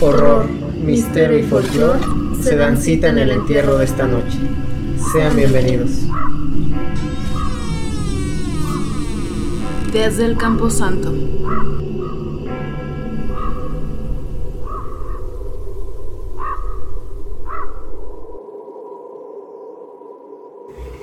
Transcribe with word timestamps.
horror, 0.00 0.46
misterio 0.84 1.38
y 1.38 1.42
folclore 1.42 1.98
se 2.40 2.56
dan 2.56 2.76
cita 2.76 3.08
en 3.08 3.18
el 3.18 3.30
entierro 3.30 3.78
de 3.78 3.84
esta 3.84 4.06
noche. 4.06 4.38
Sean 5.12 5.34
bienvenidos. 5.36 5.90
Desde 9.92 10.24
el 10.26 10.36
Campo 10.36 10.70
Santo. 10.70 11.12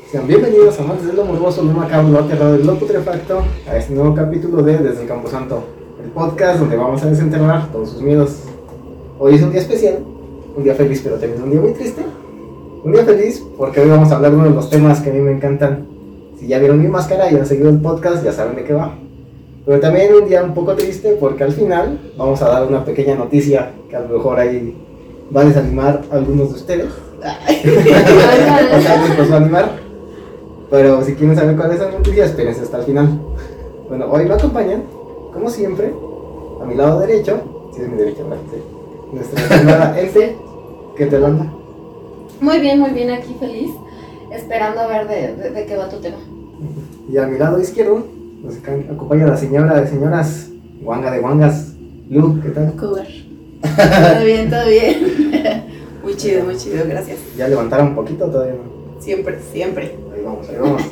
Sean 0.09 0.27
bienvenidos 0.27 0.79
amantes 0.79 1.07
de 1.07 1.13
lo 1.13 1.25
morboso, 1.25 1.63
lo 1.63 1.73
macabro, 1.73 2.09
lo 2.09 2.19
aterrador 2.19 2.59
y 2.61 2.63
lo 2.63 2.79
putrefacto 2.79 3.43
a 3.67 3.75
este 3.75 3.93
nuevo 3.93 4.15
capítulo 4.15 4.61
de 4.63 4.77
Desde 4.77 5.01
el 5.01 5.07
Campo 5.07 5.27
Santo, 5.27 5.65
el 6.01 6.11
podcast 6.11 6.59
donde 6.59 6.77
vamos 6.77 7.03
a 7.03 7.07
desenterrar 7.07 7.69
todos 7.73 7.89
sus 7.89 8.01
miedos. 8.01 8.43
Hoy 9.17 9.35
es 9.35 9.41
un 9.41 9.51
día 9.51 9.61
especial, 9.61 9.99
un 10.57 10.63
día 10.63 10.75
feliz 10.75 10.99
pero 11.01 11.15
también 11.15 11.41
un 11.41 11.49
día 11.49 11.61
muy 11.61 11.71
triste. 11.71 12.01
Un 12.83 12.91
día 12.91 13.05
feliz 13.05 13.41
porque 13.57 13.79
hoy 13.79 13.89
vamos 13.89 14.11
a 14.11 14.17
hablar 14.17 14.31
de 14.31 14.37
uno 14.37 14.49
de 14.49 14.55
los 14.55 14.69
temas 14.69 14.99
que 14.99 15.09
a 15.09 15.13
mí 15.13 15.19
me 15.19 15.31
encantan. 15.31 15.87
Si 16.37 16.47
ya 16.47 16.59
vieron 16.59 16.81
mi 16.81 16.89
máscara 16.89 17.31
y 17.31 17.35
han 17.35 17.45
seguido 17.45 17.69
el 17.69 17.79
podcast 17.79 18.25
ya 18.25 18.33
saben 18.33 18.57
de 18.57 18.65
qué 18.65 18.73
va. 18.73 18.93
Pero 19.65 19.79
también 19.79 20.13
un 20.13 20.27
día 20.27 20.43
un 20.43 20.53
poco 20.53 20.75
triste 20.75 21.15
porque 21.17 21.45
al 21.45 21.53
final 21.53 22.11
vamos 22.17 22.41
a 22.41 22.49
dar 22.49 22.67
una 22.67 22.83
pequeña 22.83 23.15
noticia 23.15 23.71
que 23.89 23.95
a 23.95 24.01
lo 24.01 24.09
mejor 24.09 24.37
ahí 24.37 24.75
va 25.35 25.41
a 25.41 25.45
desanimar 25.45 26.03
a 26.11 26.15
algunos 26.15 26.49
de 26.49 26.55
ustedes. 26.55 26.87
o 26.87 27.21
vez 29.07 29.17
los 29.17 29.31
va 29.31 29.35
a 29.35 29.37
animar. 29.37 29.69
Pero 30.69 31.01
si 31.05 31.15
quieren 31.15 31.37
saber 31.37 31.55
cuál 31.55 31.71
es 31.71 31.79
la 31.79 31.89
noticia, 31.89 32.25
espérense 32.25 32.63
hasta 32.63 32.79
el 32.79 32.83
final. 32.83 33.17
Bueno, 33.87 34.07
hoy 34.11 34.25
me 34.25 34.33
acompañan, 34.33 34.83
como 35.33 35.49
siempre, 35.49 35.93
a 36.61 36.65
mi 36.65 36.75
lado 36.75 36.99
derecho, 36.99 37.39
si 37.73 37.81
es 37.81 37.87
mi 37.89 37.95
derecha, 37.95 38.23
¿verdad? 38.23 38.39
Sí. 38.51 38.74
Nuestra 39.11 39.39
estimada 39.41 39.99
Elsie, 39.99 40.35
¿qué 40.97 41.05
te 41.05 41.19
manda? 41.19 41.45
Muy 42.41 42.59
bien, 42.59 42.79
muy 42.79 42.91
bien, 42.91 43.11
aquí 43.11 43.35
feliz, 43.39 43.71
esperando 44.31 44.81
a 44.81 44.87
ver 44.87 45.07
de, 45.07 45.35
de- 45.35 45.49
de 45.51 45.65
qué 45.65 45.77
va 45.77 45.87
tu 45.89 45.97
tema. 45.97 46.17
Y 47.09 47.17
a 47.17 47.27
mi 47.27 47.37
lado 47.37 47.59
izquierdo 47.59 48.05
nos 48.43 48.55
ac- 48.55 48.91
acompaña 48.93 49.25
la 49.27 49.37
señora 49.37 49.79
de 49.79 49.87
señoras, 49.87 50.49
Wanga 50.83 51.11
de 51.11 51.19
Wangas, 51.19 51.73
Lu, 52.09 52.39
¿qué 52.41 52.49
tal? 52.49 52.73
Cougar. 52.75 53.07
Todo 53.61 54.25
bien, 54.25 54.49
todo 54.49 54.67
bien. 54.67 55.65
Muy 56.03 56.15
chido, 56.15 56.43
muy 56.43 56.55
chido, 56.55 56.85
gracias. 56.87 57.17
Ya 57.35 57.47
levantaron 57.47 57.87
un 57.87 57.95
poquito, 57.95 58.27
todavía 58.27 58.53
no. 58.53 59.01
Siempre, 59.01 59.39
siempre. 59.51 59.95
Ahí 60.15 60.21
vamos, 60.23 60.47
ahí 60.47 60.55
vamos. 60.61 60.83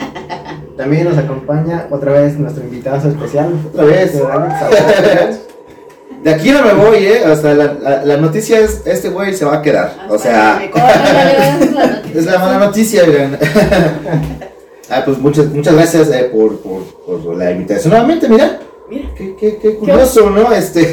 También 0.76 1.04
nos 1.04 1.16
acompaña 1.20 1.86
otra 1.92 2.14
vez 2.14 2.40
nuestro 2.40 2.64
invitado 2.64 3.08
especial. 3.08 3.54
Otra 3.72 3.86
vez. 3.86 4.20
Alex. 4.20 5.40
De 6.24 6.34
aquí 6.34 6.52
no 6.52 6.64
me 6.64 6.74
voy, 6.74 7.06
¿eh? 7.06 7.24
O 7.30 7.36
sea, 7.36 7.54
la, 7.54 7.74
la, 7.74 8.06
la 8.06 8.18
noticia 8.18 8.60
es, 8.60 8.82
este 8.86 9.10
güey 9.10 9.34
se 9.34 9.44
va 9.44 9.56
a 9.56 9.62
quedar. 9.62 10.08
O 10.10 10.18
sea, 10.18 10.62
que 10.74 10.80
la 10.80 11.58
noticia. 11.60 12.20
es 12.20 12.26
la 12.26 12.40
mala 12.40 12.66
noticia, 12.66 13.04
oigan. 13.04 13.38
Ah, 14.90 15.02
pues 15.04 15.18
muchas, 15.18 15.48
muchas 15.48 15.74
gracias 15.74 16.10
eh, 16.10 16.30
por, 16.32 16.60
por, 16.60 16.84
por 17.06 17.36
la 17.38 17.52
invitación. 17.52 17.92
Nuevamente, 17.94 18.30
mira. 18.30 18.60
Mira. 18.90 19.10
Qué, 19.18 19.36
qué, 19.40 19.58
qué 19.58 19.76
curioso, 19.76 20.30
¿no? 20.30 20.52
Este, 20.52 20.82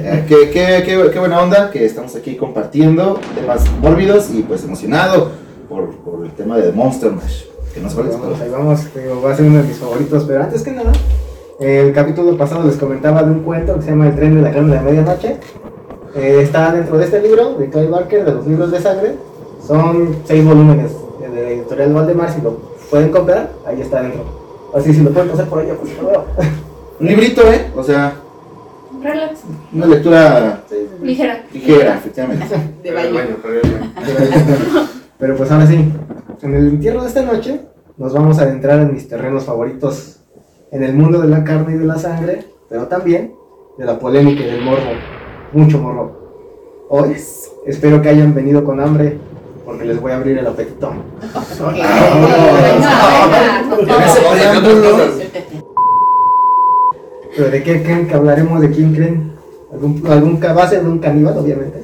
eh, 0.00 0.24
qué, 0.26 0.50
qué, 0.50 0.82
qué, 0.86 1.10
qué 1.12 1.18
buena 1.18 1.42
onda 1.42 1.70
que 1.70 1.84
estamos 1.84 2.14
aquí 2.16 2.36
compartiendo 2.36 3.20
temas 3.34 3.62
mórbidos 3.82 4.30
y 4.32 4.42
pues 4.42 4.62
emocionado 4.64 5.32
por, 5.68 5.96
por 5.96 6.24
el 6.24 6.32
tema 6.32 6.56
de 6.56 6.72
Monster 6.72 7.10
Mash. 7.10 7.42
Que 7.74 7.80
no 7.80 7.90
sé 7.90 7.96
cuál 7.96 8.08
es, 8.08 8.18
Vamos, 8.18 8.40
ahí 8.40 8.48
vamos, 8.48 8.80
digo, 8.94 9.20
va 9.20 9.32
a 9.32 9.36
ser 9.36 9.46
uno 9.46 9.58
de 9.58 9.64
mis 9.68 9.76
favoritos, 9.76 10.24
pero 10.26 10.44
antes 10.44 10.62
que 10.62 10.70
nada, 10.70 10.92
el 11.60 11.92
capítulo 11.92 12.36
pasado 12.36 12.64
les 12.66 12.76
comentaba 12.76 13.22
de 13.22 13.30
un 13.30 13.40
cuento 13.40 13.76
que 13.76 13.82
se 13.82 13.90
llama 13.90 14.08
El 14.08 14.16
tren 14.16 14.34
de 14.36 14.42
la 14.42 14.50
crema 14.50 14.68
de 14.68 14.74
la 14.76 14.82
medianoche. 14.82 15.36
Eh, 16.16 16.40
está 16.42 16.72
dentro 16.72 16.98
de 16.98 17.04
este 17.04 17.20
libro 17.20 17.54
de 17.54 17.68
Clive 17.70 17.88
Barker, 17.88 18.24
de 18.24 18.34
los 18.34 18.46
libros 18.46 18.70
de 18.70 18.80
sangre. 18.80 19.14
Son 19.66 20.16
seis 20.24 20.44
volúmenes 20.44 20.92
de 21.20 21.42
la 21.42 21.48
editorial 21.50 21.92
Valdemar, 21.92 22.30
si 22.30 22.40
lo 22.40 22.58
pueden 22.90 23.10
comprar, 23.10 23.50
ahí 23.66 23.80
está 23.80 24.02
dentro. 24.02 24.24
Así 24.74 24.92
si 24.92 25.02
lo 25.02 25.10
pueden 25.10 25.30
pasar 25.30 25.46
por 25.46 25.60
allá, 25.60 25.74
pues 25.80 25.96
lo 26.00 26.08
veo. 26.08 26.24
Un 27.00 27.06
librito, 27.06 27.42
¿eh? 27.50 27.66
O 27.74 27.82
sea, 27.82 28.14
Relax, 29.02 29.40
una 29.72 29.86
lectura 29.86 30.62
ligera. 31.02 31.44
ligera, 31.52 31.96
efectivamente. 31.96 32.46
De 32.82 32.92
baño. 32.92 33.20
Pero 35.18 35.36
pues 35.36 35.50
ahora 35.50 35.66
sí, 35.66 35.92
en 36.42 36.54
el 36.54 36.68
entierro 36.68 37.02
de 37.02 37.08
esta 37.08 37.22
noche 37.22 37.60
nos 37.96 38.12
vamos 38.12 38.38
a 38.38 38.42
adentrar 38.42 38.80
en 38.80 38.92
mis 38.92 39.08
terrenos 39.08 39.44
favoritos, 39.44 40.13
en 40.74 40.82
el 40.82 40.92
mundo 40.92 41.20
de 41.20 41.28
la 41.28 41.44
carne 41.44 41.76
y 41.76 41.78
de 41.78 41.86
la 41.86 41.96
sangre, 41.96 42.44
pero 42.68 42.88
también 42.88 43.36
de 43.78 43.84
la 43.84 43.96
polémica 43.96 44.42
y 44.42 44.46
del 44.46 44.60
morbo, 44.62 44.90
mucho 45.52 45.78
morbo. 45.78 46.10
Hoy 46.88 47.14
espero 47.64 48.02
que 48.02 48.08
hayan 48.08 48.34
venido 48.34 48.64
con 48.64 48.80
hambre, 48.80 49.16
porque 49.64 49.84
les 49.84 50.00
voy 50.00 50.10
a 50.10 50.16
abrir 50.16 50.36
el 50.36 50.46
apetito. 50.46 50.90
Pero 57.36 57.50
de 57.50 57.62
qué 57.64 57.82
creen 57.82 58.06
que 58.06 58.14
hablaremos, 58.14 58.60
de 58.60 58.70
quién 58.70 58.94
creen, 58.94 59.32
algún, 59.72 60.00
algún 60.08 60.40
va 60.40 60.62
a 60.62 60.68
ser 60.68 60.84
de 60.84 60.88
un 60.88 61.00
caníbal 61.00 61.36
obviamente, 61.36 61.82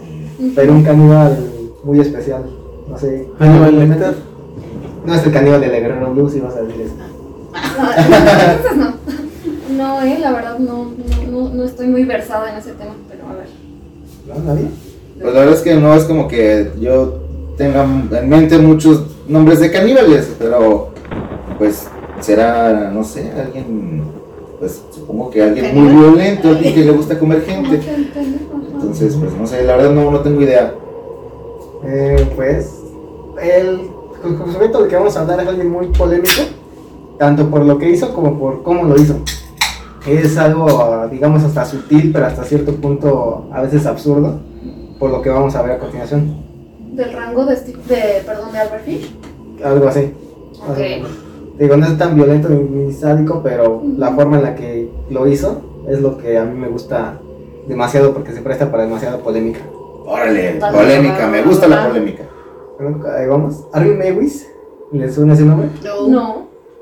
pero 0.55 0.73
un 0.73 0.85
caníbal 0.85 1.45
muy 1.83 1.99
especial, 1.99 2.45
no 2.89 2.97
sé. 2.97 3.27
¿Hannibal 3.37 3.77
Lecter? 3.77 4.15
No 5.05 5.13
es 5.13 5.27
el 5.27 5.33
caníbal 5.33 5.61
de 5.61 5.67
la 5.67 5.81
Guerrero 5.81 6.13
Blue, 6.13 6.29
si 6.29 6.39
vas 6.39 6.55
a 6.55 6.63
decir 6.63 6.83
eso. 6.83 6.95
Entonces 7.97 8.77
no. 8.77 9.01
No, 9.77 10.03
eh, 10.03 10.19
la 10.21 10.33
verdad 10.33 10.59
no, 10.59 10.85
no, 10.85 11.31
no, 11.31 11.49
no 11.49 11.65
estoy 11.65 11.87
muy 11.87 12.05
versada 12.05 12.53
en 12.53 12.59
ese 12.59 12.73
tema, 12.73 12.93
pero 13.09 13.29
a 13.29 13.35
ver. 13.35 13.47
¿No? 14.27 14.53
¿Nadie? 14.53 14.69
Pues 15.21 15.35
la 15.35 15.41
verdad 15.41 15.55
es 15.55 15.63
que 15.63 15.75
no 15.75 15.95
es 15.95 16.05
como 16.05 16.29
que 16.29 16.71
yo 16.81 17.21
tenga 17.57 17.85
en 17.85 18.29
mente 18.29 18.59
muchos 18.59 19.05
nombres 19.29 19.61
de 19.61 19.71
caníbales, 19.71 20.31
pero 20.39 20.91
pues 21.59 21.87
será, 22.21 22.91
no 22.91 23.05
sé, 23.05 23.31
alguien, 23.39 24.03
pues 24.59 24.83
supongo 24.91 25.31
que 25.31 25.43
alguien 25.43 25.75
muy 25.75 25.95
violento, 25.95 26.49
alguien 26.49 26.75
que 26.75 26.85
le 26.85 26.93
gusta 26.93 27.19
comer 27.19 27.43
gente. 27.45 27.81
Entonces, 28.73 29.15
pues 29.17 29.35
no 29.35 29.47
sé, 29.47 29.63
la 29.65 29.77
verdad 29.77 29.93
no, 29.93 30.11
no 30.11 30.21
tengo 30.21 30.41
idea. 30.41 30.75
Eh, 31.85 32.33
pues, 32.35 32.77
el, 33.43 33.91
sujeto 34.53 34.81
del 34.81 34.89
que 34.89 34.97
vamos 34.97 35.17
a 35.17 35.21
hablar 35.21 35.41
es 35.41 35.49
alguien 35.49 35.71
muy 35.71 35.89
polémico, 35.89 36.43
tanto 37.21 37.51
por 37.51 37.67
lo 37.67 37.77
que 37.77 37.91
hizo 37.91 38.15
como 38.15 38.39
por 38.39 38.63
cómo 38.63 38.85
lo 38.85 38.97
hizo. 38.97 39.17
Es 40.07 40.39
algo, 40.39 41.07
digamos, 41.11 41.45
hasta 41.45 41.67
sutil, 41.67 42.11
pero 42.15 42.25
hasta 42.25 42.45
cierto 42.45 42.73
punto 42.77 43.47
a 43.53 43.61
veces 43.61 43.85
absurdo, 43.85 44.41
por 44.99 45.11
lo 45.11 45.21
que 45.21 45.29
vamos 45.29 45.55
a 45.55 45.61
ver 45.61 45.73
a 45.73 45.79
continuación. 45.79 46.39
Del 46.95 47.13
rango 47.13 47.45
de, 47.45 47.57
Steve- 47.59 47.79
de 47.87 48.23
perdón, 48.25 48.53
de 48.53 48.59
Albert 48.59 48.85
Fish. 48.87 49.15
Algo 49.63 49.87
así. 49.89 50.15
Ok. 50.67 50.79
Digo, 51.59 51.77
no 51.77 51.87
es 51.87 51.99
tan 51.99 52.15
violento 52.17 52.49
ni, 52.49 52.91
sádico, 52.91 53.43
pero 53.45 53.83
la 53.99 54.13
forma 54.13 54.39
en 54.39 54.43
la 54.43 54.55
que 54.55 54.91
lo 55.11 55.27
hizo 55.27 55.61
es 55.89 56.01
lo 56.01 56.17
que 56.17 56.39
a 56.39 56.45
mí 56.45 56.59
me 56.59 56.69
gusta 56.69 57.19
demasiado 57.69 58.15
porque 58.15 58.33
se 58.33 58.41
presta 58.41 58.71
para 58.71 58.85
demasiada 58.85 59.19
polémica. 59.19 59.61
Órale, 60.07 60.59
Vale, 60.59 60.79
polémica, 60.79 61.27
me 61.29 61.43
gusta 61.43 61.69
la 61.69 61.87
polémica. 61.89 62.23
Bueno, 62.79 63.05
ahí 63.15 63.27
vamos. 63.27 63.67
Arvin 63.75 63.99
Mewis, 63.99 64.49
¿le 64.91 65.13
suena 65.13 65.35
ese 65.35 65.45
nombre? 65.45 65.69
No. 65.85 66.09
No. 66.09 66.40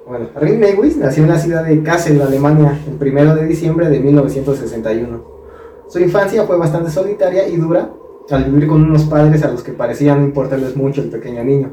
Bueno, 0.09 0.27
Arvin 0.35 0.59
Mewis 0.59 0.97
nació 0.97 1.25
en 1.25 1.29
la 1.29 1.39
ciudad 1.39 1.65
de 1.65 1.83
Kassel, 1.83 2.23
Alemania, 2.23 2.81
el 2.89 2.95
primero 2.95 3.35
de 3.35 3.45
diciembre 3.45 3.91
de 3.91 4.01
1961. 4.01 5.21
Su 5.87 6.01
infancia 6.01 6.45
fue 6.45 6.57
bastante 6.57 6.91
solitaria 6.91 7.47
y 7.47 7.57
dura 7.57 7.91
al 8.31 8.45
vivir 8.45 8.69
con 8.69 8.83
unos 8.83 9.05
padres 9.05 9.43
a 9.45 9.51
los 9.51 9.63
que 9.63 9.73
parecía 9.73 10.15
no 10.15 10.25
importarles 10.25 10.77
mucho 10.77 11.03
el 11.03 11.11
pequeño 11.11 11.45
niño. 11.45 11.73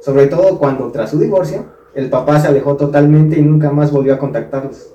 Sobre 0.00 0.28
todo 0.28 0.56
cuando, 0.56 0.92
tras 0.92 1.10
su 1.10 1.18
divorcio, 1.18 1.64
el 1.96 2.10
papá 2.10 2.38
se 2.38 2.46
alejó 2.46 2.76
totalmente 2.76 3.40
y 3.40 3.42
nunca 3.42 3.72
más 3.72 3.90
volvió 3.90 4.14
a 4.14 4.18
contactarlos. 4.18 4.94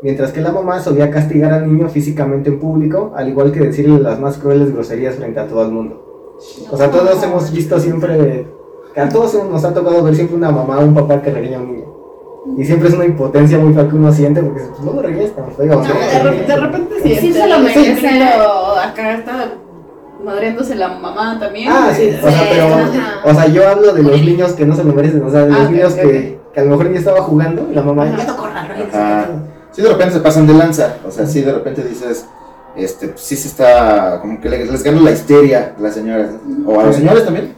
Mientras 0.00 0.30
que 0.30 0.40
la 0.40 0.52
mamá 0.52 0.78
solía 0.78 1.10
castigar 1.10 1.52
al 1.52 1.66
niño 1.66 1.88
físicamente 1.88 2.48
en 2.48 2.60
público, 2.60 3.12
al 3.16 3.28
igual 3.28 3.50
que 3.50 3.58
decirle 3.58 3.98
las 3.98 4.20
más 4.20 4.38
crueles 4.38 4.72
groserías 4.72 5.16
frente 5.16 5.40
a 5.40 5.48
todo 5.48 5.64
el 5.64 5.72
mundo. 5.72 6.36
O 6.70 6.76
sea, 6.76 6.92
todos 6.92 7.20
hemos 7.24 7.50
visto 7.50 7.80
siempre, 7.80 8.46
a 8.94 9.08
todos 9.08 9.34
nos 9.50 9.64
ha 9.64 9.74
tocado 9.74 10.04
ver 10.04 10.14
siempre 10.14 10.36
una 10.36 10.52
mamá 10.52 10.78
o 10.78 10.84
un 10.84 10.94
papá 10.94 11.20
que 11.20 11.32
regaña 11.32 11.58
a 11.58 11.62
un 11.62 11.72
niño. 11.72 11.99
Y 12.56 12.64
siempre 12.64 12.88
es 12.88 12.94
una 12.94 13.04
impotencia 13.04 13.58
muy 13.58 13.72
fea 13.74 13.88
que 13.88 13.94
uno 13.96 14.12
siente 14.12 14.42
porque 14.42 14.62
pues 14.62 14.80
no 14.80 14.92
lo 14.94 15.02
regañes 15.02 15.34
tan 15.36 15.50
feo. 15.52 15.80
de, 15.82 16.18
re- 16.22 16.42
de 16.46 16.56
repente 16.56 16.94
Sí, 17.02 17.16
sí. 17.16 17.32
se 17.32 17.46
lo 17.46 17.58
merece. 17.60 17.98
Pero 18.00 18.76
acá 18.78 19.14
está 19.14 19.52
madreándose 20.24 20.74
la 20.74 20.88
mamá 20.88 21.38
también. 21.38 21.68
Ah, 21.70 21.90
sí, 21.94 22.08
o 22.22 22.30
sea, 22.30 22.46
pero, 22.50 22.64
Ajá. 22.74 23.20
o 23.24 23.34
sea, 23.34 23.46
yo 23.48 23.68
hablo 23.68 23.92
de 23.92 24.02
los 24.02 24.20
niños 24.22 24.52
que 24.52 24.64
no 24.66 24.74
se 24.74 24.84
lo 24.84 24.92
merecen, 24.92 25.22
o 25.24 25.30
sea, 25.30 25.44
de 25.46 25.52
Ah, 25.54 25.58
los 25.58 25.66
ok, 25.66 25.70
niños 25.72 25.94
que, 25.94 26.38
que 26.54 26.60
a 26.60 26.64
lo 26.64 26.70
mejor 26.70 26.92
ya 26.92 26.98
estaba 26.98 27.22
jugando 27.22 27.68
y 27.70 27.74
la 27.74 27.82
mamá, 27.82 28.04
Ajá. 28.04 28.16
ya 28.18 28.24
no 28.24 28.36
corran, 28.36 28.68
regáñense". 28.68 28.96
Ajá. 28.98 29.26
Sí, 29.72 29.82
de 29.82 29.88
repente 29.88 30.14
se 30.14 30.20
pasan 30.20 30.46
de 30.46 30.54
lanza, 30.54 30.96
o 31.06 31.10
sea, 31.10 31.26
sí, 31.26 31.42
de 31.42 31.52
repente 31.52 31.82
dices, 31.84 32.26
este, 32.76 33.08
pues, 33.08 33.20
sí 33.20 33.36
se 33.36 33.48
está, 33.48 34.18
como 34.20 34.40
que 34.40 34.48
les, 34.48 34.68
les 34.70 34.82
gana 34.82 35.00
la 35.00 35.10
histeria 35.12 35.74
a 35.78 35.80
las 35.80 35.94
señoras, 35.94 36.30
o 36.66 36.80
a 36.80 36.84
los 36.84 36.96
señores 36.96 37.24
también. 37.24 37.54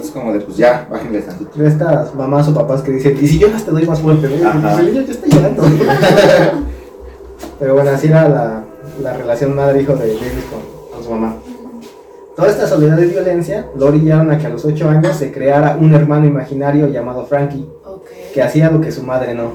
Es 0.00 0.10
como 0.10 0.32
de, 0.32 0.40
pues 0.40 0.56
ya, 0.56 0.86
bájenle 0.90 1.22
tantito. 1.22 1.58
De 1.58 1.68
estas 1.68 2.14
mamás 2.14 2.48
o 2.48 2.54
papás 2.54 2.82
que 2.82 2.92
dicen, 2.92 3.16
y 3.20 3.26
si 3.26 3.38
lloras 3.38 3.64
te 3.64 3.70
doy 3.70 3.86
más 3.86 4.00
fuerte, 4.00 4.28
¿no? 4.28 4.60
Pues 4.60 4.78
el 4.78 4.86
niño 4.86 5.02
ya 5.02 5.12
está 5.12 5.26
llorando. 5.26 5.62
Pero 7.58 7.74
bueno, 7.74 7.90
así 7.90 8.08
era 8.08 8.28
la, 8.28 8.64
la 9.02 9.12
relación 9.14 9.56
madre-hijo 9.56 9.94
de 9.94 10.08
Davis 10.08 10.44
con, 10.50 10.90
con 10.92 11.04
su 11.04 11.10
mamá. 11.10 11.36
Toda 12.36 12.50
esta 12.50 12.66
soledad 12.66 12.98
y 12.98 13.06
violencia 13.06 13.66
lo 13.78 13.86
orillaron 13.86 14.30
a 14.30 14.38
que 14.38 14.46
a 14.46 14.50
los 14.50 14.62
8 14.62 14.90
años 14.90 15.16
se 15.16 15.32
creara 15.32 15.78
un 15.80 15.94
hermano 15.94 16.26
imaginario 16.26 16.86
llamado 16.88 17.24
Frankie, 17.24 17.66
que 18.34 18.42
hacía 18.42 18.70
lo 18.70 18.82
que 18.82 18.92
su 18.92 19.02
madre 19.02 19.34
no, 19.34 19.50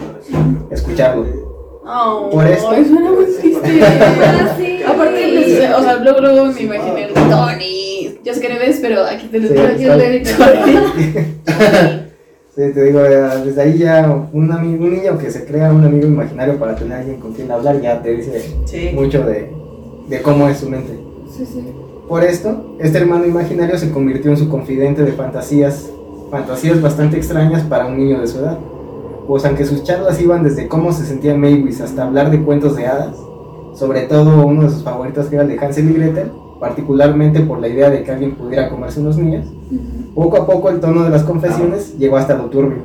escucharlo. 0.72 1.50
Oh, 1.86 2.30
Por 2.31 2.45
esto- 2.48 2.72
muy 2.72 3.25
triste. 3.39 3.81
Ah, 3.83 4.56
sí. 4.57 4.80
Aparte, 4.88 5.28
les- 5.28 5.72
o 5.75 5.81
sea, 5.81 5.95
luego, 5.98 6.19
luego 6.22 6.45
me 6.45 6.62
imaginé 6.62 7.07
Tony. 7.13 8.19
Yo 8.24 8.33
sé 8.33 8.39
que 8.42 8.50
no 8.50 8.60
ves, 8.60 8.80
pero 8.81 9.04
aquí 9.04 9.28
te 9.28 9.39
lo 9.39 9.48
Sí, 9.48 9.54
dedito. 9.56 10.30
Sí, 12.54 12.63
te 12.74 12.83
digo, 12.83 13.00
desde 13.00 13.62
ahí 13.62 13.78
ya 13.78 14.28
un, 14.33 14.51
amigo, 14.51 14.83
un 14.83 14.94
niño 14.94 15.18
que 15.18 15.31
se 15.31 15.45
crea 15.45 15.72
un 15.72 15.86
amigo 15.86 16.06
imaginario 16.06 16.60
para 16.60 16.75
tener 16.75 16.98
alguien 16.98 17.18
con 17.22 17.31
quien 17.31 17.50
hablar 17.50 17.80
ya 17.80 18.01
te 18.01 18.13
dice 18.18 18.42
Sí. 18.66 18.92
mucho 18.94 19.24
de, 19.24 19.50
de 20.10 20.22
cómo 20.22 20.50
es 20.50 20.57
su 20.57 20.69
mente. 20.69 20.92
Sí, 21.36 21.45
sí. 21.45 21.63
Por 22.10 22.25
esto, 22.25 22.75
este 22.80 22.98
hermano 22.98 23.25
imaginario 23.25 23.78
se 23.78 23.89
convirtió 23.89 24.31
en 24.31 24.38
su 24.38 24.50
confidente 24.50 25.01
de 25.04 25.13
fantasías, 25.13 25.89
fantasías 26.30 26.81
bastante 26.81 27.16
extrañas 27.16 27.63
para 27.63 27.86
un 27.86 27.98
niño 27.98 28.19
de 28.19 28.28
su 28.28 28.39
edad. 28.39 28.57
Pues 29.27 29.45
aunque 29.45 29.65
sus 29.65 29.83
charlas 29.83 30.19
iban 30.21 30.44
desde 30.44 30.68
cómo 30.68 30.91
se 30.91 31.06
sentía 31.06 31.35
Maywis 31.35 31.81
hasta 31.81 32.03
hablar 32.03 32.31
de 32.31 32.41
cuentos 32.41 32.75
de 32.75 32.88
hadas, 32.88 33.15
sobre 33.75 34.01
todo 34.01 34.45
uno 34.45 34.63
de 34.63 34.69
sus 34.69 34.83
favoritos 34.83 35.27
que 35.27 35.35
era 35.35 35.44
el 35.44 35.50
de 35.50 35.59
Hansel 35.59 35.89
y 35.89 35.94
Gretel, 35.94 36.31
particularmente 36.59 37.39
por 37.41 37.59
la 37.59 37.68
idea 37.68 37.89
de 37.89 38.03
que 38.03 38.12
alguien 38.12 38.35
pudiera 38.35 38.69
comerse 38.69 39.00
unos 39.00 39.18
niños, 39.18 39.45
poco 40.13 40.38
a 40.38 40.45
poco 40.45 40.69
el 40.69 40.79
tono 40.79 41.03
de 41.03 41.09
las 41.09 41.23
confesiones 41.23 41.97
llegó 41.97 42.18
hasta 42.18 42.35
lo 42.35 42.45
turbio. 42.45 42.83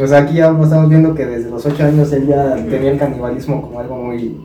O 0.00 0.06
sea, 0.06 0.18
aquí 0.18 0.36
ya 0.36 0.56
estamos 0.62 0.88
viendo 0.88 1.14
que 1.14 1.26
desde 1.26 1.50
los 1.50 1.64
8 1.64 1.84
años 1.84 2.12
él 2.12 2.26
ya 2.26 2.54
tenía 2.54 2.92
el 2.92 2.98
canibalismo 2.98 3.62
como 3.62 3.80
algo 3.80 3.96
muy, 3.96 4.36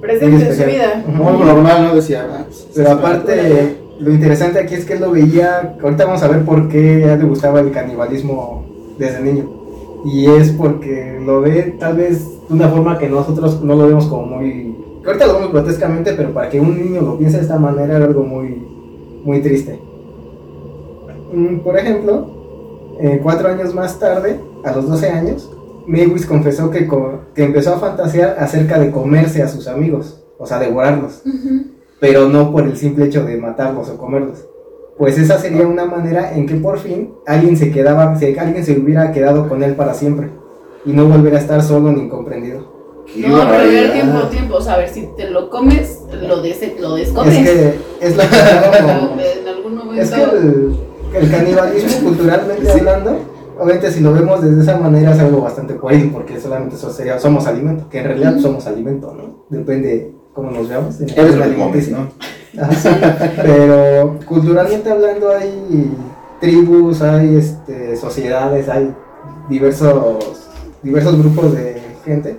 Presente 0.00 0.48
en 0.48 0.56
su 0.56 0.64
vida. 0.64 1.04
Algo 1.06 1.44
normal, 1.44 1.84
¿no? 1.84 1.94
Decía, 1.94 2.26
ah, 2.30 2.44
pues, 2.46 2.68
Pero 2.74 2.92
aparte, 2.92 3.76
lo 3.98 4.12
interesante 4.12 4.58
aquí 4.58 4.74
es 4.74 4.84
que 4.84 4.94
él 4.94 5.00
lo 5.00 5.10
veía, 5.10 5.76
ahorita 5.82 6.04
vamos 6.04 6.22
a 6.22 6.28
ver 6.28 6.44
por 6.44 6.68
qué 6.68 7.04
a 7.04 7.14
él 7.14 7.20
le 7.20 7.24
gustaba 7.24 7.60
el 7.60 7.70
canibalismo 7.70 8.66
desde 8.98 9.22
niño. 9.22 9.63
Y 10.04 10.26
es 10.26 10.50
porque 10.52 11.18
lo 11.24 11.40
ve 11.40 11.76
tal 11.78 11.96
vez 11.96 12.26
de 12.48 12.54
una 12.54 12.68
forma 12.68 12.98
que 12.98 13.08
nosotros 13.08 13.62
no 13.62 13.74
lo 13.74 13.86
vemos 13.86 14.06
como 14.06 14.26
muy... 14.26 14.76
Ahorita 15.06 15.26
lo 15.26 15.34
vemos 15.34 15.52
grotescamente, 15.52 16.12
pero 16.14 16.32
para 16.32 16.48
que 16.48 16.60
un 16.60 16.76
niño 16.82 17.00
lo 17.02 17.18
piense 17.18 17.36
de 17.38 17.42
esta 17.42 17.58
manera 17.58 17.96
era 17.96 18.04
algo 18.06 18.22
muy, 18.22 18.62
muy 19.24 19.40
triste. 19.40 19.78
Mm, 21.32 21.58
Por 21.58 21.78
ejemplo, 21.78 22.26
eh, 23.00 23.20
cuatro 23.22 23.48
años 23.48 23.74
más 23.74 23.98
tarde, 23.98 24.40
a 24.64 24.72
los 24.72 24.88
12 24.88 25.08
años, 25.10 25.50
Maywis 25.86 26.26
confesó 26.26 26.70
que, 26.70 26.86
co- 26.86 27.20
que 27.34 27.44
empezó 27.44 27.74
a 27.74 27.78
fantasear 27.78 28.36
acerca 28.38 28.78
de 28.78 28.90
comerse 28.90 29.42
a 29.42 29.48
sus 29.48 29.68
amigos, 29.68 30.22
o 30.38 30.46
sea, 30.46 30.58
devorarlos 30.58 31.22
pero 32.00 32.28
no 32.28 32.52
por 32.52 32.64
el 32.64 32.76
simple 32.76 33.06
hecho 33.06 33.24
de 33.24 33.38
matarlos 33.38 33.88
o 33.88 33.96
comerlos. 33.96 34.44
Pues 34.96 35.18
esa 35.18 35.38
sería 35.38 35.66
una 35.66 35.84
manera 35.86 36.34
en 36.36 36.46
que 36.46 36.54
por 36.54 36.78
fin 36.78 37.14
alguien 37.26 37.56
se 37.56 37.70
quedaba, 37.72 38.16
si 38.16 38.36
alguien 38.38 38.64
se 38.64 38.78
hubiera 38.78 39.10
quedado 39.12 39.48
con 39.48 39.62
él 39.62 39.74
para 39.74 39.92
siempre 39.94 40.30
y 40.86 40.92
no 40.92 41.06
volver 41.06 41.34
a 41.34 41.38
estar 41.38 41.62
solo 41.62 41.90
ni 41.92 42.02
incomprendido. 42.02 42.72
Qué 43.12 43.20
No, 43.28 43.34
pero 43.40 43.42
a 43.42 43.44
ver, 43.58 43.58
barbaridad. 43.58 43.92
tiempo, 43.92 44.20
tiempo. 44.28 44.54
O 44.56 44.60
sea, 44.60 44.74
a 44.74 44.78
ver, 44.78 44.88
si 44.88 45.08
te 45.16 45.30
lo 45.30 45.50
comes, 45.50 46.00
lo, 46.26 46.40
des 46.42 46.80
lo 46.80 46.94
descomes. 46.94 47.36
Es 47.36 47.48
que 47.50 47.74
es 48.00 48.18
hago 48.18 49.08
como- 49.10 49.20
en 49.20 49.48
algún 49.48 49.74
momento. 49.76 50.02
es 50.02 50.10
que 50.10 50.22
el, 50.22 50.76
el 51.14 51.30
canibalismo 51.30 52.08
culturalmente 52.08 52.72
Sí. 52.72 52.78
hablando, 52.78 53.18
obviamente 53.58 53.90
si 53.90 54.00
lo 54.00 54.12
vemos 54.12 54.42
desde 54.42 54.62
esa 54.62 54.78
manera 54.78 55.12
es 55.12 55.18
algo 55.20 55.40
bastante 55.42 55.74
pueril 55.74 56.10
porque 56.12 56.40
solamente 56.40 56.76
eso 56.76 56.90
sería, 56.90 57.18
somos 57.18 57.46
alimento, 57.46 57.88
que 57.90 57.98
en 57.98 58.04
realidad 58.04 58.38
somos 58.38 58.66
alimento, 58.66 59.12
¿no? 59.14 59.44
Depende 59.50 60.14
cómo 60.34 60.50
nos 60.50 60.68
veamos. 60.68 61.00
en- 61.00 61.10
Eres 61.10 61.30
comes, 61.32 61.42
alimenticia. 61.42 61.96
¿no? 61.98 62.62
Ajá, 62.62 62.72
sí. 62.74 62.88
Pero 63.42 64.18
culturalmente 64.26 64.90
hablando 64.90 65.30
hay 65.30 65.90
tribus, 66.40 67.00
hay 67.02 67.36
este, 67.36 67.96
sociedades, 67.96 68.68
hay 68.68 68.94
diversos, 69.48 70.48
diversos 70.82 71.18
grupos 71.18 71.52
de 71.54 71.82
gente 72.04 72.38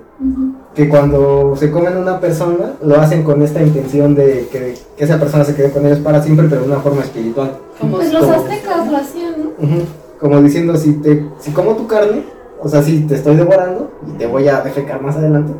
que 0.76 0.90
cuando 0.90 1.56
se 1.56 1.72
comen 1.72 1.98
una 1.98 2.20
persona 2.20 2.74
lo 2.84 3.00
hacen 3.00 3.24
con 3.24 3.42
esta 3.42 3.62
intención 3.62 4.14
de 4.14 4.48
que, 4.52 4.76
que 4.98 5.04
esa 5.04 5.18
persona 5.20 5.44
se 5.46 5.56
quede 5.56 5.72
con 5.72 5.86
ellos 5.86 6.00
para 6.00 6.22
siempre, 6.22 6.48
pero 6.50 6.62
de 6.62 6.68
una 6.68 6.80
forma 6.82 7.02
espiritual. 7.02 7.58
Como 7.80 7.96
Pues 7.98 8.08
si- 8.10 8.14
los 8.14 8.26
como- 8.26 8.36
aztecas 8.44 8.92
lo 8.92 8.98
hacían, 8.98 9.34
¿no? 9.38 9.78
Como 10.20 10.42
diciendo, 10.42 10.76
si, 10.78 10.94
te, 10.94 11.26
si 11.40 11.52
como 11.52 11.76
tu 11.76 11.88
carne, 11.88 12.24
o 12.62 12.68
sea, 12.70 12.82
si 12.84 13.02
te 13.02 13.16
estoy 13.16 13.36
devorando 13.38 13.92
y 14.08 14.18
te 14.18 14.28
voy 14.28 14.48
a 14.48 14.62
defecar 14.62 15.02
más 15.02 15.16
adelante, 15.16 15.54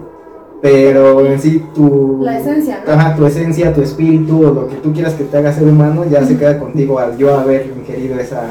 pero 0.62 1.25
en 1.25 1.40
sí 1.40 1.63
tu... 1.75 2.19
La 2.24 2.40
esencia, 2.40 2.84
¿no? 2.86 2.92
Ajá, 2.94 3.16
tu 3.16 3.25
esencia, 3.25 3.74
tu 3.74 3.81
espíritu, 3.81 4.40
o 4.48 4.52
lo 4.52 4.68
que 4.68 4.75
tú 4.78 4.92
quieras 4.94 5.13
que 5.13 5.24
te 5.25 5.38
haga 5.38 5.52
ser 5.54 5.63
humano, 5.68 6.06
ya 6.10 6.24
se 6.25 6.38
queda 6.38 6.57
contigo 6.60 6.98
al 7.00 7.18
yo 7.18 7.36
haber 7.38 7.68
ingerido 7.68 8.19
esa, 8.19 8.44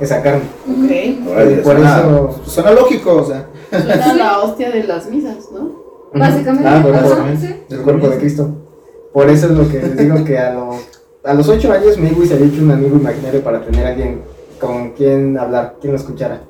esa 0.00 0.22
carne. 0.22 0.42
Ok. 0.68 1.28
Órale, 1.30 1.56
Por 1.56 1.74
suena, 1.76 1.98
eso- 2.00 2.40
suena 2.44 2.70
lógico, 2.72 3.14
o 3.16 3.24
sea. 3.24 3.46
Suena 3.70 4.14
la 4.16 4.38
hostia 4.40 4.70
de 4.70 4.84
las 4.84 5.08
misas, 5.10 5.36
¿no? 5.52 5.70
Básicamente. 6.12 6.68
Ah, 6.68 6.80
por 6.82 6.94
Ajá, 6.94 7.06
eso, 7.32 7.46
sí. 7.46 7.54
el 7.70 7.80
cuerpo 7.82 8.08
de 8.08 8.16
Cristo. 8.18 8.48
Por 9.12 9.28
eso 9.28 9.46
es 9.46 9.52
lo 9.52 9.68
que 9.68 9.80
les 9.80 9.96
digo 9.96 10.24
que 10.24 10.38
a 10.38 10.54
los, 10.54 10.76
a 11.24 11.34
los 11.34 11.48
8 11.48 11.72
años 11.72 11.98
Maywi 11.98 12.26
se 12.26 12.34
había 12.34 12.46
hecho 12.46 12.62
un 12.62 12.70
amigo 12.72 12.96
imaginario 12.96 13.42
para 13.42 13.60
tener 13.64 13.86
a 13.86 13.90
alguien 13.90 14.22
con 14.60 14.90
quien 14.90 15.38
hablar, 15.38 15.76
quien 15.80 15.92
lo 15.92 15.98
escuchara. 15.98 16.40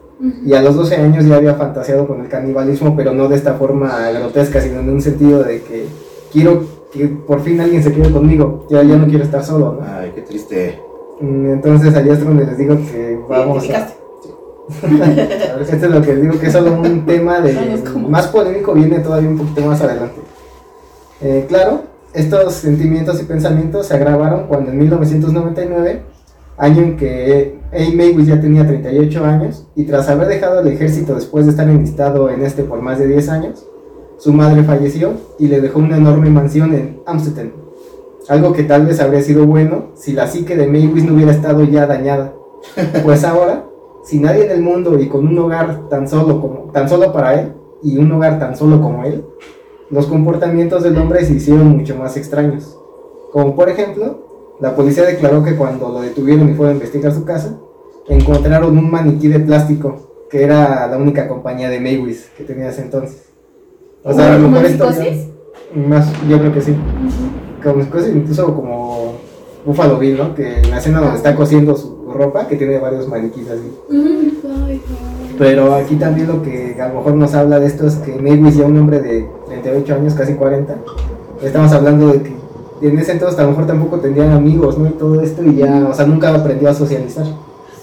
Y 0.44 0.52
a 0.52 0.60
los 0.60 0.76
12 0.76 0.96
años 0.96 1.24
ya 1.24 1.36
había 1.36 1.54
fantaseado 1.54 2.06
con 2.06 2.20
el 2.20 2.28
canibalismo, 2.28 2.94
pero 2.94 3.14
no 3.14 3.28
de 3.28 3.36
esta 3.36 3.54
forma 3.54 4.10
grotesca, 4.10 4.60
sino 4.60 4.80
en 4.80 4.90
un 4.90 5.00
sentido 5.00 5.42
de 5.42 5.62
que 5.62 5.86
quiero 6.30 6.64
que 6.92 7.06
por 7.06 7.40
fin 7.40 7.60
alguien 7.60 7.82
se 7.82 7.92
quede 7.92 8.10
conmigo, 8.10 8.66
ya, 8.68 8.82
ya 8.82 8.96
no 8.96 9.06
quiero 9.06 9.24
estar 9.24 9.42
solo, 9.44 9.78
¿no? 9.80 9.86
Ay, 9.86 10.12
qué 10.14 10.22
triste. 10.22 10.78
Mm, 11.20 11.52
Entonces 11.52 11.94
allá 11.94 12.12
es 12.12 12.24
donde 12.24 12.44
les 12.44 12.58
digo 12.58 12.76
que 12.76 13.18
vamos 13.28 13.68
a... 13.70 13.88
Esto 15.60 15.86
es 15.86 15.90
lo 15.90 16.00
que 16.00 16.14
les 16.14 16.22
digo 16.22 16.38
que 16.38 16.46
es 16.46 16.52
solo 16.52 16.72
un 16.74 17.04
tema 17.04 17.40
de 17.40 17.82
más 18.08 18.28
polémico 18.28 18.72
viene 18.72 19.00
todavía 19.00 19.28
un 19.28 19.38
poquito 19.38 19.62
más 19.62 19.80
adelante. 19.80 20.20
Eh, 21.22 21.44
claro, 21.48 21.82
estos 22.14 22.54
sentimientos 22.54 23.20
y 23.20 23.24
pensamientos 23.24 23.86
se 23.86 23.94
agravaron 23.94 24.46
cuando 24.46 24.70
en 24.70 24.78
1999, 24.78 26.02
año 26.56 26.82
en 26.82 26.96
que 26.96 27.59
A. 27.72 27.94
Maywis 27.94 28.26
ya 28.26 28.40
tenía 28.40 28.66
38 28.66 29.24
años 29.24 29.66
y 29.76 29.84
tras 29.84 30.08
haber 30.08 30.26
dejado 30.26 30.60
el 30.60 30.68
ejército 30.68 31.14
después 31.14 31.44
de 31.44 31.52
estar 31.52 31.68
enlistado 31.68 32.28
en 32.28 32.42
este 32.42 32.64
por 32.64 32.82
más 32.82 32.98
de 32.98 33.06
10 33.06 33.28
años, 33.28 33.66
su 34.18 34.32
madre 34.32 34.64
falleció 34.64 35.12
y 35.38 35.46
le 35.46 35.60
dejó 35.60 35.78
una 35.78 35.96
enorme 35.96 36.30
mansión 36.30 36.74
en 36.74 37.00
Amsterdam. 37.06 37.52
Algo 38.28 38.52
que 38.52 38.64
tal 38.64 38.86
vez 38.86 39.00
habría 39.00 39.22
sido 39.22 39.46
bueno 39.46 39.92
si 39.94 40.12
la 40.12 40.26
psique 40.26 40.56
de 40.56 40.66
Maywis 40.66 41.04
no 41.04 41.14
hubiera 41.14 41.32
estado 41.32 41.64
ya 41.64 41.86
dañada. 41.86 42.34
Pues 43.04 43.24
ahora, 43.24 43.64
sin 44.04 44.22
nadie 44.22 44.44
en 44.44 44.50
el 44.50 44.60
mundo 44.62 44.98
y 44.98 45.08
con 45.08 45.26
un 45.26 45.38
hogar 45.38 45.88
tan 45.88 46.08
solo, 46.08 46.40
como, 46.40 46.70
tan 46.72 46.88
solo 46.88 47.12
para 47.12 47.40
él 47.40 47.52
y 47.82 47.96
un 47.96 48.10
hogar 48.12 48.38
tan 48.38 48.56
solo 48.56 48.80
como 48.82 49.04
él, 49.04 49.24
los 49.90 50.06
comportamientos 50.06 50.82
del 50.82 50.98
hombre 50.98 51.24
se 51.24 51.34
hicieron 51.34 51.68
mucho 51.68 51.96
más 51.96 52.16
extraños. 52.16 52.76
Como 53.32 53.54
por 53.54 53.68
ejemplo, 53.68 54.29
la 54.60 54.74
policía 54.76 55.04
declaró 55.04 55.42
que 55.42 55.56
cuando 55.56 55.88
lo 55.88 56.00
detuvieron 56.02 56.50
y 56.50 56.54
fueron 56.54 56.74
a 56.74 56.76
investigar 56.76 57.12
su 57.12 57.24
casa, 57.24 57.58
encontraron 58.08 58.76
un 58.76 58.90
maniquí 58.90 59.28
de 59.28 59.40
plástico, 59.40 60.26
que 60.30 60.42
era 60.42 60.86
la 60.86 60.96
única 60.96 61.28
compañía 61.28 61.70
de 61.70 61.80
Maywis 61.80 62.30
que 62.36 62.44
tenía 62.44 62.68
ese 62.68 62.82
entonces. 62.82 63.30
O 64.02 64.12
sea, 64.12 64.34
a 64.34 64.36
lo 64.36 64.44
¿Como 64.44 64.60
mejor 64.60 64.70
esto 64.70 64.90
más, 65.74 66.10
yo 66.28 66.38
creo 66.38 66.52
que 66.52 66.60
sí. 66.60 66.72
Ujú. 66.72 67.62
Como 67.62 67.84
psicosis, 67.84 68.14
incluso 68.14 68.54
como 68.54 69.12
Buffalo 69.64 69.98
Bill, 69.98 70.16
¿no? 70.18 70.34
Que 70.34 70.60
en 70.60 70.70
la 70.70 70.78
escena 70.78 71.00
donde 71.00 71.16
está 71.16 71.36
cosiendo 71.36 71.76
su 71.76 72.10
ropa, 72.12 72.48
que 72.48 72.56
tiene 72.56 72.78
varios 72.78 73.08
maniquís 73.08 73.48
así. 73.48 73.70
Pero 75.38 75.74
aquí 75.74 75.96
también 75.96 76.28
lo 76.28 76.42
que 76.42 76.76
a 76.80 76.88
lo 76.88 76.96
mejor 76.96 77.14
nos 77.14 77.34
habla 77.34 77.60
de 77.60 77.66
esto 77.66 77.86
es 77.86 77.96
que 77.96 78.16
Maywis 78.16 78.56
ya 78.56 78.66
un 78.66 78.78
hombre 78.78 79.00
de 79.00 79.26
38 79.48 79.94
años, 79.94 80.14
casi 80.14 80.34
40, 80.34 80.76
estamos 81.42 81.72
hablando 81.72 82.08
de 82.08 82.22
que 82.22 82.39
en 82.88 82.98
ese 82.98 83.12
entonces 83.12 83.38
a 83.38 83.42
lo 83.42 83.50
mejor 83.50 83.66
tampoco 83.66 83.98
tendrían 84.00 84.32
amigos, 84.32 84.78
¿no? 84.78 84.88
Y 84.88 84.92
todo 84.92 85.20
esto 85.20 85.42
y 85.44 85.56
ya, 85.56 85.86
o 85.90 85.94
sea, 85.94 86.06
nunca 86.06 86.34
aprendió 86.34 86.68
a 86.70 86.74
socializar. 86.74 87.24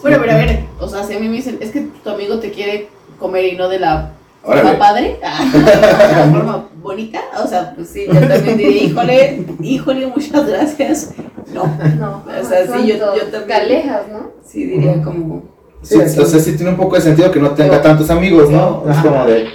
Bueno, 0.01 0.18
pero 0.22 0.32
a 0.34 0.36
ver, 0.36 0.66
o 0.80 0.88
sea, 0.88 1.04
si 1.04 1.13
a 1.16 1.20
mí 1.20 1.27
me 1.27 1.36
dicen, 1.38 1.58
es 1.60 1.72
que 1.72 1.88
tu 2.04 2.10
amigo 2.10 2.39
te 2.39 2.51
quiere 2.51 2.88
comer 3.20 3.46
y 3.46 3.58
no 3.58 3.68
de 3.70 3.80
la 3.80 4.12
forma 4.44 4.77
padre, 4.77 5.20
de 5.54 5.60
la 6.16 6.30
forma 6.32 6.66
bonita, 6.82 7.20
o 7.44 7.48
sea, 7.48 7.74
pues 7.75 7.89
sí, 7.89 8.06
yo 8.08 8.13
también 8.27 8.58
diría, 8.58 8.84
híjole, 8.84 9.46
híjole, 9.62 10.08
muchas 10.08 10.48
gracias. 10.48 11.12
No, 11.54 11.63
No. 12.00 12.24
O 12.27 12.46
sea, 12.48 12.66
sí, 12.66 12.88
yo- 12.88 12.96
yo 13.16 13.22
también. 13.32 13.48
Te 13.48 13.54
alejas, 13.54 14.01
¿no? 14.12 14.32
sí 14.46 14.66
diría 14.66 15.01
como, 15.01 15.44
Sí, 15.82 15.96
Sí, 15.96 16.01
entonces 16.01 16.44
sí 16.44 16.56
tiene 16.56 16.72
un 16.72 16.77
poco 16.77 16.96
de 16.96 17.01
sentido 17.01 17.32
que 17.32 17.39
no 17.39 17.51
tenga 17.51 17.82
tantos 17.82 18.10
amigos, 18.10 18.50
¿no? 18.50 18.84
Es 18.89 18.98
como 18.98 19.25
de, 19.25 19.46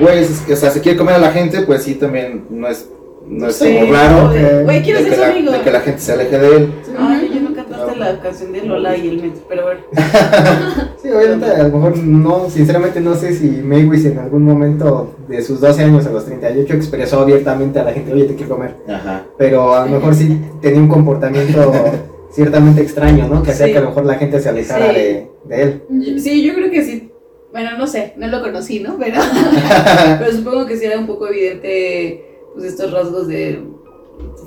güey, 0.00 0.24
o 0.24 0.56
sea, 0.56 0.70
si 0.70 0.80
quiere 0.80 0.98
comer 0.98 1.14
a 1.14 1.18
la 1.18 1.30
gente, 1.32 1.62
pues 1.62 1.82
sí, 1.84 1.94
también 1.94 2.44
no 2.50 2.68
es, 2.68 2.86
no 3.30 3.46
es 3.48 3.56
Sí, 3.56 3.74
como 3.80 3.92
raro 3.92 4.32
que- 4.32 4.62
Güey, 4.64 4.82
quiero 4.82 4.98
de 4.98 5.04
ser 5.04 5.10
que, 5.12 5.16
su 5.16 5.20
la, 5.22 5.28
amigo. 5.30 5.52
de 5.52 5.60
que 5.60 5.70
la 5.70 5.80
gente 5.80 6.00
se 6.00 6.12
aleje 6.12 6.38
de 6.38 6.56
él. 6.56 6.72
Ay, 6.98 7.30
yo 7.34 7.40
no 7.48 7.54
cantaste 7.54 7.96
la 7.96 8.18
canción 8.20 8.52
de 8.52 8.62
Lola 8.62 8.96
y 8.96 9.08
el 9.08 9.22
metro, 9.22 9.42
pero 9.48 9.62
bueno. 9.62 9.80
Sí, 11.02 11.08
obviamente 11.08 11.46
a 11.46 11.62
lo 11.62 11.78
mejor 11.78 11.96
no, 11.96 12.50
sinceramente 12.50 13.00
no 13.00 13.14
sé 13.14 13.32
si 13.34 13.46
Maywis 13.48 14.04
en 14.04 14.18
algún 14.18 14.42
momento 14.44 15.14
de 15.28 15.40
sus 15.42 15.60
12 15.60 15.84
años 15.84 16.06
a 16.06 16.10
los 16.10 16.26
38 16.26 16.74
expresó 16.74 17.20
abiertamente 17.20 17.78
a 17.78 17.84
la 17.84 17.92
gente, 17.92 18.12
oye, 18.12 18.24
te 18.24 18.34
quiero 18.34 18.56
comer. 18.56 18.74
Ajá. 18.88 19.24
Pero 19.38 19.74
a 19.74 19.86
lo 19.86 19.92
mejor 19.92 20.14
sí 20.14 20.38
tenía 20.60 20.80
un 20.80 20.88
comportamiento 20.88 21.72
ciertamente 22.32 22.82
extraño, 22.82 23.28
¿no? 23.28 23.42
Que 23.42 23.52
hacía 23.52 23.66
Sí. 23.66 23.72
que 23.72 23.78
a 23.78 23.82
lo 23.82 23.88
mejor 23.88 24.04
la 24.06 24.14
gente 24.16 24.40
se 24.40 24.48
alejara 24.50 24.88
Sí. 24.88 24.94
de, 24.94 25.30
de 25.44 25.62
él. 25.62 25.82
Sí, 26.20 26.42
yo 26.42 26.54
creo 26.54 26.70
que 26.70 26.82
sí. 26.84 27.06
Bueno, 27.52 27.70
no 27.78 27.86
sé, 27.86 28.12
no 28.16 28.28
lo 28.28 28.42
conocí, 28.42 28.80
¿no? 28.80 28.96
Pero, 28.98 29.20
pero 30.18 30.32
supongo 30.32 30.66
que 30.66 30.76
sí 30.76 30.84
era 30.84 30.98
un 30.98 31.06
poco 31.06 31.28
evidente 31.28 32.29
pues 32.54 32.64
estos 32.66 32.92
rasgos 32.92 33.28
de 33.28 33.64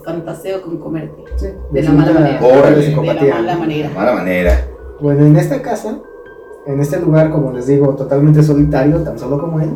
fantaseo 0.04 0.62
con 0.62 0.78
comerte. 0.78 1.24
Sí, 1.38 1.48
De 1.72 1.82
la 1.84 1.92
mala 1.92 2.12
manera. 2.14 2.40
De 2.40 2.48
la 2.92 3.02
mala 3.02 3.14
De 3.22 3.56
manera. 3.56 3.90
mala 3.96 4.14
manera. 4.14 4.68
Bueno, 5.00 5.26
en 5.26 5.36
esta 5.36 5.62
casa, 5.62 6.00
en 6.66 6.80
este 6.80 7.00
lugar, 7.00 7.32
como 7.32 7.52
les 7.52 7.68
digo, 7.68 7.96
totalmente 7.96 8.44
solitario, 8.44 9.00
tan 9.04 9.18
solo 9.18 9.40
como 9.40 9.60
él, 9.60 9.72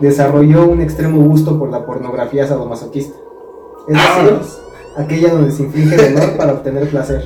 desarrolló 0.00 0.66
un 0.68 0.80
extremo 0.80 1.22
gusto 1.28 1.58
por 1.58 1.70
la 1.70 1.84
pornografía 1.84 2.46
sadomasoquista. 2.46 3.16
Es 3.88 3.94
decir, 3.94 4.38
aquella 4.96 5.32
donde 5.32 5.52
se 5.52 5.62
inflige 5.64 5.96
dolor 6.10 6.36
para 6.36 6.52
obtener 6.54 6.88
placer. 6.88 7.24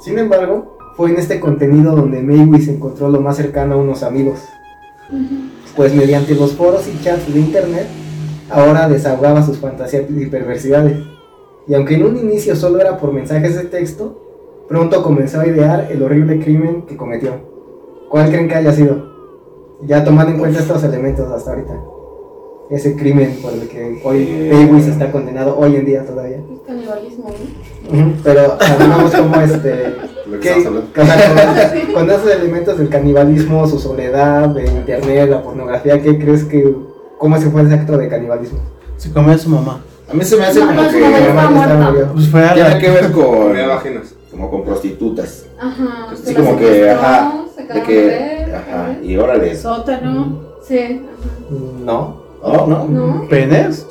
Sin 0.00 0.18
embargo, 0.18 0.76
fue 0.96 1.10
en 1.10 1.16
este 1.16 1.40
contenido 1.40 1.96
donde 1.96 2.22
Maywe 2.22 2.60
se 2.60 2.74
encontró 2.74 3.08
lo 3.08 3.20
más 3.20 3.36
cercano 3.36 3.74
a 3.74 3.78
unos 3.78 4.02
amigos, 4.02 4.40
pues 5.76 5.94
mediante 5.94 6.34
los 6.34 6.52
foros 6.52 6.86
y 6.88 7.02
chats 7.02 7.32
de 7.32 7.40
internet, 7.40 7.86
ahora 8.50 8.88
desahogaba 8.88 9.42
sus 9.42 9.58
fantasías 9.58 10.04
y 10.08 10.26
perversidades. 10.26 10.98
Y 11.66 11.74
aunque 11.74 11.94
en 11.94 12.04
un 12.04 12.16
inicio 12.16 12.54
solo 12.56 12.80
era 12.80 12.98
por 12.98 13.12
mensajes 13.12 13.56
de 13.56 13.64
texto, 13.64 14.20
pronto 14.68 15.02
comenzó 15.02 15.40
a 15.40 15.46
idear 15.46 15.88
el 15.90 16.02
horrible 16.02 16.40
crimen 16.40 16.82
que 16.82 16.96
cometió. 16.96 17.32
¿Cuál 18.08 18.28
creen 18.28 18.48
que 18.48 18.54
haya 18.54 18.72
sido? 18.72 19.12
Ya 19.82 20.04
tomando 20.04 20.32
en 20.32 20.38
cuenta 20.38 20.60
estos 20.60 20.84
elementos 20.84 21.30
hasta 21.30 21.50
ahorita. 21.50 21.80
Ese 22.70 22.96
crimen 22.96 23.38
por 23.42 23.52
el 23.52 23.68
que 23.68 24.00
hoy 24.04 24.50
Baywis 24.50 24.86
está 24.86 25.12
condenado 25.12 25.58
hoy 25.58 25.76
en 25.76 25.84
día 25.84 26.04
todavía. 26.04 26.38
Es 26.38 26.60
canibalismo, 26.66 27.28
¿no? 27.28 28.00
Ujú, 28.00 28.12
Pero 28.24 28.58
sabemos 28.58 29.14
cómo 29.14 29.40
este... 29.40 29.94
Lo 30.26 30.40
que 30.40 30.64
con, 30.64 31.06
con 31.94 32.10
esos 32.10 32.30
elementos 32.30 32.78
del 32.78 32.88
canibalismo, 32.88 33.66
su 33.66 33.78
soledad, 33.78 34.48
de 34.48 34.64
internet, 34.64 35.28
la 35.28 35.42
pornografía, 35.42 36.00
¿qué 36.00 36.18
crees 36.18 36.44
que... 36.44 36.93
¿Cómo 37.24 37.38
se 37.40 37.48
fue 37.48 37.62
ese 37.62 37.72
acto 37.72 37.96
de 37.96 38.06
canibalismo? 38.06 38.58
Se 38.98 39.10
comió 39.10 39.32
a 39.34 39.38
su 39.38 39.48
mamá. 39.48 39.80
A 40.10 40.12
mí 40.12 40.22
se 40.26 40.36
me 40.36 40.44
hace 40.44 40.60
No, 40.60 40.66
como 40.66 40.82
no, 40.82 40.90
su 40.90 40.94
que 40.98 41.00
mamá 41.32 41.62
está 41.64 41.74
muerta. 41.74 42.12
Pues 42.12 42.28
fue 42.28 42.44
a 42.46 42.52
tiene 42.52 42.78
que 42.78 42.90
ver 42.90 43.12
con 43.12 43.52
vaginas. 43.68 44.14
como 44.30 44.50
con 44.50 44.62
prostitutas. 44.62 45.46
Ajá. 45.58 46.08
Sí, 46.22 46.34
como 46.34 46.58
que, 46.58 46.90
ajá, 46.90 47.32
se 47.56 47.62
de 47.62 47.82
que, 47.82 47.94
de 47.94 48.06
ver, 48.08 48.54
ajá, 48.56 48.96
y 49.02 49.16
órale. 49.16 49.56
Sótano. 49.56 50.38
Sí, 50.68 50.76
ajá. 50.78 51.54
No, 51.82 52.22
Oh, 52.42 52.66
no. 52.66 52.84
¿No? 52.88 53.26
¿Penes? 53.26 53.86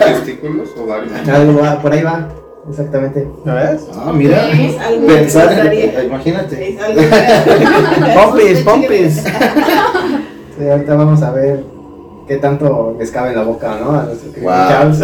Testículos 0.00 0.70
o 0.82 0.86
varios. 0.88 1.12
algo 1.28 1.60
va, 1.62 1.80
por 1.80 1.92
ahí 1.92 2.02
va, 2.02 2.26
exactamente. 2.68 3.28
¿Ya 3.46 3.54
ves? 3.54 3.86
Ah, 3.94 4.10
mira. 4.12 4.50
Es 4.50 4.76
algo 4.80 5.06
que 5.06 5.14
Pensar, 5.14 5.72
imagínate. 6.06 6.70
Es 6.74 6.82
algo 6.82 7.00
que- 7.02 8.14
Pompis, 8.20 8.58
pompis. 8.64 9.22
Sí, 10.58 10.68
ahorita 10.68 10.94
vamos 10.94 11.22
a 11.22 11.30
ver 11.30 11.64
qué 12.30 12.36
tanto 12.36 12.94
les 12.96 13.10
cabe 13.10 13.30
en 13.30 13.34
la 13.38 13.42
boca, 13.42 13.76
¿no? 13.82 13.90
A 13.90 14.04
nuestro 14.04 14.30
querido 14.32 14.52
Wow. 14.52 14.68
Charles, 14.68 15.00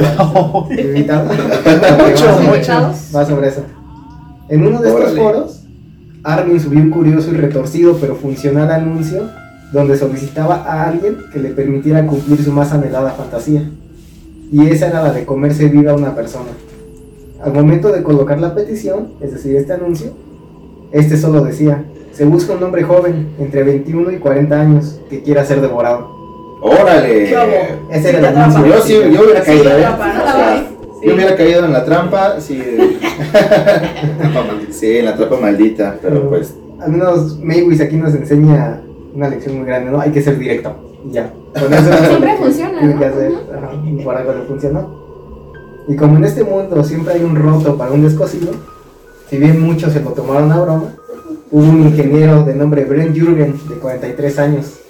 invitado. 0.86 1.24
Mucho, 1.34 2.24
Va 2.24 2.36
sobre- 2.36 2.58
mucho. 2.58 2.72
Va 3.16 3.26
sobre 3.26 3.48
eso. 3.48 3.62
En 4.48 4.64
uno 4.64 4.80
de 4.80 4.88
estos 4.90 5.16
foros, 5.16 5.64
Armin 6.22 6.60
subió 6.60 6.78
un 6.78 6.90
curioso 6.90 7.30
y 7.32 7.36
retorcido 7.36 7.96
pero 8.00 8.14
funcional 8.14 8.70
anuncio 8.70 9.24
donde 9.72 9.98
solicitaba 9.98 10.54
a 10.64 10.84
alguien 10.88 11.16
que 11.32 11.40
le 11.40 11.48
permitiera 11.48 12.06
cumplir 12.06 12.40
su 12.44 12.52
más 12.52 12.70
anhelada 12.72 13.10
fantasía. 13.10 13.68
Y 14.52 14.68
esa 14.68 14.86
era 14.86 15.02
la 15.02 15.12
de 15.12 15.24
comerse 15.24 15.66
viva 15.66 15.90
a 15.90 15.96
una 15.96 16.14
persona. 16.14 16.50
Al 17.42 17.52
momento 17.52 17.90
de 17.90 18.04
colocar 18.04 18.38
la 18.38 18.54
petición, 18.54 19.08
es 19.20 19.32
decir, 19.32 19.56
este 19.56 19.72
anuncio, 19.72 20.12
este 20.92 21.16
solo 21.16 21.40
decía, 21.40 21.84
se 22.12 22.24
busca 22.24 22.54
un 22.54 22.62
hombre 22.62 22.84
joven, 22.84 23.30
entre 23.40 23.64
21 23.64 24.12
y 24.12 24.18
40 24.18 24.60
años, 24.60 25.00
que 25.10 25.22
quiera 25.24 25.44
ser 25.44 25.60
devorado. 25.60 26.14
Órale. 26.66 27.24
Ese 27.90 28.08
era 28.10 28.20
te 28.20 28.26
anuncio. 28.26 28.66
Yo 28.66 28.80
sí, 28.82 28.94
yo 29.12 29.22
hubiera 29.22 29.40
Sí, 29.44 29.46
caído. 29.46 29.70
¿eh? 29.70 29.84
atrapa, 29.84 30.12
¿no? 30.12 30.22
O 30.22 30.26
sea, 30.26 30.66
Sí. 31.00 31.08
Yo 31.08 31.14
hubiera 31.14 31.36
caído 31.36 31.64
en 31.64 31.72
la 31.72 31.84
trampa, 31.84 32.40
sí, 32.40 32.58
sí, 34.70 34.98
en 34.98 35.04
la 35.04 35.16
trampa 35.16 35.36
maldita, 35.36 35.96
pero 36.00 36.28
pues, 36.28 36.54
Al 36.80 36.92
menos 36.92 37.38
Maywis 37.40 37.80
aquí 37.80 37.96
nos 37.96 38.14
enseña 38.14 38.80
una 39.14 39.28
lección 39.28 39.58
muy 39.58 39.66
grande, 39.66 39.90
¿no? 39.90 40.00
Hay 40.00 40.10
que 40.10 40.22
ser 40.22 40.38
directo. 40.38 40.74
Ya. 41.10 41.32
Con 41.58 41.72
eso 41.72 41.90
Siempre 42.08 42.36
funciona, 42.38 42.78
Tiene 42.78 42.94
¿no? 42.94 43.00
que 43.00 43.06
hacer. 43.06 43.32
Ajá, 43.56 43.70
por 44.04 44.16
algo 44.16 44.32
le 44.32 44.42
funcionó. 44.42 45.06
Y 45.88 45.96
como 45.96 46.16
en 46.16 46.24
este 46.24 46.42
mundo 46.44 46.82
siempre 46.82 47.14
hay 47.14 47.22
un 47.22 47.36
roto 47.36 47.76
para 47.78 47.92
un 47.92 48.02
descosido, 48.02 48.52
si 49.30 49.36
bien 49.38 49.60
muchos 49.60 49.92
se 49.92 50.00
lo 50.00 50.10
tomaron 50.10 50.50
a 50.50 50.60
broma, 50.60 50.94
hubo 51.50 51.62
un 51.62 51.82
ingeniero 51.82 52.42
de 52.44 52.54
nombre 52.54 52.84
Brent 52.84 53.14
Jürgen, 53.16 53.54
de 53.68 53.74
43 53.76 54.38
años, 54.40 54.80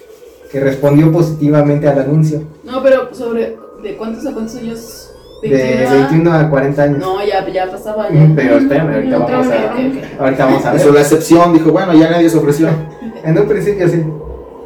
que 0.51 0.61
respondió 0.61 1.11
positivamente 1.13 1.89
al 1.89 1.99
anuncio. 2.01 2.43
No, 2.65 2.83
pero 2.83 3.15
sobre. 3.15 3.57
¿De 3.83 3.97
cuántos 3.97 4.27
a 4.27 4.33
cuántos 4.33 4.57
años? 4.57 5.13
De 5.43 5.49
21 5.51 5.89
a- 5.89 5.95
21 6.09 6.33
a 6.33 6.51
40 6.51 6.83
años. 6.83 6.99
No, 6.99 7.25
ya, 7.25 7.47
ya 7.49 7.71
pasaba. 7.71 8.09
Ya. 8.11 8.33
Pero 8.35 8.57
espérame, 8.57 8.95
ahorita 8.95 9.19
vamos 9.19 9.47
a, 9.49 10.23
ahorita 10.23 10.45
vamos 10.47 10.65
a 10.65 10.73
ver. 10.73 10.81
eso 10.81 10.93
la 10.93 11.01
excepción, 11.01 11.53
dijo, 11.53 11.71
bueno, 11.73 11.93
ya 11.95 12.11
nadie 12.11 12.29
se 12.31 12.39
ofreció. 12.39 12.69
En 13.25 13.37
un 13.37 13.47
principio 13.49 13.89
sí, 13.89 14.05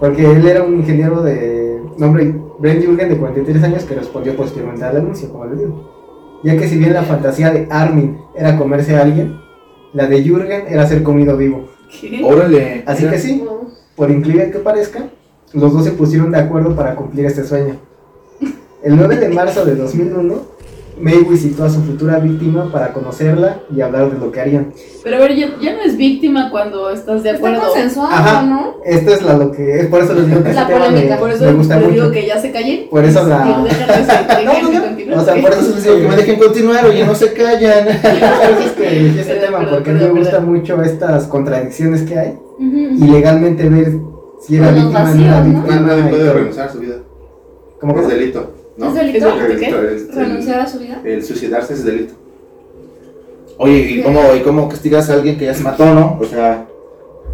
porque 0.01 0.31
él 0.31 0.47
era 0.47 0.63
un 0.63 0.75
ingeniero 0.77 1.23
de 1.23 1.81
nombre 1.97 2.35
Brent 2.59 2.85
Jürgen 2.85 3.09
de 3.09 3.17
43 3.17 3.63
años 3.63 3.85
que 3.85 3.95
respondió 3.95 4.37
positivamente 4.37 4.85
al 4.85 4.99
anuncio, 4.99 5.31
como 5.31 5.47
les 5.47 5.59
digo. 5.61 6.41
Ya 6.45 6.57
que 6.59 6.69
si 6.69 6.77
bien 6.77 6.93
la 6.93 7.03
fantasía 7.03 7.51
de 7.51 7.67
Armin 7.71 8.19
era 8.35 8.59
comerse 8.59 8.97
a 8.97 9.03
alguien, 9.03 9.41
la 9.95 10.07
de 10.07 10.23
Jürgen 10.23 10.65
era 10.69 10.87
ser 10.87 11.03
comido 11.03 11.37
vivo. 11.39 11.69
¿Qué? 12.01 12.21
Órale. 12.23 12.85
Así 12.87 13.07
que 13.07 13.19
sí, 13.19 13.43
por 13.97 14.11
increíble 14.11 14.51
que 14.51 14.59
parezca, 14.59 15.05
los 15.53 15.73
dos 15.73 15.85
se 15.85 15.93
pusieron 15.93 16.31
de 16.31 16.39
acuerdo 16.39 16.75
para 16.77 16.95
cumplir 16.95 17.27
este 17.27 17.45
sueño. 17.45 17.77
El 18.83 18.97
9 18.97 19.17
de 19.17 19.29
marzo 19.29 19.65
de 19.65 19.75
2001, 19.75 20.35
May 21.01 21.25
visitó 21.25 21.65
a 21.65 21.71
su 21.71 21.81
futura 21.83 22.19
víctima 22.19 22.71
para 22.71 22.93
conocerla 22.93 23.61
y 23.75 23.81
hablar 23.81 24.11
de 24.13 24.19
lo 24.19 24.31
que 24.31 24.41
harían. 24.41 24.73
Pero 25.03 25.17
a 25.17 25.21
ver, 25.21 25.35
ya, 25.35 25.49
ya 25.61 25.73
no 25.75 25.81
es 25.83 25.97
víctima 25.97 26.51
cuando 26.51 26.91
estás 26.91 27.23
de 27.23 27.31
Está 27.31 27.39
acuerdo. 27.49 27.69
consensuado, 27.69 28.11
Ajá. 28.13 28.43
¿no? 28.43 28.77
Esto 28.85 29.13
es 29.15 29.23
la, 29.23 29.35
lo 29.37 29.51
que 29.51 29.81
es, 29.81 29.87
por 29.87 30.03
eso 30.03 30.13
les 30.15 30.27
digo 30.27 30.43
que 30.43 30.53
La 30.53 30.61
este 30.63 30.73
tema 30.75 30.85
me, 30.85 30.91
polémica. 30.93 31.19
Por 31.19 31.31
eso 31.31 31.45
me 31.47 31.53
gusta 31.53 31.77
les 31.77 31.85
mucho. 31.89 31.95
digo 32.03 32.11
que 32.13 32.27
ya 32.27 32.39
se 32.41 32.53
callen. 32.53 32.89
Por 32.91 33.05
eso 33.05 33.27
la... 33.27 33.39
No, 34.45 35.15
no. 35.17 35.21
O 35.21 35.25
sea, 35.25 35.35
por 35.41 35.51
eso 35.53 35.75
les 35.75 35.85
digo 35.85 35.97
que 35.97 36.09
me 36.09 36.17
dejen 36.17 36.39
continuar, 36.39 36.85
oye, 36.87 37.05
no 37.07 37.15
se 37.15 37.33
callan. 37.33 37.85
Por 38.03 38.51
eso 38.51 38.61
es 38.67 38.73
que 38.73 39.21
este 39.21 39.35
tema, 39.37 39.59
perdón, 39.59 39.75
porque 39.75 39.91
perdón, 39.93 40.13
me 40.15 40.21
gusta 40.21 40.37
perdón. 40.39 40.53
mucho 40.55 40.83
estas 40.83 41.25
contradicciones 41.27 42.03
que 42.03 42.19
hay 42.19 42.39
Ujú. 42.59 43.05
y 43.05 43.09
legalmente 43.11 43.69
ver 43.69 43.93
si 44.41 44.57
era 44.57 44.71
víctima 44.71 44.89
o 44.89 44.93
no 44.93 44.99
era 44.99 45.05
vacíos, 45.05 45.47
¿no? 45.47 45.61
víctima. 45.63 45.81
Nadie 45.81 46.03
puede 46.11 46.33
renunciar 46.33 46.69
a 46.69 46.73
su 46.73 46.79
vida. 46.79 46.95
¿Cómo 47.81 47.99
Es 48.01 48.07
que? 48.07 48.15
delito. 48.15 48.51
¿no? 48.77 48.89
¿Es 48.89 48.95
delito? 48.95 49.29
¿Es 49.29 49.49
delito? 49.49 49.79
El- 49.81 49.87
el- 49.89 50.13
¿Renunciar 50.15 50.61
a 50.61 50.67
su 50.67 50.79
vida? 50.79 51.01
El 51.05 51.25
suicidarse 51.25 51.75
es 51.75 51.85
delito. 51.85 52.15
Oye, 53.59 53.79
¿y 53.79 54.03
cómo, 54.03 54.21
¿y 54.35 54.41
cómo 54.41 54.69
castigas 54.69 55.11
a 55.11 55.15
alguien 55.15 55.37
que 55.39 55.45
ya 55.47 55.55
se 55.55 55.63
mató, 55.63 55.85
no? 55.95 56.19
O 56.21 56.25
sea, 56.25 56.67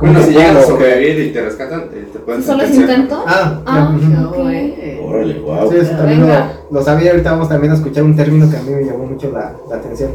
Bueno, 0.01 0.21
si 0.23 0.31
llegas 0.33 0.51
a 0.57 0.65
¿cómo? 0.65 0.67
sobrevivir 0.77 1.27
y 1.29 1.33
te 1.33 1.41
rescatan, 1.43 1.83
eh, 1.95 2.05
te 2.13 2.19
pueden 2.19 2.43
¿Solo 2.43 2.65
es 2.65 2.75
intento? 2.75 3.23
Ah, 3.27 3.63
Ah. 3.65 3.97
No, 3.97 4.31
ok. 4.31 4.37
eh. 4.51 5.01
Órale, 5.07 5.39
wow. 5.41 5.71
Sí, 5.71 5.77
eso 5.79 5.93
también 5.93 6.27
lo, 6.71 6.83
sabía, 6.83 7.13
ahorita 7.13 7.31
vamos 7.31 7.49
también 7.49 7.73
a 7.73 7.77
escuchar 7.77 8.03
un 8.03 8.17
término 8.17 8.51
que 8.51 8.57
a 8.57 8.63
mí 8.63 8.71
me 8.73 8.85
llamó 8.85 9.07
mucho 9.07 9.31
la, 9.31 9.55
la 9.71 9.77
atención. 9.77 10.11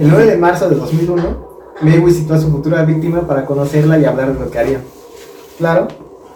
El 0.00 0.08
9 0.10 0.26
de 0.26 0.36
marzo 0.36 0.68
de 0.68 0.74
2001, 0.76 1.22
May 1.82 2.00
visitó 2.00 2.34
a 2.34 2.38
su 2.38 2.50
futura 2.50 2.82
víctima 2.84 3.20
para 3.26 3.46
conocerla 3.46 3.98
y 3.98 4.04
hablar 4.04 4.34
de 4.34 4.40
lo 4.44 4.50
que 4.50 4.58
haría. 4.58 4.80
Claro, 5.58 5.86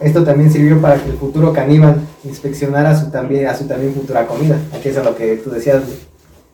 esto 0.00 0.24
también 0.24 0.50
sirvió 0.50 0.80
para 0.80 0.96
que 0.96 1.10
el 1.10 1.16
futuro 1.16 1.52
caníbal 1.52 1.96
inspeccionara 2.24 2.90
a 2.90 2.96
su 3.00 3.10
también, 3.10 3.46
a 3.46 3.54
su 3.56 3.66
también 3.66 3.94
futura 3.94 4.26
comida. 4.26 4.56
Aquí 4.74 4.88
es 4.90 4.96
a 4.96 5.02
lo 5.02 5.16
que 5.16 5.36
tú 5.36 5.50
decías. 5.50 5.82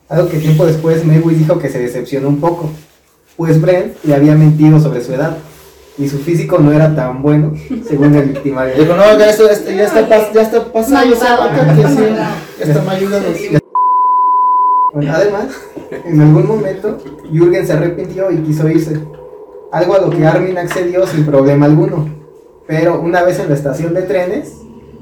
Algo 0.09 0.29
que 0.29 0.37
tiempo 0.37 0.65
después 0.65 1.03
Mayweather 1.05 1.37
dijo 1.39 1.59
que 1.59 1.69
se 1.69 1.79
decepcionó 1.79 2.29
un 2.29 2.39
poco, 2.39 2.69
pues 3.37 3.59
Brent 3.61 3.95
le 4.03 4.13
había 4.15 4.35
mentido 4.35 4.79
sobre 4.79 5.03
su 5.03 5.13
edad 5.13 5.37
y 5.97 6.07
su 6.09 6.17
físico 6.19 6.57
no 6.59 6.71
era 6.73 6.95
tan 6.95 7.21
bueno, 7.21 7.53
según 7.87 8.13
el 8.15 8.29
victimario. 8.29 8.75
Dijo, 8.77 8.95
no, 8.95 9.17
ya, 9.17 9.29
esto, 9.29 9.49
esto- 9.49 9.71
ya, 9.71 9.83
está, 9.85 10.07
pas- 10.09 10.31
ya 10.33 10.41
está 10.41 10.57
esa 10.57 11.37
vaca 11.37 11.75
que 11.75 11.87
sí, 11.87 12.03
ya 12.59 12.65
está 12.65 12.91
ayudando. 12.91 13.27
Bueno, 14.93 15.11
además, 15.13 15.45
en 16.05 16.21
algún 16.21 16.47
momento, 16.47 16.97
Jürgen 17.31 17.65
se 17.67 17.73
arrepintió 17.73 18.31
y 18.31 18.37
quiso 18.37 18.69
irse. 18.69 18.99
Algo 19.71 19.95
a 19.95 19.99
lo 19.99 20.09
que 20.09 20.25
Armin 20.25 20.57
accedió 20.57 21.05
sin 21.07 21.25
problema 21.25 21.65
alguno. 21.65 22.07
Pero 22.67 22.99
una 23.01 23.23
vez 23.23 23.39
en 23.39 23.49
la 23.49 23.55
estación 23.55 23.93
de 23.93 24.01
trenes, 24.03 24.53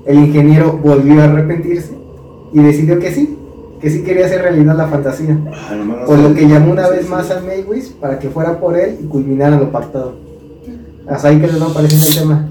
el 0.05 0.17
ingeniero 0.17 0.73
volvió 0.83 1.21
a 1.21 1.25
arrepentirse 1.25 1.93
y 2.53 2.59
decidió 2.61 2.99
que 2.99 3.11
sí, 3.11 3.37
que 3.79 3.89
sí 3.89 4.03
quería 4.03 4.25
hacer 4.25 4.41
realidad 4.41 4.75
la 4.75 4.87
fantasía. 4.87 5.37
Ah, 5.53 6.03
Por 6.05 6.19
lo 6.19 6.33
que 6.33 6.47
llamó 6.47 6.71
una 6.73 6.89
vez 6.89 7.07
más 7.07 7.31
a 7.31 7.39
Maywis 7.41 7.89
para 7.99 8.19
que 8.19 8.29
fuera 8.29 8.59
por 8.59 8.77
él 8.77 8.97
y 9.01 9.07
culminara 9.07 9.57
lo 9.57 9.71
pactado. 9.71 10.13
Hasta 11.07 11.29
ahí 11.29 11.39
que 11.39 11.47
les 11.47 11.61
va 11.61 11.73
pareciendo 11.73 12.07
el 12.07 12.15
tema. 12.15 12.49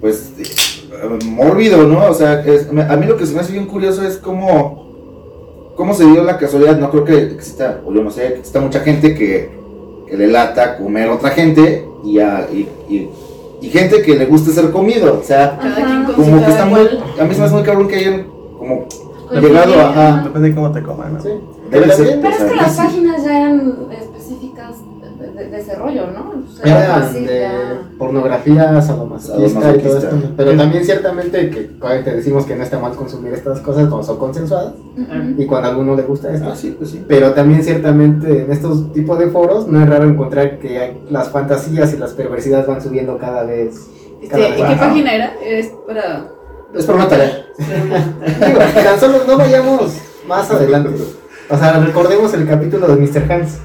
pues 0.00 0.32
eh, 0.38 1.24
mórbido, 1.26 1.86
¿no? 1.88 2.06
O 2.10 2.14
sea, 2.14 2.40
es- 2.44 2.68
a 2.68 2.96
mí 2.96 3.06
lo 3.06 3.16
que 3.16 3.26
se 3.26 3.34
me 3.34 3.40
hace 3.40 3.52
bien 3.52 3.66
curioso 3.66 4.04
es 4.06 4.16
cómo, 4.18 5.72
cómo 5.76 5.94
se 5.94 6.04
dio 6.04 6.22
la 6.24 6.36
casualidad. 6.38 6.76
No 6.78 6.90
creo 6.90 7.04
que 7.04 7.16
exista, 7.34 7.80
o 7.86 7.92
yo 7.92 8.02
no 8.02 8.10
sé, 8.10 8.26
exista 8.36 8.60
mucha 8.60 8.80
gente 8.80 9.14
que, 9.14 9.50
que 10.08 10.16
le 10.16 10.26
lata 10.26 10.76
comer 10.78 11.08
a 11.08 11.14
otra 11.14 11.30
gente 11.30 11.84
y, 12.04 12.18
a, 12.18 12.46
y, 12.52 12.68
y- 12.92 13.08
y 13.64 13.70
gente 13.70 14.02
que 14.02 14.14
le 14.16 14.26
gusta 14.26 14.50
ser 14.52 14.70
comido. 14.70 15.20
O 15.20 15.24
sea, 15.24 15.58
Ajá. 15.60 16.12
como 16.14 16.44
que 16.44 16.50
está 16.50 16.66
muy. 16.66 16.80
A 17.18 17.24
mí 17.24 17.34
se 17.34 17.40
me 17.40 17.46
hace 17.46 17.54
muy 17.54 17.62
cabrón 17.62 17.88
que 17.88 17.96
hayan 17.96 18.26
como 18.58 18.86
llegado 19.40 19.74
a. 19.80 20.22
Depende 20.24 20.48
de 20.50 20.54
cómo 20.54 20.72
te 20.72 20.82
coman, 20.82 21.14
¿no? 21.14 21.20
Sí. 21.22 21.30
Debe 21.70 21.86
Pero 21.86 21.96
ser, 21.96 22.20
Pero 22.20 22.34
es 22.36 22.42
que 22.44 22.56
las 22.56 22.76
páginas 22.76 23.24
ya 23.24 23.38
eran 23.38 23.74
de, 25.34 25.44
de- 25.44 25.50
de 25.50 25.60
ese 25.60 25.74
rollo, 25.74 26.06
¿no? 26.10 26.34
O 26.46 26.52
sea, 26.56 26.84
Era 26.84 26.94
fácil, 27.00 27.26
de 27.26 27.40
ya. 27.40 27.82
pornografía 27.98 28.80
sadomasoquista 28.82 29.74
y 29.76 29.78
todo 29.80 29.98
esto. 29.98 30.16
Pero 30.36 30.56
también 30.56 30.84
ciertamente 30.84 31.50
que 31.50 31.66
cuando 31.78 32.04
te 32.04 32.16
decimos 32.16 32.44
que 32.46 32.56
no 32.56 32.62
está 32.62 32.78
mal 32.78 32.92
consumir 32.94 33.32
estas 33.32 33.60
cosas 33.60 33.88
cuando 33.88 34.02
son 34.04 34.18
consensuadas 34.18 34.72
y 35.36 35.46
cuando 35.46 35.68
a 35.68 35.70
alguno 35.72 35.94
le 35.96 36.02
gusta 36.02 36.32
esto. 36.32 36.48
Ah, 36.52 36.56
sí, 36.56 36.74
pues 36.78 36.90
sí. 36.90 37.04
Pero 37.08 37.32
también 37.32 37.62
ciertamente 37.62 38.42
en 38.44 38.52
estos 38.52 38.92
tipos 38.92 39.18
de 39.18 39.28
foros 39.28 39.66
no 39.68 39.80
es 39.82 39.88
raro 39.88 40.04
encontrar 40.08 40.58
que 40.58 40.78
hay- 40.78 41.04
las 41.10 41.28
fantasías 41.30 41.92
y 41.94 41.96
las 41.98 42.12
perversidades 42.12 42.66
van 42.66 42.80
subiendo 42.82 43.18
cada 43.18 43.44
vez. 43.44 43.74
Cada 44.30 44.46
¿En 44.48 44.54
vez 44.54 44.64
qué 44.70 44.76
página 44.76 45.14
era? 45.14 45.34
Es 45.44 45.70
para. 45.86 46.28
Es 46.74 46.86
por 46.86 46.94
una 46.96 47.08
tarea. 47.08 47.44
Digo, 47.58 48.58
tan 48.82 48.98
solo 48.98 49.18
no 49.26 49.36
vayamos 49.38 49.96
más 50.26 50.50
adelante. 50.50 50.90
O 51.50 51.56
sea, 51.58 51.78
recordemos 51.78 52.32
el 52.34 52.48
capítulo 52.48 52.88
de 52.88 52.96
Mr. 53.02 53.30
Hans. 53.30 53.58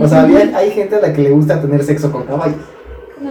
O 0.00 0.08
sea, 0.08 0.22
había- 0.22 0.56
hay 0.56 0.70
gente 0.70 0.96
a 0.96 1.00
la 1.00 1.12
que 1.12 1.22
le 1.22 1.30
gusta 1.30 1.60
tener 1.60 1.82
sexo 1.84 2.10
con 2.12 2.22
caballos. 2.24 2.56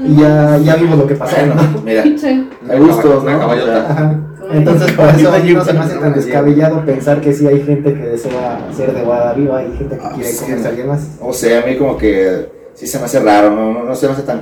Y 0.06 0.16
ya, 0.16 0.58
ya 0.58 0.76
vimos 0.76 0.98
lo 0.98 1.06
que 1.08 1.16
pasó. 1.16 1.36
Bueno, 1.36 1.56
¿no? 1.56 1.82
mira, 1.82 2.04
me 2.62 2.80
gusto, 2.80 3.20
Una 3.22 3.38
¿no? 3.38 3.52
Ajá. 3.52 4.20
Entonces, 4.52 4.92
por 4.94 5.06
eso 5.08 5.32
a 5.32 5.38
mí 5.40 5.54
no 5.54 5.64
se 5.64 5.74
me 5.74 5.80
hace 5.80 5.96
tan 5.98 6.14
descabellado 6.14 6.86
pensar 6.86 7.22
que 7.22 7.34
sí 7.34 7.48
hay 7.48 7.62
gente 7.64 7.94
que 7.94 8.02
desea 8.02 8.68
ser 8.76 8.94
devorada 8.94 9.34
viva 9.34 9.64
y 9.64 9.78
gente 9.78 9.98
que 9.98 10.02
Ah, 10.04 10.12
quiere 10.14 10.30
sí. 10.30 10.44
comerse 10.44 10.66
a 10.66 10.70
alguien 10.70 10.88
más. 10.88 11.08
O 11.22 11.32
sea, 11.34 11.62
a 11.62 11.66
mí 11.66 11.78
como 11.78 11.98
que 11.98 12.50
sí 12.74 12.86
se 12.88 13.00
me 13.00 13.06
hace 13.06 13.20
raro, 13.22 13.52
no, 13.52 13.74
no, 13.74 13.84
no 13.86 13.96
se 13.96 14.08
me 14.08 14.14
hace 14.14 14.24
tan 14.24 14.42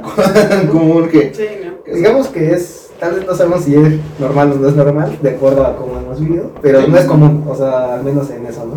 común 0.67 1.09
que... 1.09 1.31
Sí, 1.33 1.43
no. 1.65 1.83
que- 1.83 1.93
Digamos 1.95 2.27
que 2.29 2.53
es, 2.53 2.89
tal 2.99 3.13
vez 3.15 3.25
no 3.27 3.35
sabemos 3.35 3.63
si 3.63 3.75
es 3.75 3.93
normal 4.19 4.51
o 4.51 4.55
no 4.55 4.67
es 4.69 4.75
normal, 4.75 5.17
de 5.21 5.29
acuerdo 5.29 5.65
a 5.65 5.75
cómo 5.75 5.97
hemos 5.99 6.19
vivido, 6.19 6.51
pero 6.61 6.87
no 6.87 6.97
es 6.97 7.05
común, 7.05 7.43
o 7.47 7.55
sea, 7.55 7.95
al 7.95 8.03
menos 8.03 8.29
en 8.31 8.45
eso, 8.47 8.65
¿no? 8.65 8.75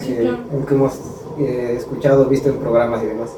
Sí, 0.00 0.12
Que, 0.14 0.20
claro. 0.22 0.38
en 0.52 0.66
que 0.66 0.74
hemos 0.74 0.92
eh, 1.38 1.74
escuchado, 1.76 2.26
visto 2.26 2.48
en 2.48 2.56
programas 2.56 3.02
y 3.02 3.06
demás. 3.06 3.30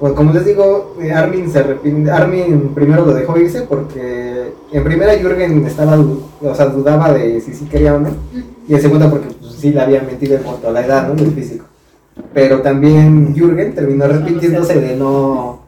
Bueno, 0.00 0.16
como 0.16 0.32
les 0.32 0.46
digo, 0.46 0.96
eh, 1.00 1.12
Armin 1.12 1.50
se 1.50 1.58
arrepiente, 1.58 2.10
Armin 2.10 2.72
primero 2.74 3.04
lo 3.04 3.12
dejó 3.12 3.38
irse 3.38 3.62
porque 3.62 4.52
en 4.72 4.84
primera 4.84 5.12
Jürgen 5.18 5.66
estaba, 5.66 5.98
o 5.98 6.54
sea, 6.54 6.66
dudaba 6.66 7.12
de 7.12 7.40
si 7.40 7.52
sí 7.52 7.66
quería 7.66 7.94
o 7.94 8.00
no, 8.00 8.08
y 8.66 8.74
en 8.74 8.80
segunda 8.80 9.10
porque 9.10 9.28
pues, 9.38 9.52
sí 9.52 9.72
le 9.72 9.80
había 9.80 10.02
mentido 10.02 10.36
en 10.36 10.42
cuanto 10.42 10.68
a 10.68 10.72
la 10.72 10.86
edad, 10.86 11.06
¿no? 11.06 11.20
Y 11.20 11.26
el 11.26 11.32
físico. 11.32 11.66
Pero 12.32 12.62
también 12.62 13.34
Jürgen 13.34 13.74
terminó 13.74 14.04
arrepintiéndose 14.04 14.80
de 14.80 14.96
no, 14.96 15.60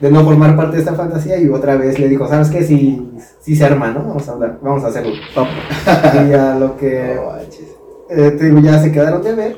de 0.00 0.10
no 0.10 0.22
formar 0.22 0.54
parte 0.54 0.76
de 0.76 0.82
esta 0.82 0.94
fantasía 0.94 1.38
y 1.38 1.48
otra 1.48 1.76
vez 1.76 1.98
le 1.98 2.08
dijo, 2.08 2.28
¿sabes 2.28 2.50
qué? 2.50 2.62
Si, 2.64 3.10
si 3.40 3.56
se 3.56 3.64
arma, 3.64 3.90
¿no? 3.90 4.00
Vamos 4.00 4.28
a 4.28 4.32
hablar, 4.32 4.58
vamos 4.60 4.84
a 4.84 4.88
hacerlo. 4.88 5.12
y 6.28 6.32
a 6.34 6.56
lo 6.56 6.76
que 6.76 7.16
eh, 8.10 8.30
te 8.32 8.44
digo, 8.44 8.60
ya 8.60 8.78
se 8.80 8.92
quedaron 8.92 9.22
de 9.22 9.34
ver. 9.34 9.56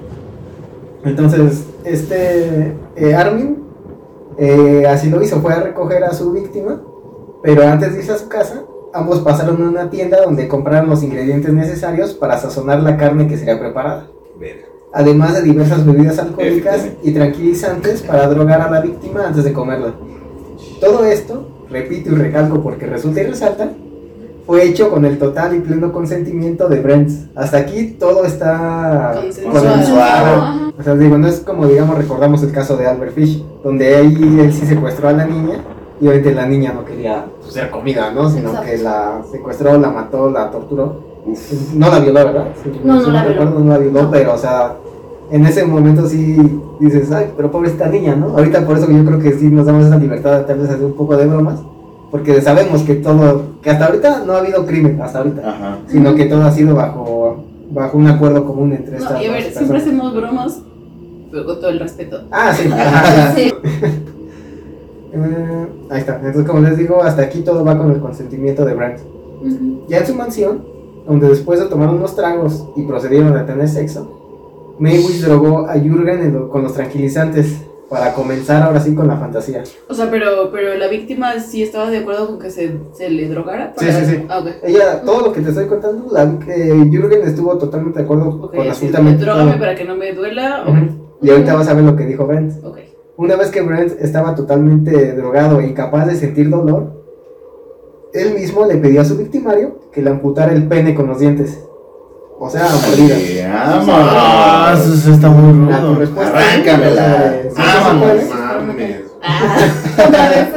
Entonces, 1.05 1.65
este 1.85 2.75
eh, 2.97 3.15
Armin 3.15 3.65
eh, 4.39 4.87
así 4.89 5.11
lo 5.11 5.23
hizo, 5.23 5.41
fue 5.41 5.53
a 5.53 5.61
recoger 5.61 6.05
a 6.05 6.13
su 6.13 6.33
víctima, 6.33 6.81
pero 7.43 7.67
antes 7.67 7.93
de 7.93 7.99
irse 7.99 8.13
a 8.13 8.19
su 8.19 8.29
casa, 8.29 8.65
ambos 8.93 9.21
pasaron 9.21 9.63
a 9.63 9.69
una 9.69 9.91
tienda 9.91 10.23
donde 10.23 10.49
compraron 10.49 10.91
los 10.91 11.03
ingredientes 11.03 11.53
necesarios 11.53 12.15
para 12.15 12.39
sazonar 12.39 12.83
la 12.83 12.97
carne 12.97 13.27
que 13.29 13.37
sería 13.37 13.59
preparada, 13.59 14.09
además 14.93 15.35
de 15.35 15.43
diversas 15.43 15.85
bebidas 15.87 16.19
alcohólicas 16.19 16.89
y 17.03 17.13
tranquilizantes 17.13 18.03
para 18.03 18.29
drogar 18.29 18.61
a 18.61 18.71
la 18.71 18.81
víctima 18.81 19.27
antes 19.27 19.45
de 19.45 19.53
comerla. 19.53 19.95
Todo 20.81 21.05
esto, 21.05 21.67
repito 21.69 22.11
y 22.11 22.15
recalco 22.15 22.63
porque 22.63 22.87
resulta 22.87 23.21
y 23.21 23.27
resalta, 23.27 23.71
fue 24.47 24.65
hecho 24.65 24.91
con 24.91 25.05
el 25.05 25.19
total 25.19 25.55
y 25.55 25.61
pleno 25.61 25.93
consentimiento 25.93 26.69
de 26.69 26.81
Brent. 26.81 27.11
Hasta 27.37 27.59
aquí 27.59 27.97
todo 27.99 28.25
está 28.25 29.23
Consensuado. 29.45 30.70
O 30.81 30.83
sea, 30.83 30.95
digo, 30.95 31.19
no 31.19 31.27
es 31.29 31.41
como, 31.41 31.67
digamos, 31.67 31.97
recordamos 31.99 32.43
el 32.43 32.53
caso 32.53 32.77
de 32.77 32.87
Albert 32.87 33.15
Fish, 33.15 33.45
donde 33.63 33.95
ahí 33.97 34.39
él 34.41 34.53
sí 34.53 34.67
secuestró 34.67 35.09
a 35.09 35.13
la 35.13 35.27
niña 35.27 35.59
y 36.01 36.07
obviamente 36.07 36.35
la 36.35 36.47
niña 36.47 36.73
no 36.73 36.85
quería 36.85 37.27
pues, 37.41 37.53
ser 37.53 37.71
comida, 37.71 38.11
¿no? 38.13 38.31
Sino 38.31 38.49
Exacto. 38.51 38.71
que 38.71 38.79
la 38.79 39.21
secuestró, 39.31 39.79
la 39.79 39.91
mató, 39.91 40.31
la 40.31 40.51
torturó. 40.51 41.11
No 41.75 41.91
la 41.91 41.99
violó, 42.01 42.25
¿verdad? 42.25 42.47
Sí, 42.63 42.73
No, 42.83 42.95
no 42.95 43.05
si 43.05 43.11
la 43.11 43.23
violó. 43.25 43.29
recuerdo, 43.41 43.61
no 43.61 43.73
la 43.73 43.79
violó, 43.79 44.03
No. 44.05 44.11
pero, 44.11 44.35
o 44.35 44.39
sea, 44.39 44.73
en 45.31 45.45
ese 45.47 45.65
momento 45.67 46.09
sí 46.09 46.37
dices, 46.81 47.13
ay, 47.13 47.31
pero 47.37 47.51
pobrecita 47.51 47.87
niña, 47.89 48.17
¿no? 48.17 48.29
Ahorita 48.31 48.65
por 48.67 48.79
eso 48.79 48.91
yo 48.91 49.05
creo 49.05 49.19
que 49.19 49.33
sí 49.33 49.49
nos 49.49 49.67
damos 49.67 49.85
esa 49.87 49.97
libertad 49.99 50.39
de 50.39 50.45
tal 50.45 50.59
vez 50.61 50.71
hacer 50.71 50.85
un 50.85 50.95
poco 50.95 51.17
de 51.19 51.27
bromas, 51.27 51.61
porque 52.11 52.41
sabemos 52.41 52.83
que 52.83 52.95
todo, 52.95 53.43
que 53.63 53.69
hasta 53.71 53.87
ahorita 53.87 54.23
no 54.27 54.33
ha 54.33 54.39
habido 54.39 54.65
crimen, 54.65 55.01
hasta 55.03 55.19
ahorita, 55.19 55.43
Ajá. 55.49 55.79
sino 55.89 56.15
que 56.15 56.25
todo 56.25 56.43
ha 56.43 56.51
sido 56.51 56.75
bajo, 56.75 57.37
bajo 57.71 57.99
un 57.99 58.07
acuerdo 58.09 58.45
común 58.47 58.73
entre 58.73 58.97
estas 58.97 59.13
No, 59.13 59.23
y 59.23 59.27
a 59.27 59.33
ver, 59.33 59.53
siempre 59.53 59.77
hacemos 59.79 60.15
bromas, 60.17 60.63
con 61.31 61.47
todo 61.61 61.69
el 61.71 61.79
respeto. 61.81 62.23
Ah, 62.31 62.53
sí. 62.55 62.69
Sí. 63.37 63.53
Eh, 65.13 65.67
ahí 65.91 65.99
está. 66.01 66.17
Entonces, 66.17 66.45
como 66.47 66.61
les 66.61 66.77
digo, 66.79 67.03
hasta 67.03 67.23
aquí 67.23 67.41
todo 67.41 67.65
va 67.65 67.77
con 67.77 67.91
el 67.91 67.99
consentimiento 68.01 68.65
de 68.65 68.75
Brandt. 68.75 69.01
Ujú. 69.43 69.85
Ya 69.89 69.99
en 69.99 70.07
su 70.07 70.15
mansión, 70.15 70.65
donde 71.07 71.29
después 71.29 71.59
de 71.59 71.67
tomar 71.67 71.89
unos 71.89 72.15
tragos 72.15 72.69
y 72.77 72.83
procedieron 72.85 73.37
a 73.37 73.45
tener 73.45 73.69
sexo, 73.69 74.77
Maywish 74.79 75.21
drogó 75.23 75.67
a 75.69 75.75
Jürgen 75.75 76.33
lo- 76.33 76.49
con 76.49 76.63
los 76.63 76.75
tranquilizantes 76.75 77.63
para 77.89 78.13
comenzar 78.15 78.63
ahora 78.63 78.79
sí 78.79 78.95
con 78.95 79.09
la 79.09 79.17
fantasía. 79.17 79.65
O 79.89 79.95
sea, 79.95 80.09
pero, 80.13 80.51
pero 80.53 80.77
la 80.77 80.87
víctima 80.87 81.41
sí 81.41 81.65
estaba 81.65 81.91
de 81.91 81.99
acuerdo 81.99 82.29
con 82.29 82.39
que 82.39 82.51
se, 82.51 82.77
se 82.93 83.11
le 83.11 83.29
drogara. 83.29 83.75
Sí, 83.77 83.87
para- 83.87 84.05
sí, 84.05 84.13
sí. 84.15 84.27
Ah, 84.29 84.39
ok. 84.39 84.47
Ella, 84.63 85.03
todo 85.03 85.23
lo 85.23 85.33
que 85.33 85.41
te 85.41 85.49
estoy 85.49 85.67
contando, 85.67 86.07
la, 86.13 86.23
eh, 86.47 86.87
Jürgen 86.89 87.23
estuvo 87.25 87.59
totalmente 87.59 87.99
de 87.99 88.05
acuerdo 88.05 88.29
Ok, 88.29 88.55
con 88.55 88.69
absolutamente 88.69 89.25
Drógame 89.25 89.51
todo. 89.51 89.61
para 89.61 89.75
que 89.75 89.85
no 89.85 89.97
me 89.97 90.13
duela. 90.13 90.63
Ujú. 90.69 91.00
Y 91.23 91.31
ahorita 91.31 91.55
vas 91.55 91.69
a 91.69 91.75
ver 91.75 91.85
lo 91.85 91.97
que 91.97 92.07
dijo 92.07 92.27
Brent. 92.27 92.65
Ok. 92.65 92.79
Una 93.17 93.37
vez 93.37 93.51
que 93.51 93.61
Brent 93.61 93.93
estaba 94.01 94.35
totalmente 94.35 95.13
drogado 95.15 95.61
e 95.61 95.67
incapaz 95.67 96.07
de 96.07 96.15
sentir 96.17 96.49
dolor, 96.49 96.99
él 98.15 98.35
mismo 98.35 98.65
le 98.67 98.77
pidió 98.77 99.03
a 99.03 99.05
su 99.05 99.17
victimario 99.17 99.79
que 99.93 100.01
le 100.03 100.11
amputara 100.11 100.53
el 100.53 100.67
pene 100.67 100.95
con 100.95 101.07
los 101.07 101.19
dientes. 101.19 101.63
O 102.39 102.49
sea, 102.49 102.65
a 102.67 102.71
mordidas. 102.71 103.19
Sí, 103.19 103.39
Ah, 103.45 104.75
eso 104.75 104.95
sí 104.97 105.11
está 105.13 105.29
muy 105.29 105.53
rudo. 105.69 105.95
respuesta. 105.97 106.39
Arráncamela. 106.39 107.33
Mames. 107.57 108.29
Para- 109.97 110.49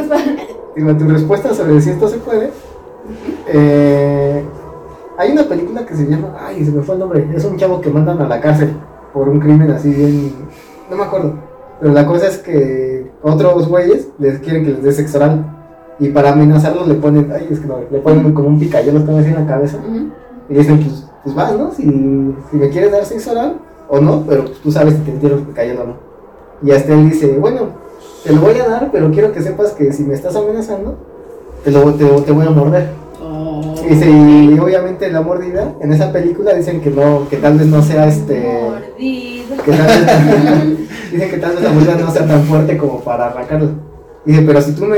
Digo, 0.76 0.96
tu 0.98 1.08
respuesta 1.10 1.54
sobre 1.54 1.82
si 1.82 1.90
esto 1.92 2.08
se 2.08 2.18
puede. 2.18 2.50
eh, 3.48 4.44
hay 5.18 5.32
una 5.32 5.44
película 5.44 5.86
que 5.86 5.96
se 5.96 6.06
llama. 6.08 6.36
Ay, 6.40 6.64
se 6.66 6.72
me 6.72 6.82
fue 6.82 6.96
el 6.96 7.00
nombre. 7.02 7.28
Es 7.36 7.44
un 7.46 7.58
chavo 7.58 7.82
que 7.82 7.90
mandan 7.90 8.22
a 8.22 8.28
la 8.28 8.40
cárcel 8.40 8.74
por 9.14 9.28
un 9.30 9.40
crimen 9.40 9.70
así 9.72 9.90
bien. 9.94 10.34
No 10.90 10.98
me 10.98 11.04
acuerdo. 11.04 11.34
Pero 11.80 11.94
la 11.94 12.06
cosa 12.06 12.28
es 12.28 12.38
que 12.38 13.12
otros 13.22 13.68
güeyes 13.68 14.08
les 14.20 14.40
quieren 14.40 14.64
que 14.64 14.72
les 14.72 14.84
dé 14.84 14.92
sexo 14.92 15.18
oral. 15.18 15.46
Y 16.00 16.10
para 16.10 16.32
amenazarlos 16.32 16.88
le 16.88 16.96
ponen. 16.96 17.32
Ay, 17.32 17.48
es 17.52 17.60
que 17.60 17.68
no, 17.68 17.78
le 17.90 18.00
ponen 18.00 18.34
como 18.34 18.48
un 18.48 18.60
picayelo 18.60 19.00
están 19.00 19.18
así 19.18 19.30
en 19.30 19.36
la 19.36 19.46
cabeza. 19.46 19.78
Y 20.50 20.54
dicen, 20.54 20.80
pues, 20.80 21.08
pues 21.24 21.36
vas, 21.36 21.58
¿no? 21.58 21.72
Si, 21.72 21.84
si 21.84 22.58
me 22.58 22.70
quieres 22.70 22.92
dar 22.92 23.06
sexo 23.06 23.32
oral 23.32 23.58
o 23.90 24.00
no, 24.00 24.24
pero 24.28 24.46
pues, 24.46 24.60
tú 24.60 24.72
sabes 24.72 24.96
si 24.96 25.02
te 25.02 25.28
el 25.28 25.40
picayelo 25.42 25.84
o 25.84 25.88
no. 25.88 25.94
Y 26.64 26.72
hasta 26.72 26.94
él 26.94 27.10
dice, 27.10 27.38
bueno, 27.38 27.68
te 28.24 28.34
lo 28.34 28.42
voy 28.42 28.58
a 28.60 28.68
dar, 28.68 28.90
pero 28.92 29.12
quiero 29.12 29.32
que 29.32 29.42
sepas 29.42 29.72
que 29.72 29.92
si 29.92 30.04
me 30.04 30.14
estás 30.14 30.36
amenazando, 30.36 30.96
te, 31.64 31.72
lo, 31.72 31.94
te, 31.94 32.06
te 32.06 32.32
voy 32.32 32.48
a 32.48 32.52
morder. 32.52 32.90
Oh. 33.22 33.76
Y, 33.86 33.90
dice, 33.90 34.10
y 34.10 34.58
obviamente 34.60 35.12
la 35.12 35.22
mordida, 35.22 35.74
en 35.82 35.92
esa 35.92 36.12
película 36.12 36.54
dicen 36.54 36.82
que 36.82 36.90
no, 36.90 37.28
que 37.30 37.38
tal 37.38 37.58
vez 37.58 37.68
no 37.68 37.82
sea 37.82 38.08
este... 38.08 38.42
Mordido. 38.42 39.33
Que 39.64 39.72
tal 39.72 39.88
vez, 39.88 40.90
dicen 41.12 41.30
que 41.30 41.38
tal 41.38 41.56
vez 41.56 41.64
la 41.64 41.72
mordida 41.72 41.96
no 41.96 42.12
sea 42.12 42.26
tan 42.26 42.44
fuerte 42.44 42.78
como 42.78 43.00
para 43.02 43.28
arrancarla. 43.28 43.70
Dice, 44.26 44.42
pero 44.44 44.62
si 44.62 44.72
tú 44.74 44.86
me, 44.86 44.98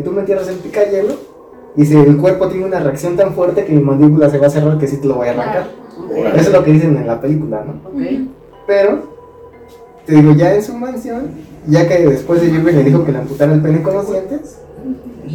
tú 0.00 0.12
me 0.12 0.20
entierras 0.20 0.48
el 0.48 0.56
picayelo, 0.56 1.14
dice, 1.74 2.00
el 2.00 2.16
cuerpo 2.16 2.48
tiene 2.48 2.66
una 2.66 2.80
reacción 2.80 3.16
tan 3.16 3.32
fuerte 3.32 3.64
que 3.64 3.72
mi 3.72 3.82
mandíbula 3.82 4.28
se 4.28 4.38
va 4.38 4.48
a 4.48 4.50
cerrar 4.50 4.78
que 4.78 4.86
sí 4.86 4.98
te 4.98 5.06
lo 5.08 5.14
voy 5.14 5.28
a 5.28 5.30
arrancar. 5.30 5.70
Claro. 6.08 6.36
Eso 6.36 6.48
es 6.48 6.52
lo 6.52 6.64
que 6.64 6.72
dicen 6.72 6.96
en 6.96 7.06
la 7.06 7.20
película, 7.20 7.64
¿no? 7.64 8.00
Pero, 8.66 8.98
te 10.04 10.14
digo, 10.14 10.32
ya 10.32 10.54
en 10.54 10.62
su 10.62 10.74
mansión, 10.74 11.30
ya 11.66 11.88
que 11.88 12.06
después 12.06 12.40
de 12.40 12.50
Jürgen 12.50 12.76
le 12.76 12.84
dijo 12.84 13.04
que 13.04 13.12
le 13.12 13.18
amputara 13.18 13.54
el 13.54 13.62
pene 13.62 13.82
con 13.82 13.94
los 13.94 14.10
dientes, 14.10 14.58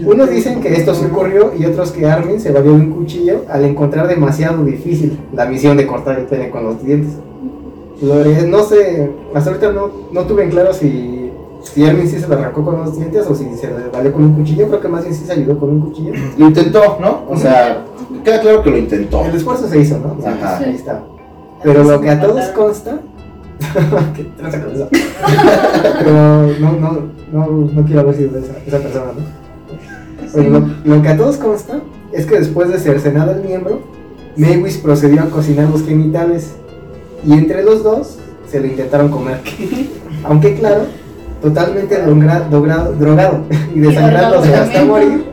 unos 0.06 0.30
dicen 0.30 0.62
que 0.62 0.73
esto 0.73 0.95
sí 0.95 1.06
ocurrió 1.06 1.54
y 1.58 1.65
otros 1.65 1.91
que 1.91 2.06
Armin 2.06 2.39
se 2.39 2.52
valió 2.52 2.71
de 2.71 2.78
un 2.78 2.91
cuchillo 2.91 3.45
al 3.47 3.63
encontrar 3.63 4.08
demasiado 4.08 4.63
difícil 4.63 5.19
la 5.34 5.45
misión 5.45 5.78
de 5.78 5.86
cortar 5.86 6.17
el 6.17 6.26
pene 6.26 6.49
con 6.49 6.63
los 6.63 6.84
dientes. 6.84 7.13
Lo 8.04 8.16
de- 8.24 8.48
no 8.48 8.63
sé, 8.63 9.12
hasta 9.34 9.50
ahorita 9.52 9.72
no, 9.72 9.89
no 10.12 10.22
tuve 10.24 10.44
en 10.44 10.50
claro 10.50 10.74
si, 10.74 11.32
si 11.62 11.86
Armin 11.86 12.08
sí 12.08 12.20
se 12.20 12.28
lo 12.28 12.36
arrancó 12.36 12.63
con 12.66 12.78
los 12.80 12.98
dientes 12.98 13.26
o 13.28 13.34
si 13.36 13.46
se 13.56 13.68
le 13.68 13.89
valió 13.92 14.12
con 14.12 14.24
un 14.24 14.34
cuchillo. 14.36 14.68
Creo 14.68 14.82
que 14.82 14.88
más 14.89 15.04
bien 15.04 15.16
sí 15.16 15.26
se 15.26 15.32
ayudó 15.34 15.58
con 15.58 15.70
un 15.70 15.80
cuchillo. 15.82 16.13
Lo 16.38 16.48
intentó, 16.48 16.98
¿no? 17.00 17.22
O 17.30 17.38
sea, 17.38 17.86
queda 18.24 18.42
claro 18.42 18.62
que 18.63 18.72
lo 18.72 18.78
intentó. 18.78 19.26
El 19.26 19.36
esfuerzo 19.36 19.68
se 19.68 19.80
hizo, 19.80 19.98
¿no? 20.00 20.16
O 20.20 20.22
sea, 20.22 20.34
Ajá. 20.34 20.58
Ahí 20.58 20.76
está. 20.76 21.02
Pero 21.63 21.84
lo 21.84 22.02
que 22.02 22.10
a 22.10 22.20
todos 22.20 22.44
consta. 22.50 23.00
¿Qué 24.16 24.24
tranza 24.38 24.62
con 24.62 24.76
eso? 24.76 24.88
Pero 26.00 26.48
no, 26.60 26.72
no, 26.74 27.00
No, 27.32 27.48
no 27.74 27.86
quiero 27.86 28.02
haber 28.02 28.16
sido 28.16 28.38
esa, 28.38 28.54
esa 28.66 28.80
persona, 28.80 29.06
¿no? 29.18 29.44
Pero 30.34 30.50
lo, 30.50 30.68
lo 30.84 31.02
que 31.02 31.08
a 31.10 31.18
todos 31.18 31.38
consta 31.38 31.80
es 32.12 32.26
que 32.26 32.39
después 32.39 32.70
de 32.70 32.80
cercenado 32.80 33.32
el 33.32 33.44
miembro, 33.44 33.80
Maywis 34.36 34.78
procedió 34.78 35.22
a 35.22 35.26
cocinar 35.28 35.70
los 35.70 35.84
genitales 35.86 36.56
y 37.25 37.33
entre 37.33 37.63
los 37.63 37.83
dos 37.83 38.17
se 38.49 38.59
lo 38.59 38.67
intentaron 38.67 39.09
comer. 39.09 39.41
Aunque 40.23 40.55
claro, 40.55 40.86
totalmente 41.41 41.97
dogra- 42.05 42.47
drogado 42.97 43.41
y 43.73 43.79
desangrándose 43.79 44.53
hasta 44.55 44.86
morir, 44.86 45.25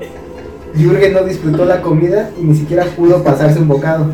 Jürgen 0.75 1.13
no 1.13 1.23
disfrutó 1.25 1.65
la 1.65 1.83
comida 1.83 2.31
y 2.41 2.45
ni 2.45 2.55
siquiera 2.55 2.85
pudo 2.97 3.23
pasarse 3.23 3.59
un 3.61 3.69
bocado. 3.69 4.07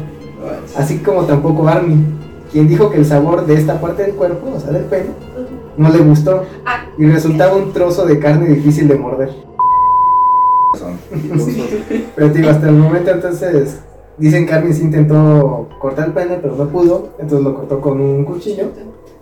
Así 0.77 0.99
como 0.99 1.25
tampoco 1.25 1.67
Armin, 1.69 2.07
quien 2.53 2.69
dijo 2.69 2.91
que 2.91 2.99
el 2.99 3.05
sabor 3.07 3.47
de 3.47 3.55
esta 3.55 3.81
parte 3.81 4.03
del 4.03 4.13
cuerpo, 4.15 4.53
o 4.57 4.61
sea 4.61 4.71
del 4.73 4.85
pene, 4.85 5.11
no 5.77 5.89
le 5.91 5.99
gustó 5.99 6.45
Ah. 6.65 6.85
y 6.97 7.07
resultaba 7.07 7.55
un 7.57 7.73
trozo 7.73 8.07
de 8.07 8.19
carne 8.19 8.49
difícil 8.49 8.89
de 8.89 8.97
morder. 8.97 9.31
Pero 12.15 12.33
te 12.33 12.39
digo, 12.39 12.51
hasta 12.51 12.69
el 12.69 12.75
momento 12.75 13.11
entonces 13.11 13.81
dicen 14.19 14.47
que 14.47 14.53
Armin 14.55 14.75
sí 14.75 14.83
intentó 14.83 15.66
cortar 15.79 16.09
el 16.09 16.13
pene, 16.13 16.39
pero 16.41 16.55
no 16.57 16.69
pudo, 16.69 17.11
entonces 17.19 17.45
lo 17.45 17.55
cortó 17.55 17.81
con 17.81 18.01
un 18.01 18.25
cuchillo, 18.25 18.67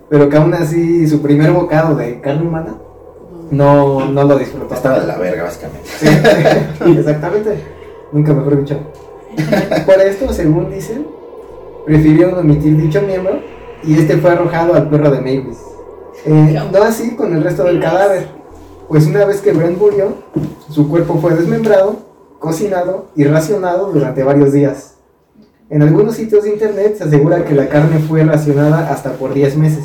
pero 0.09 0.29
que 0.29 0.37
aún 0.37 0.53
así 0.53 1.07
su 1.07 1.21
primer 1.21 1.51
bocado 1.51 1.95
de 1.95 2.21
carne 2.21 2.47
humana 2.47 2.75
no, 3.51 4.05
no 4.05 4.23
lo 4.23 4.37
disfrutó. 4.37 4.73
Estaba 4.73 4.99
de 4.99 5.07
la 5.07 5.17
verga, 5.17 5.43
básicamente. 5.43 5.87
Sí, 5.87 6.07
exactamente, 6.97 7.59
nunca 8.11 8.33
mejor 8.33 8.57
dicho. 8.57 8.79
Por 9.85 10.01
esto, 10.01 10.31
según 10.31 10.69
dicen, 10.71 11.05
prefirieron 11.85 12.39
omitir 12.39 12.77
dicho 12.77 13.01
miembro 13.01 13.39
y 13.83 13.99
este 13.99 14.17
fue 14.17 14.31
arrojado 14.31 14.73
al 14.73 14.89
perro 14.89 15.11
de 15.11 15.19
Mavis. 15.19 15.59
Eh, 16.25 16.59
no 16.71 16.83
así 16.83 17.15
con 17.15 17.35
el 17.35 17.43
resto 17.43 17.63
del 17.65 17.79
cadáver, 17.79 18.27
pues 18.87 19.05
una 19.05 19.25
vez 19.25 19.41
que 19.41 19.51
Brent 19.51 19.77
murió, 19.77 20.13
su 20.69 20.89
cuerpo 20.89 21.19
fue 21.19 21.35
desmembrado, 21.35 21.97
cocinado 22.39 23.05
y 23.15 23.25
racionado 23.25 23.91
durante 23.91 24.23
varios 24.23 24.51
días. 24.53 24.94
En 25.67 25.81
algunos 25.81 26.13
sitios 26.13 26.43
de 26.43 26.51
internet 26.51 26.95
se 26.97 27.05
asegura 27.05 27.43
que 27.43 27.55
la 27.55 27.67
carne 27.67 27.97
fue 27.97 28.23
racionada 28.23 28.91
hasta 28.91 29.13
por 29.13 29.33
10 29.33 29.57
meses. 29.57 29.83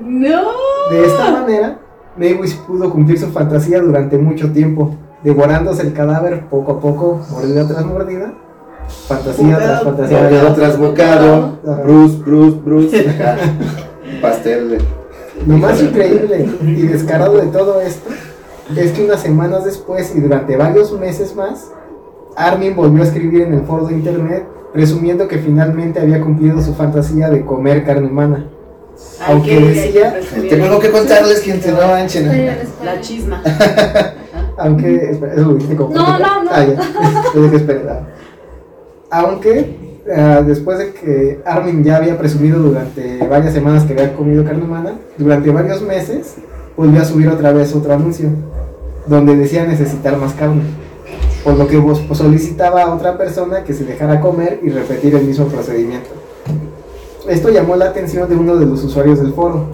¡No! 0.00 0.42
De 0.90 1.06
esta 1.06 1.30
manera, 1.30 1.78
Mavis 2.16 2.54
pudo 2.66 2.90
cumplir 2.90 3.16
su 3.16 3.28
fantasía 3.28 3.80
durante 3.80 4.18
mucho 4.18 4.50
tiempo, 4.50 4.96
devorándose 5.22 5.82
el 5.82 5.92
cadáver 5.92 6.48
poco 6.48 6.72
a 6.72 6.80
poco, 6.80 7.20
mordida 7.30 7.68
tras 7.68 7.84
mordida, 7.86 8.34
fantasía 9.06 9.56
tras 9.56 9.82
fantasía. 9.84 10.20
Bocado 10.24 10.54
tras 10.54 10.78
bocado. 10.78 11.58
Bruce, 11.84 12.16
Bruce, 12.26 12.58
Bruce. 12.64 13.06
Pastel 14.20 14.70
de. 14.70 14.78
Lo 15.46 15.58
más 15.58 15.80
increíble 15.80 16.48
y 16.60 16.82
descarado 16.88 17.36
de 17.36 17.46
todo 17.46 17.80
esto 17.80 18.10
es 18.76 18.90
que 18.90 19.04
unas 19.04 19.20
semanas 19.20 19.64
después 19.64 20.12
y 20.16 20.20
durante 20.20 20.56
varios 20.56 20.92
meses 20.98 21.36
más, 21.36 21.70
Armin 22.36 22.74
volvió 22.74 23.04
a 23.04 23.06
escribir 23.06 23.42
en 23.42 23.54
el 23.54 23.62
foro 23.62 23.86
de 23.86 23.94
internet 23.94 24.44
presumiendo 24.72 25.28
que 25.28 25.38
finalmente 25.38 26.00
había 26.00 26.20
cumplido 26.20 26.60
su 26.62 26.74
fantasía 26.74 27.30
de 27.30 27.44
comer 27.44 27.84
carne 27.84 28.06
humana. 28.08 28.46
Ay, 29.20 29.34
Aunque 29.34 29.60
decía-. 29.60 30.20
Tengo 30.48 30.64
algo 30.66 30.80
que 30.80 30.90
contarles, 30.90 31.42
gente, 31.42 31.72
no 31.72 31.88
manchen. 31.88 32.26
La 32.84 33.00
chisma. 33.00 33.42
Aunque, 34.58 35.10
espera, 35.10 35.32
eso 35.34 35.42
lo 35.42 35.54
dijiste 35.54 35.76
como 35.76 35.94
No, 35.94 36.18
no, 36.18 36.44
no. 36.44 36.50
Ah, 36.52 36.64
ya. 36.64 37.32
Yo 37.34 37.42
dije, 37.44 37.56
espera. 37.56 38.08
Aunque 39.10 40.00
eh, 40.06 40.42
después 40.46 40.78
de 40.78 40.92
que 40.92 41.40
Armin 41.44 41.82
ya 41.82 41.96
había 41.96 42.18
presumido 42.18 42.58
durante 42.58 43.18
varias 43.26 43.54
semanas 43.54 43.84
que 43.84 43.92
había 43.92 44.14
comido 44.14 44.44
carne 44.44 44.64
humana, 44.64 44.92
durante 45.16 45.50
varios 45.50 45.82
meses 45.82 46.36
volvió 46.76 47.00
a 47.00 47.04
subir 47.04 47.28
otra 47.28 47.52
vez 47.52 47.74
otro 47.74 47.92
anuncio 47.92 48.28
donde 49.06 49.36
decía 49.36 49.64
necesitar 49.66 50.16
más 50.16 50.32
carne. 50.34 50.62
Por 51.44 51.54
lo 51.56 51.66
que 51.66 51.78
vos- 51.78 52.02
solicitaba 52.12 52.82
a 52.82 52.94
otra 52.94 53.16
persona 53.16 53.64
que 53.64 53.72
se 53.72 53.84
dejara 53.84 54.20
comer 54.20 54.60
y 54.62 54.68
repetir 54.70 55.14
el 55.14 55.24
mismo 55.24 55.46
procedimiento. 55.46 56.10
Esto 57.28 57.48
llamó 57.50 57.76
la 57.76 57.86
atención 57.86 58.28
de 58.28 58.36
uno 58.36 58.56
de 58.56 58.66
los 58.66 58.82
usuarios 58.84 59.20
del 59.20 59.32
foro, 59.32 59.66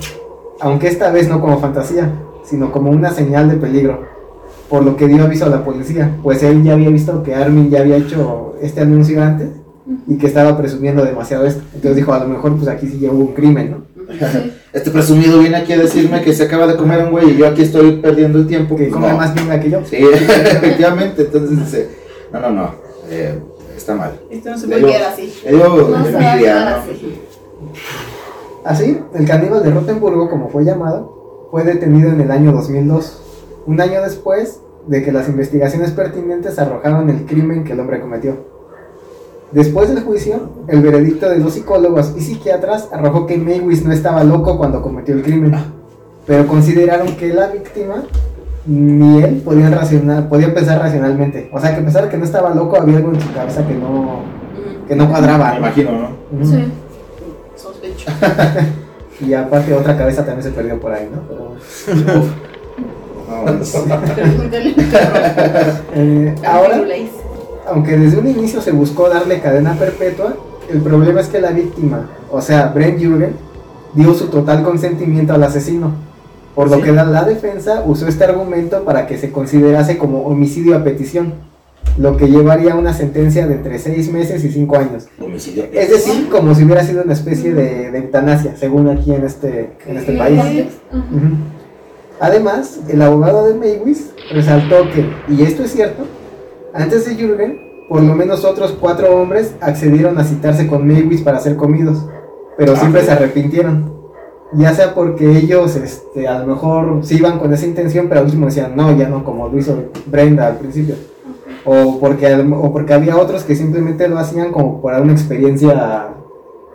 aunque 0.61 0.89
esta 0.89 1.11
vez 1.11 1.29
no 1.29 1.41
como 1.41 1.59
fantasía, 1.59 2.13
sino 2.45 2.71
como 2.73 2.91
una 2.91 3.11
señal 3.11 3.49
de 3.49 3.57
peligro 3.57 4.17
por 4.69 4.85
lo 4.85 4.97
que 4.97 5.07
dio 5.07 5.23
aviso 5.23 5.45
a 5.45 5.49
la 5.49 5.65
policía, 5.65 6.17
pues 6.25 6.43
él 6.43 6.65
ya 6.65 6.73
había 6.73 6.89
visto 6.89 7.23
que 7.23 7.35
Armin 7.37 7.71
ya 7.71 7.81
había 7.81 7.97
hecho 7.99 8.57
este 8.61 8.81
anuncio 8.81 9.23
antes 9.23 9.49
y 10.09 10.19
que 10.19 10.27
estaba 10.27 10.59
presumiendo 10.59 11.05
demasiado 11.05 11.47
esto. 11.47 11.63
Entonces 11.73 11.95
dijo, 11.97 12.13
a 12.13 12.19
lo 12.19 12.27
mejor 12.29 12.57
pues 12.57 12.67
aquí 12.67 12.89
sí 12.89 12.99
ya 12.99 13.13
hubo 13.13 13.21
un 13.27 13.33
crimen, 13.35 13.71
¿no? 13.71 13.77
Este 14.77 14.91
presumido 14.91 15.39
viene 15.39 15.57
aquí 15.57 15.73
a 15.73 15.79
decirme 15.79 16.21
que 16.21 16.35
se 16.35 16.43
acaba 16.43 16.67
de 16.67 16.77
comer 16.77 17.03
un 17.03 17.11
güey 17.11 17.31
y 17.31 17.37
yo 17.39 17.49
aquí 17.49 17.63
estoy 17.63 17.93
perdiendo 17.93 18.39
el 18.39 18.47
tiempo. 18.47 18.77
Que 18.77 18.91
come 18.91 19.09
no. 19.09 19.17
más 19.17 19.33
bien 19.33 19.59
que 19.59 19.71
yo. 19.71 19.81
Sí, 19.87 19.97
efectivamente. 19.97 21.23
Entonces 21.23 21.59
dice: 21.59 21.89
No, 22.31 22.41
no, 22.41 22.51
no. 22.51 22.75
eh, 23.09 23.39
está 23.75 23.95
mal. 23.95 24.21
Esto 24.29 24.51
no 24.51 24.59
se 24.59 24.67
puede 24.67 24.85
quedar 24.85 25.13
así. 25.15 25.33
Dio 25.49 25.89
No 25.89 26.07
envidia, 26.07 26.77
así. 26.77 27.21
Así, 28.67 29.01
el 29.15 29.27
caníbal 29.27 29.63
de 29.63 29.71
Rotenburgo, 29.71 30.29
como 30.29 30.51
fue 30.51 30.63
llamado, 30.63 31.49
fue 31.51 31.65
detenido 31.65 32.11
en 32.11 32.21
el 32.21 32.31
año 32.31 32.53
2002, 32.53 33.23
un 33.65 33.81
año 33.81 34.03
después 34.03 34.61
de 34.89 35.03
que 35.03 35.11
las 35.11 35.27
investigaciones 35.31 35.93
pertinentes 35.93 36.59
arrojaron 36.59 37.09
el 37.09 37.25
crimen 37.25 37.65
que 37.65 37.73
el 37.73 37.81
hombre 37.81 37.99
cometió. 37.99 38.56
Después 39.53 39.89
del 39.89 40.03
juicio, 40.03 40.51
el 40.69 40.83
veredicto 40.83 41.29
de 41.31 41.39
los 41.39 41.55
psicólogos 41.55 42.13
y 42.17 42.21
psiquiatras 42.21 42.89
arrojó 42.93 43.27
que 43.27 43.39
Maywis 43.39 43.85
no 43.85 43.93
estaba 43.93 44.25
loco 44.25 44.59
cuando 44.59 44.83
cometió 44.83 45.15
el 45.15 45.23
crimen, 45.23 45.55
pero 46.27 46.47
consideraron 46.47 47.17
que 47.17 47.33
la 47.33 47.47
víctima 47.49 48.03
ni 48.67 49.23
él 49.23 49.43
podían, 49.45 49.73
racional, 49.73 50.29
podían 50.29 50.53
pensar 50.53 50.81
racionalmente. 50.81 51.49
O 51.53 51.61
sea, 51.61 51.75
que 51.75 51.81
a 51.81 51.85
pesar 51.85 52.05
de 52.05 52.09
que 52.11 52.19
no 52.19 52.25
estaba 52.25 52.53
loco, 52.53 52.77
había 52.81 52.97
algo 52.97 53.13
en 53.13 53.21
su 53.21 53.33
cabeza 53.33 53.67
que 53.67 53.75
no, 53.75 54.23
que 54.89 54.97
no 54.97 55.09
cuadraba. 55.09 55.53
Me 55.53 55.59
imagino, 55.59 55.91
¿no? 55.93 56.45
Sí. 56.45 56.65
Sospecho. 57.55 58.11
Y 59.19 59.33
aparte 59.33 59.73
otra 59.73 59.97
cabeza 59.97 60.27
también 60.27 60.43
se 60.43 60.51
perdió 60.51 60.79
por 60.79 60.93
ahí, 60.93 61.09
¿no? 61.11 61.23
Pero. 61.27 62.25
No, 63.27 63.45
perro. 63.45 64.31
Eh, 65.95 66.35
ahora. 66.47 66.81
Aunque 67.67 67.97
desde 67.97 68.19
un 68.19 68.29
inicio 68.29 68.61
se 68.61 68.73
buscó 68.73 69.09
darle 69.09 69.41
cadena 69.41 69.75
perpetua, 69.75 70.37
el 70.71 70.81
problema 70.81 71.21
es 71.21 71.29
que 71.29 71.41
la 71.41 71.51
víctima, 71.51 72.09
o 72.31 72.41
sea, 72.41 72.69
Brent 72.69 72.99
Jürgen, 72.99 73.35
dio 73.95 74.15
su 74.15 74.27
total 74.27 74.63
consentimiento 74.63 75.33
al 75.33 75.43
asesino, 75.43 75.93
por 76.55 76.71
lo 76.71 76.77
¿Sí? 76.77 76.83
que 76.83 76.93
la, 76.93 77.05
la 77.05 77.25
defensa 77.25 77.83
usó 77.87 78.09
este 78.09 78.25
argumento 78.25 78.85
para 78.85 79.07
que 79.07 79.19
se 79.19 79.31
considerase 79.31 79.99
como 79.99 80.23
homicidio 80.23 80.77
a 80.77 80.85
petición, 80.85 81.35
lo 81.99 82.17
que 82.17 82.29
llevaría 82.29 82.73
a 82.73 82.77
una 82.77 82.93
sentencia 82.93 83.47
de 83.47 83.55
entre 83.55 83.79
6 83.79 84.13
meses 84.13 84.45
y 84.45 84.51
5 84.51 84.77
años. 84.77 85.07
Homicidio. 85.21 85.65
Es 85.73 85.89
decir, 85.89 86.29
como 86.29 86.55
si 86.55 86.65
hubiera 86.65 86.85
sido 86.85 87.03
una 87.03 87.15
especie 87.15 87.55
de, 87.55 87.91
de 87.91 87.99
eutanasia, 87.99 88.57
según 88.57 88.89
aquí 88.89 89.15
en 89.15 89.25
este, 89.25 89.71
en 89.87 89.97
este 89.97 90.17
país. 90.17 90.43
Además, 92.21 92.81
el 92.89 93.01
abogado 93.03 93.47
de 93.47 93.55
Maywis 93.55 94.11
resaltó 94.33 94.91
que, 94.91 95.07
y 95.33 95.43
esto 95.43 95.65
es 95.65 95.73
cierto, 95.73 96.05
antes 96.75 97.05
de 97.07 97.15
Jürgen, 97.15 97.61
por 97.89 98.03
lo 98.03 98.15
menos 98.15 98.45
otros 98.45 98.77
cuatro 98.81 99.15
hombres 99.17 99.55
accedieron 99.61 100.19
a 100.19 100.25
citarse 100.25 100.67
con 100.67 100.87
Maywis 100.87 101.23
para 101.23 101.39
ser 101.41 101.57
comidos, 101.57 102.07
pero 102.59 102.73
Ah, 102.75 102.77
siempre 102.81 103.03
se 103.05 103.13
arrepintieron. 103.13 103.95
Ya 104.53 104.73
sea 104.73 104.95
porque 104.95 105.29
ellos 105.39 105.75
este, 105.77 106.29
a 106.29 106.39
lo 106.39 106.47
mejor 106.47 107.01
sí 107.03 107.17
iban 107.17 107.39
con 107.39 107.53
esa 107.53 107.67
intención, 107.67 108.07
pero 108.09 108.21
al 108.21 108.27
último 108.27 108.47
decían 108.47 108.75
no, 108.77 108.97
ya 108.97 109.09
no, 109.09 109.25
como 109.25 109.49
lo 109.49 109.59
hizo 109.59 109.77
Brenda 110.07 110.47
al 110.47 110.57
principio. 110.59 110.95
O 111.65 111.99
porque, 111.99 112.29
al- 112.29 112.53
o 112.53 112.73
porque 112.73 112.95
había 112.95 113.17
otros 113.17 113.43
que 113.43 113.57
simplemente 113.57 114.07
lo 114.07 114.19
hacían 114.19 114.53
como 114.53 114.81
para 114.81 115.01
una 115.01 115.13
experiencia, 115.13 116.09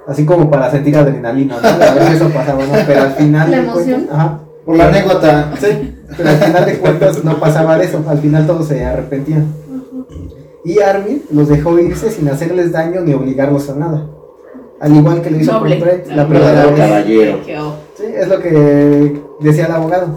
así 0.05 0.25
como 0.25 0.49
para 0.49 0.69
sentir 0.69 0.97
adrenalina, 0.97 1.55
¿no? 1.61 1.67
A 1.67 1.93
ver 1.93 2.07
si 2.09 2.13
eso 2.15 2.29
pasaba, 2.29 2.65
¿no? 2.65 2.73
Pero 2.85 3.01
al 3.03 3.11
final... 3.13 3.49
La 3.51 3.57
cuentas- 3.57 3.75
emoción. 3.87 4.07
ajá, 4.11 4.39
Por 4.65 4.75
la 4.77 4.87
anécdota. 4.89 5.53
Sí, 5.59 5.95
pero 6.17 6.29
al 6.29 6.35
final 6.35 6.65
de 6.65 6.77
cuentas 6.77 7.23
no 7.23 7.39
pasaba 7.39 7.77
de 7.77 7.85
eso, 7.85 8.03
al 8.05 8.17
final 8.17 8.45
todos 8.45 8.67
se 8.67 8.83
arrepentían. 8.83 9.45
Y 10.63 10.79
Armin 10.79 11.23
los 11.31 11.49
dejó 11.49 11.79
irse 11.79 12.11
sin 12.11 12.29
hacerles 12.29 12.71
daño 12.71 13.01
ni 13.01 13.13
obligarlos 13.13 13.69
a 13.69 13.75
nada. 13.75 14.07
Al 14.79 14.95
igual 14.95 15.21
que 15.21 15.31
lo 15.31 15.39
hizo 15.39 15.51
Noble. 15.53 15.79
con 15.79 15.87
Brett 15.87 16.07
la 16.07 16.27
primera 16.27 16.65
vez. 16.65 16.75
Caballero. 16.75 17.39
Sí, 17.95 18.03
es 18.03 18.27
lo 18.27 18.39
que 18.39 19.21
decía 19.39 19.65
el 19.65 19.71
abogado. 19.71 20.07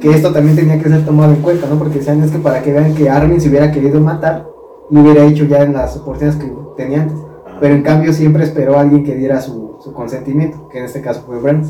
Que 0.00 0.10
esto 0.10 0.32
también 0.32 0.56
tenía 0.56 0.82
que 0.82 0.88
ser 0.88 1.04
tomado 1.04 1.32
en 1.32 1.40
cuenta, 1.40 1.66
¿no? 1.68 1.78
Porque 1.78 1.98
decían 1.98 2.22
es 2.22 2.30
que 2.30 2.38
para 2.38 2.62
que 2.62 2.72
vean 2.72 2.94
que 2.94 3.08
Armin 3.08 3.40
se 3.40 3.48
hubiera 3.48 3.72
querido 3.72 4.00
matar, 4.00 4.46
lo 4.90 5.00
hubiera 5.00 5.24
hecho 5.24 5.44
ya 5.44 5.62
en 5.62 5.72
las 5.72 5.96
oportunidades 5.96 6.42
que 6.42 6.52
tenía 6.76 7.02
antes. 7.02 7.16
Pero 7.60 7.74
en 7.74 7.82
cambio 7.82 8.12
siempre 8.12 8.44
esperó 8.44 8.76
a 8.76 8.82
alguien 8.82 9.04
que 9.04 9.14
diera 9.14 9.40
su, 9.40 9.78
su 9.82 9.92
consentimiento, 9.92 10.68
que 10.68 10.78
en 10.78 10.84
este 10.84 11.00
caso 11.00 11.22
fue 11.26 11.38
Brent. 11.38 11.66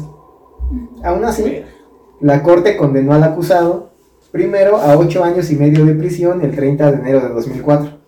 Aún 1.04 1.24
así, 1.24 1.62
la 2.20 2.42
corte 2.42 2.76
condenó 2.76 3.12
al 3.12 3.22
acusado 3.22 3.90
primero 4.32 4.76
a 4.76 4.96
ocho 4.96 5.22
años 5.22 5.50
y 5.50 5.56
medio 5.56 5.86
de 5.86 5.94
prisión 5.94 6.42
el 6.42 6.54
30 6.54 6.92
de 6.92 6.98
enero 6.98 7.20
de 7.20 7.28
2004. 7.28 8.05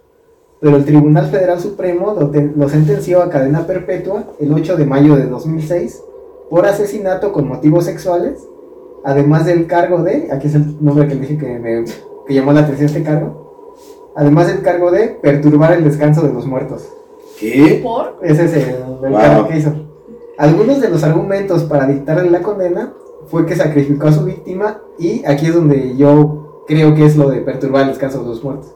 Pero 0.60 0.76
el 0.76 0.84
Tribunal 0.84 1.26
Federal 1.26 1.60
Supremo 1.60 2.14
lo, 2.18 2.30
te- 2.30 2.52
lo 2.56 2.68
sentenció 2.68 3.22
a 3.22 3.30
cadena 3.30 3.66
perpetua 3.66 4.24
el 4.40 4.52
8 4.52 4.76
de 4.76 4.86
mayo 4.86 5.14
de 5.16 5.26
2006 5.26 6.02
por 6.50 6.66
asesinato 6.66 7.32
con 7.32 7.46
motivos 7.46 7.84
sexuales, 7.84 8.46
además 9.04 9.44
del 9.46 9.66
cargo 9.66 10.02
de, 10.02 10.28
aquí 10.32 10.48
es 10.48 10.54
el 10.54 10.82
nombre 10.84 11.06
que 11.06 11.14
dije 11.14 11.36
que 11.38 11.58
me 11.58 11.84
que 12.26 12.34
llamó 12.34 12.52
la 12.52 12.60
atención 12.60 12.86
este 12.86 13.02
cargo, 13.02 13.74
además 14.16 14.48
del 14.48 14.62
cargo 14.62 14.90
de 14.90 15.08
perturbar 15.08 15.72
el 15.74 15.84
descanso 15.84 16.22
de 16.22 16.32
los 16.32 16.46
muertos. 16.46 16.88
¿Qué? 17.38 17.80
¿Por? 17.82 18.18
Ese 18.22 18.46
es 18.46 18.52
el, 18.54 18.74
el 19.04 19.10
Wow. 19.10 19.20
cargo 19.20 19.48
que 19.48 19.58
hizo. 19.58 19.72
Algunos 20.38 20.80
de 20.80 20.88
los 20.90 21.04
argumentos 21.04 21.64
para 21.64 21.86
dictarle 21.86 22.30
la 22.30 22.42
condena 22.42 22.92
fue 23.28 23.46
que 23.46 23.54
sacrificó 23.56 24.08
a 24.08 24.12
su 24.12 24.24
víctima 24.24 24.80
y 24.98 25.24
aquí 25.26 25.46
es 25.46 25.54
donde 25.54 25.96
yo 25.96 26.47
creo 26.68 26.94
que 26.94 27.04
es 27.06 27.16
lo 27.16 27.28
de 27.30 27.38
perturbar 27.40 27.82
el 27.82 27.88
descanso 27.88 28.20
de 28.22 28.28
los 28.28 28.44
muertos. 28.44 28.72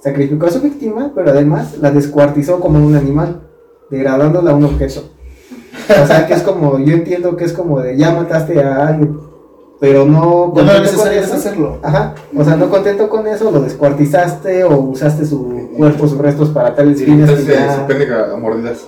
Sacrificó 0.00 0.46
a 0.46 0.50
su 0.50 0.60
víctima, 0.60 1.12
pero 1.14 1.30
además 1.30 1.78
la 1.80 1.90
descuartizó 1.90 2.60
como 2.60 2.84
un 2.84 2.94
animal, 2.94 3.40
degradándola 3.90 4.50
a 4.50 4.54
un 4.54 4.64
objeto. 4.64 5.00
O 6.02 6.06
sea, 6.06 6.26
que 6.26 6.34
es 6.34 6.42
como, 6.42 6.78
yo 6.78 6.94
entiendo 6.94 7.36
que 7.36 7.44
es 7.44 7.52
como 7.52 7.80
de 7.80 7.96
ya 7.96 8.12
mataste 8.12 8.60
a 8.62 8.88
alguien, 8.88 9.18
pero 9.80 10.04
no 10.04 10.48
no 10.48 10.52
con 10.54 10.68
eso- 10.68 11.04
deshacerlo. 11.04 11.78
Ajá, 11.82 12.14
o 12.36 12.44
sea, 12.44 12.56
no 12.56 12.68
contento 12.68 13.08
con 13.08 13.26
eso, 13.26 13.50
lo 13.50 13.60
descuartizaste 13.60 14.64
o 14.64 14.78
usaste 14.80 15.24
su 15.24 15.68
cuerpo, 15.76 16.06
sus 16.08 16.18
restos 16.18 16.48
para 16.50 16.74
tales 16.74 16.98
Sí, 16.98 17.04
fines 17.04 17.30
que 17.30 17.44
ya... 17.44 17.86
se 17.86 18.12
a 18.12 18.32
a 18.34 18.36
mordidas. 18.36 18.86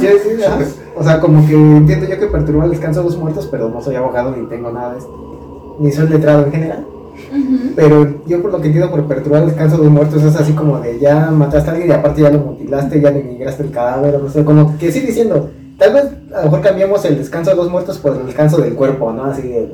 Sí, 0.00 0.06
sí, 0.36 0.42
ajá. 0.42 0.58
O 0.96 1.04
sea, 1.04 1.20
como 1.20 1.46
que 1.46 1.54
entiendo 1.54 2.06
yo 2.06 2.18
que 2.18 2.26
perturba 2.26 2.64
el 2.64 2.70
descanso 2.70 3.00
de 3.00 3.06
los 3.06 3.16
muertos, 3.18 3.46
pero 3.50 3.68
no 3.68 3.80
soy 3.80 3.94
abogado 3.96 4.34
ni 4.36 4.46
tengo 4.48 4.70
nada 4.72 4.92
de 4.94 4.98
esto. 4.98 5.76
Ni 5.78 5.92
soy 5.92 6.08
letrado 6.08 6.44
en 6.46 6.52
general. 6.52 6.86
Pero 7.76 8.26
yo 8.26 8.42
por 8.42 8.52
lo 8.52 8.60
que 8.60 8.66
entiendo 8.66 8.90
por 8.90 9.06
perturbar 9.06 9.42
el 9.42 9.48
descanso 9.48 9.76
de 9.76 9.84
los 9.84 9.92
muertos 9.92 10.22
es 10.22 10.36
así 10.36 10.52
como 10.52 10.80
de 10.80 10.98
ya 10.98 11.30
mataste 11.30 11.70
a 11.70 11.72
alguien 11.72 11.90
y 11.90 11.92
aparte 11.92 12.22
ya 12.22 12.30
lo 12.30 12.38
mutilaste, 12.38 13.00
ya 13.00 13.10
le 13.10 13.22
migraste 13.22 13.62
el 13.62 13.70
cadáver, 13.70 14.20
no 14.20 14.28
sé, 14.28 14.44
como 14.44 14.76
que 14.78 14.92
sí 14.92 15.00
diciendo, 15.00 15.50
tal 15.78 15.94
vez 15.94 16.04
a 16.34 16.38
lo 16.38 16.44
mejor 16.44 16.60
cambiamos 16.60 17.04
el 17.04 17.18
descanso 17.18 17.50
de 17.50 17.56
los 17.56 17.70
muertos 17.70 17.98
por 17.98 18.16
el 18.16 18.26
descanso 18.26 18.58
del 18.58 18.74
cuerpo, 18.74 19.12
¿no? 19.12 19.24
Así 19.24 19.42
de, 19.42 19.68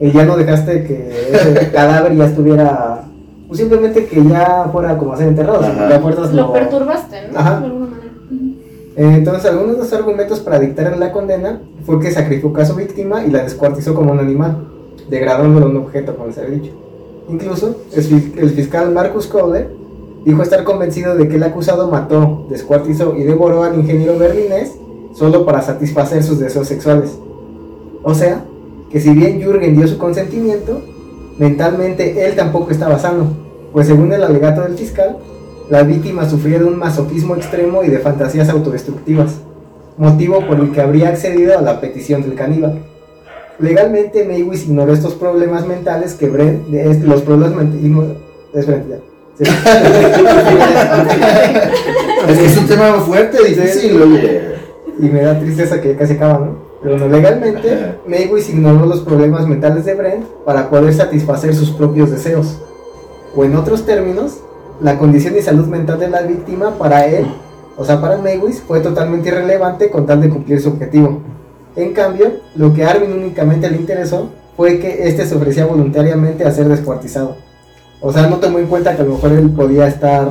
y 0.00 0.10
ya 0.10 0.24
no 0.24 0.36
dejaste 0.36 0.84
que 0.84 1.28
ese 1.32 1.70
cadáver 1.72 2.16
ya 2.16 2.26
estuviera, 2.26 3.04
pues 3.46 3.60
simplemente 3.60 4.06
que 4.06 4.24
ya 4.24 4.68
fuera 4.72 4.98
como 4.98 5.12
a 5.12 5.16
ser 5.16 5.28
enterrado, 5.28 5.62
fuerzas 6.00 6.32
Lo 6.32 6.52
perturbaste, 6.52 7.28
¿no? 7.32 7.38
Ajá. 7.38 7.60
De 7.60 7.66
alguna 7.66 7.86
manera. 7.86 8.10
Ujú. 8.30 8.54
Entonces, 8.96 9.50
algunos 9.50 9.76
de 9.76 9.82
los 9.82 9.92
argumentos 9.92 10.40
para 10.40 10.58
dictar 10.58 10.96
la 10.98 11.12
condena 11.12 11.60
fue 11.84 12.00
que 12.00 12.10
sacrificó 12.10 12.60
a 12.60 12.64
su 12.64 12.74
víctima 12.74 13.24
y 13.24 13.30
la 13.30 13.42
descuartizó 13.42 13.94
como 13.94 14.12
un 14.12 14.18
animal, 14.18 14.68
degradándola 15.08 15.66
a 15.66 15.68
un 15.68 15.76
objeto, 15.76 16.16
como 16.16 16.32
se 16.32 16.40
ha 16.40 16.46
dicho. 16.46 16.72
Incluso, 17.28 17.76
el, 17.92 18.02
fi- 18.02 18.32
el 18.36 18.50
fiscal 18.50 18.92
Marcus 18.92 19.26
Kohler 19.26 19.70
dijo 20.24 20.42
estar 20.42 20.64
convencido 20.64 21.16
de 21.16 21.28
que 21.28 21.36
el 21.36 21.42
acusado 21.42 21.90
mató, 21.90 22.46
descuartizó 22.50 23.16
y 23.16 23.24
devoró 23.24 23.62
al 23.62 23.76
ingeniero 23.78 24.18
berlinés 24.18 24.72
solo 25.14 25.44
para 25.46 25.62
satisfacer 25.62 26.22
sus 26.22 26.38
deseos 26.38 26.66
sexuales. 26.68 27.16
O 28.02 28.14
sea, 28.14 28.44
que 28.90 29.00
si 29.00 29.10
bien 29.10 29.40
Jürgen 29.40 29.76
dio 29.76 29.86
su 29.88 29.96
consentimiento, 29.98 30.80
mentalmente 31.38 32.26
él 32.26 32.36
tampoco 32.36 32.70
estaba 32.70 32.98
sano, 32.98 33.26
pues 33.72 33.86
según 33.86 34.12
el 34.12 34.22
alegato 34.22 34.62
del 34.62 34.76
fiscal, 34.76 35.16
la 35.70 35.82
víctima 35.82 36.28
sufría 36.28 36.58
de 36.58 36.64
un 36.66 36.78
masoquismo 36.78 37.34
extremo 37.36 37.82
y 37.82 37.88
de 37.88 37.98
fantasías 37.98 38.48
autodestructivas, 38.50 39.36
motivo 39.96 40.46
por 40.46 40.60
el 40.60 40.72
que 40.72 40.80
habría 40.80 41.08
accedido 41.08 41.58
a 41.58 41.62
la 41.62 41.80
petición 41.80 42.22
del 42.22 42.34
caníbal. 42.34 42.84
Legalmente, 43.58 44.24
Maywis 44.24 44.64
ignoró 44.64 44.92
estos 44.92 45.14
problemas 45.14 45.66
mentales 45.66 46.14
que 46.14 46.28
Brent, 46.28 46.72
est- 46.74 47.04
los 47.04 47.22
problemas 47.22 47.54
mentales... 47.54 48.16
Espérate, 48.52 48.88
ya. 48.88 48.96
Sí. 49.36 49.44
Es 52.28 52.38
que 52.38 52.46
es 52.46 52.56
un 52.56 52.66
tema 52.66 52.94
fuerte, 53.00 53.38
difícil, 53.44 54.00
oye. 54.00 54.54
y 54.98 55.06
me 55.06 55.22
da 55.22 55.38
tristeza 55.38 55.80
que 55.80 55.92
ya 55.92 55.98
casi 55.98 56.14
acaba, 56.14 56.38
¿no? 56.38 56.56
Pero 56.82 56.98
no, 56.98 57.08
legalmente. 57.08 57.96
Maywis 58.06 58.48
ignoró 58.48 58.86
los 58.86 59.00
problemas 59.00 59.46
mentales 59.46 59.84
de 59.84 59.94
Brent 59.94 60.24
para 60.44 60.70
poder 60.70 60.92
satisfacer 60.94 61.54
sus 61.54 61.70
propios 61.70 62.10
deseos. 62.10 62.60
O 63.36 63.44
en 63.44 63.54
otros 63.56 63.84
términos, 63.84 64.38
la 64.80 64.98
condición 64.98 65.36
y 65.36 65.42
salud 65.42 65.66
mental 65.66 65.98
de 65.98 66.08
la 66.08 66.22
víctima 66.22 66.78
para 66.78 67.06
él, 67.06 67.26
o 67.76 67.84
sea, 67.84 68.00
para 68.00 68.16
Maywis, 68.18 68.62
fue 68.66 68.80
totalmente 68.80 69.28
irrelevante 69.28 69.90
con 69.90 70.06
tal 70.06 70.20
de 70.22 70.30
cumplir 70.30 70.60
su 70.60 70.68
objetivo. 70.70 71.20
En 71.76 71.92
cambio, 71.92 72.40
lo 72.54 72.72
que 72.72 72.84
a 72.84 72.90
Armin 72.90 73.12
únicamente 73.12 73.68
le 73.70 73.76
interesó 73.76 74.30
fue 74.56 74.78
que 74.78 75.08
este 75.08 75.26
se 75.26 75.34
ofrecía 75.34 75.66
voluntariamente 75.66 76.44
a 76.44 76.52
ser 76.52 76.68
descuartizado. 76.68 77.36
O 78.00 78.12
sea, 78.12 78.26
no 78.26 78.36
tomó 78.36 78.58
en 78.58 78.66
cuenta 78.66 78.94
que 78.94 79.02
a 79.02 79.04
lo 79.04 79.14
mejor 79.14 79.32
él 79.32 79.50
podía 79.50 79.88
estar 79.88 80.28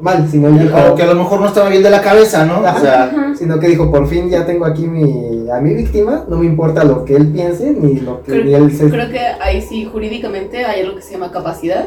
mal, 0.00 0.28
sino 0.30 0.48
él 0.48 0.58
dijo, 0.60 0.76
O 0.90 0.94
que 0.94 1.02
a 1.02 1.06
lo 1.06 1.14
mejor 1.14 1.40
no 1.40 1.48
estaba 1.48 1.68
bien 1.68 1.82
de 1.82 1.90
la 1.90 2.00
cabeza, 2.00 2.46
¿no? 2.46 2.60
O 2.60 2.80
sea, 2.80 3.34
sino 3.36 3.58
que 3.58 3.68
dijo, 3.68 3.90
por 3.90 4.06
fin 4.08 4.30
ya 4.30 4.46
tengo 4.46 4.64
aquí 4.64 4.86
mi, 4.86 5.48
a 5.50 5.60
mi 5.60 5.74
víctima, 5.74 6.24
no 6.28 6.38
me 6.38 6.46
importa 6.46 6.84
lo 6.84 7.04
que 7.04 7.16
él 7.16 7.28
piense, 7.28 7.72
ni 7.72 8.00
lo 8.00 8.22
que 8.22 8.44
ni 8.44 8.54
él 8.54 8.72
se... 8.74 8.88
Creo 8.88 9.10
que 9.10 9.18
ahí 9.18 9.60
sí, 9.60 9.84
jurídicamente, 9.84 10.64
hay 10.64 10.80
algo 10.80 10.96
que 10.96 11.02
se 11.02 11.12
llama 11.12 11.30
capacidad. 11.30 11.86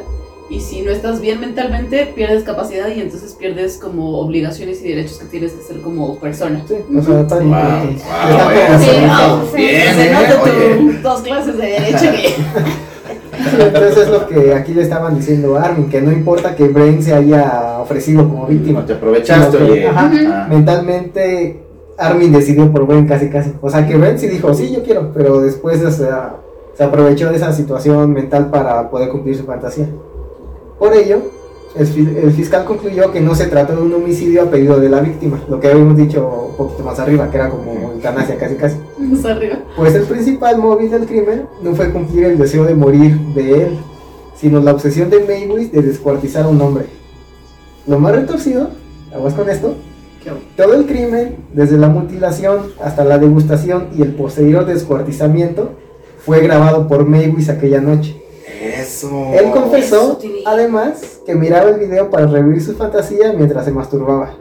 Y 0.49 0.59
si 0.59 0.81
no 0.81 0.91
estás 0.91 1.19
bien 1.21 1.39
mentalmente, 1.39 2.05
pierdes 2.15 2.43
capacidad 2.43 2.87
y 2.89 3.01
entonces 3.01 3.33
pierdes 3.33 3.77
como 3.77 4.19
obligaciones 4.19 4.81
y 4.83 4.89
derechos 4.89 5.17
que 5.17 5.25
tienes 5.25 5.53
que 5.53 5.63
ser 5.63 5.81
como 5.81 6.19
persona. 6.19 6.63
Sí, 6.67 6.75
o 6.95 7.01
sea, 7.01 7.21
está 7.21 7.39
bien. 7.39 7.49
Wow, 7.51 7.59
Entonces, 7.59 8.03
wow, 8.05 8.81
está 8.81 8.85
bueno. 8.85 9.29
como- 9.29 9.45
Sí, 9.45 9.51
sí. 9.51 9.57
bien, 9.57 9.93
Se 9.95 10.07
¿eh? 10.07 10.13
nota 10.13 10.43
tus 10.43 11.01
dos 11.01 11.21
clases 11.21 11.57
de 11.57 11.65
derecho 11.65 12.11
que... 12.11 12.35
Entonces 13.65 13.97
es 13.97 14.09
lo 14.09 14.27
que 14.27 14.53
aquí 14.53 14.73
le 14.73 14.81
estaban 14.83 15.15
diciendo 15.15 15.57
a 15.57 15.63
Armin, 15.63 15.89
que 15.89 16.01
no 16.01 16.11
importa 16.11 16.55
que 16.55 16.67
Brain 16.67 17.01
se 17.01 17.13
haya 17.13 17.79
ofrecido 17.81 18.27
como 18.29 18.45
víctima. 18.45 18.85
te 18.85 18.93
aprovechaste, 18.93 19.57
que, 19.57 19.63
oye. 19.63 19.87
ajá, 19.87 20.11
Ah. 20.29 20.47
mentalmente 20.49 21.59
Armin 21.97 22.31
decidió 22.31 22.71
por 22.71 22.85
Brain 22.85 23.07
casi 23.07 23.29
casi. 23.29 23.53
O 23.61 23.69
sea 23.69 23.87
que 23.87 23.95
Brain 23.97 24.19
sí 24.19 24.27
dijo, 24.27 24.53
sí, 24.53 24.71
yo 24.71 24.83
quiero, 24.83 25.11
pero 25.13 25.41
después 25.41 25.81
o 25.83 25.91
sea, 25.91 26.35
se 26.75 26.83
aprovechó 26.83 27.29
de 27.31 27.37
esa 27.37 27.51
situación 27.53 28.13
mental 28.13 28.49
para 28.49 28.89
poder 28.89 29.09
cumplir 29.09 29.35
su 29.35 29.43
fantasía. 29.45 29.87
Por 30.79 30.93
ello, 30.95 31.21
el, 31.75 31.87
fi- 31.87 32.07
el 32.23 32.31
fiscal 32.31 32.65
concluyó 32.65 33.11
que 33.11 33.21
no 33.21 33.33
se 33.35 33.47
trató 33.47 33.75
de 33.75 33.81
un 33.81 33.93
homicidio 33.93 34.43
a 34.43 34.45
pedido 34.51 34.79
de 34.79 34.89
la 34.89 34.99
víctima, 35.01 35.41
lo 35.49 35.59
que 35.59 35.67
habíamos 35.69 35.97
dicho 35.97 36.47
un 36.51 36.55
poquito 36.57 36.83
más 36.83 36.99
arriba, 36.99 37.29
que 37.31 37.37
era 37.37 37.49
como 37.49 37.91
eutanasia 37.93 38.37
casi 38.37 38.55
casi. 38.55 38.77
Más 38.99 39.25
arriba. 39.25 39.57
Pues 39.75 39.95
el 39.95 40.03
principal 40.03 40.57
móvil 40.57 40.91
del 40.91 41.05
crimen 41.05 41.47
no 41.61 41.73
fue 41.73 41.91
cumplir 41.91 42.25
el 42.25 42.37
deseo 42.37 42.65
de 42.65 42.75
morir 42.75 43.17
de 43.35 43.63
él, 43.63 43.77
sino 44.35 44.59
la 44.59 44.71
obsesión 44.71 45.09
de 45.09 45.23
Maywis 45.23 45.71
de 45.71 45.81
descuartizar 45.81 46.45
a 46.45 46.49
un 46.49 46.61
hombre. 46.61 46.85
Lo 47.87 47.99
más 47.99 48.15
retorcido, 48.15 48.69
aguas 49.13 49.33
con 49.33 49.49
esto, 49.49 49.75
todo 50.55 50.73
el 50.75 50.85
crimen, 50.85 51.35
desde 51.53 51.77
la 51.77 51.89
mutilación 51.89 52.67
hasta 52.81 53.03
la 53.03 53.17
degustación 53.17 53.87
y 53.97 54.01
el 54.03 54.13
posterior 54.15 54.65
descuartizamiento, 54.65 55.71
fue 56.25 56.39
grabado 56.41 56.87
por 56.87 57.05
Maywis 57.05 57.49
aquella 57.49 57.81
noche. 57.81 58.22
Eso. 58.45 59.31
Él 59.33 59.51
confesó, 59.51 60.19
eso, 60.19 60.29
además, 60.45 61.19
que 61.25 61.35
miraba 61.35 61.69
el 61.69 61.79
video 61.79 62.09
para 62.09 62.27
revivir 62.27 62.61
su 62.61 62.73
fantasía 62.75 63.33
mientras 63.33 63.65
se 63.65 63.71
masturbaba. 63.71 64.35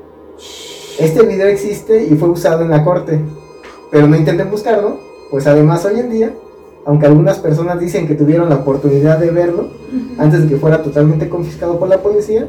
Este 0.99 1.23
video 1.23 1.47
existe 1.47 2.05
y 2.05 2.17
fue 2.17 2.29
usado 2.29 2.63
en 2.63 2.71
la 2.71 2.85
corte, 2.85 3.21
pero 3.91 4.07
no 4.07 4.17
intenten 4.17 4.51
buscarlo, 4.51 4.99
pues 5.31 5.47
además 5.47 5.85
hoy 5.85 6.01
en 6.01 6.11
día, 6.11 6.35
aunque 6.85 7.07
algunas 7.07 7.39
personas 7.39 7.79
dicen 7.79 8.07
que 8.07 8.15
tuvieron 8.15 8.49
la 8.49 8.57
oportunidad 8.57 9.19
de 9.19 9.31
verlo 9.31 9.69
antes 10.19 10.43
de 10.43 10.49
que 10.49 10.57
fuera 10.57 10.83
totalmente 10.83 11.29
confiscado 11.29 11.79
por 11.79 11.89
la 11.89 12.03
policía, 12.03 12.49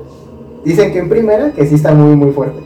dicen 0.66 0.92
que 0.92 1.00
en 1.00 1.10
primera 1.10 1.52
que 1.54 1.66
sí 1.66 1.76
está 1.76 1.94
muy 1.94 2.16
muy 2.16 2.32
fuerte. 2.32 2.60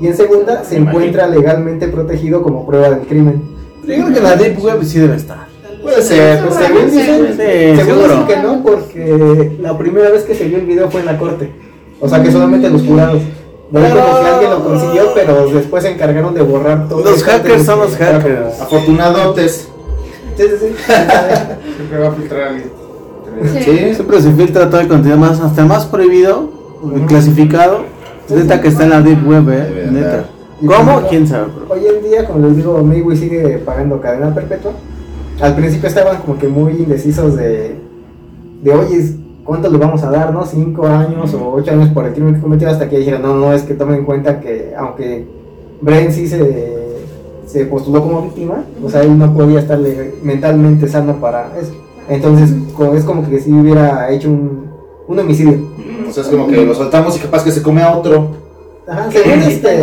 Y 0.00 0.06
en 0.06 0.16
segunda 0.16 0.64
se 0.64 0.76
encuentra 0.76 1.26
legalmente 1.26 1.88
protegido 1.88 2.42
como 2.42 2.64
prueba 2.64 2.90
del 2.90 3.06
crimen. 3.06 3.42
Yo 3.82 3.94
creo 3.94 4.14
que 4.14 4.20
la 4.20 4.36
Deep 4.36 4.62
Web 4.62 4.84
sí 4.84 4.98
debe 4.98 5.16
estar. 5.16 5.47
Puede 5.82 6.02
ser. 6.02 6.38
Según 6.50 6.90
sí. 6.90 6.96
dicen, 6.96 7.26
Sí, 7.36 7.76
según 7.76 8.02
dicen 8.02 8.26
que 8.26 8.36
no, 8.36 8.62
porque 8.62 9.56
la 9.60 9.76
primera 9.78 10.10
vez 10.10 10.24
que 10.24 10.34
se 10.34 10.44
vio 10.44 10.58
el 10.58 10.66
video 10.66 10.90
fue 10.90 11.00
en 11.00 11.06
la 11.06 11.18
corte. 11.18 11.52
O 12.00 12.08
sea 12.08 12.22
que 12.22 12.30
solamente 12.30 12.70
los 12.70 12.82
jurados. 12.82 13.22
Como 13.70 13.84
que 13.84 14.00
alguien 14.00 14.50
lo 14.50 14.64
consiguió, 14.64 15.12
pero 15.14 15.48
después 15.50 15.82
se 15.82 15.90
encargaron 15.90 16.34
de 16.34 16.42
borrar 16.42 16.88
todo. 16.88 17.04
Los 17.04 17.22
hackers 17.22 17.64
son 17.64 17.80
los 17.80 17.96
hackers. 17.96 18.60
Afortunadotes. 18.60 19.68
Sí, 20.36 20.42
sí, 20.42 20.54
sí. 20.60 20.74
Siempre 21.76 21.98
va 21.98 22.08
a 22.08 22.12
filtrar 22.12 22.40
a 22.42 22.48
alguien. 22.48 22.70
Sí. 23.42 23.62
Sí. 23.62 23.94
Siempre 23.94 24.22
se 24.22 24.32
filtra 24.32 24.70
todo 24.70 24.80
el 24.80 24.88
contenido 24.88 25.18
más, 25.18 25.40
hasta 25.40 25.64
más 25.64 25.86
prohibido, 25.86 26.50
clasificado. 27.06 27.84
Neta 28.28 28.60
que 28.60 28.68
está 28.68 28.84
en 28.84 28.90
la 28.90 29.00
Deep 29.00 29.26
Web, 29.26 29.48
eh. 29.50 29.88
Neta. 29.90 30.24
¿Cómo? 30.66 31.02
¿Quién 31.08 31.26
sabe, 31.26 31.46
bro? 31.46 31.66
Hoy 31.74 31.86
en 31.86 32.02
día, 32.02 32.26
como 32.26 32.46
les 32.46 32.56
digo, 32.56 32.82
Maywe 32.82 33.16
sigue 33.16 33.58
pagando 33.58 34.00
cadena 34.00 34.34
perpetua. 34.34 34.72
Al 35.40 35.54
principio 35.54 35.88
estaban 35.88 36.18
como 36.18 36.38
que 36.38 36.48
muy 36.48 36.72
indecisos 36.72 37.36
de, 37.36 37.76
de 38.62 38.72
oye, 38.72 39.14
¿cuánto 39.44 39.70
le 39.70 39.78
vamos 39.78 40.02
a 40.02 40.10
dar, 40.10 40.32
no? 40.32 40.44
¿Cinco 40.44 40.86
años 40.86 41.32
o 41.34 41.52
ocho 41.52 41.70
años 41.70 41.90
por 41.90 42.06
el 42.06 42.12
crimen 42.12 42.34
que 42.34 42.40
cometió? 42.40 42.68
Hasta 42.68 42.88
que 42.88 42.98
dijeron, 42.98 43.22
no, 43.22 43.34
no, 43.34 43.52
es 43.52 43.62
que 43.62 43.74
tomen 43.74 43.96
en 43.96 44.04
cuenta 44.04 44.40
que 44.40 44.74
aunque 44.76 45.26
Bren 45.80 46.12
sí 46.12 46.26
se, 46.26 46.76
se 47.46 47.66
postuló 47.66 48.02
como 48.02 48.22
víctima, 48.22 48.64
o 48.82 48.90
sea, 48.90 49.02
él 49.02 49.16
no 49.16 49.32
podía 49.32 49.60
estar 49.60 49.78
mentalmente 50.22 50.88
sano 50.88 51.20
para 51.20 51.52
eso. 51.58 51.72
Entonces, 52.08 52.50
es 52.94 53.04
como 53.04 53.28
que 53.28 53.38
si 53.38 53.52
hubiera 53.52 54.10
hecho 54.10 54.30
un, 54.30 54.70
un 55.06 55.18
homicidio. 55.18 55.68
O 56.08 56.12
sea, 56.12 56.22
es 56.22 56.28
como 56.30 56.48
que 56.48 56.64
lo 56.64 56.74
soltamos 56.74 57.16
y 57.16 57.20
capaz 57.20 57.44
que 57.44 57.52
se 57.52 57.62
come 57.62 57.82
a 57.82 57.96
otro. 57.96 58.30
Ajá, 58.88 59.10
según 59.10 59.42
este... 59.42 59.82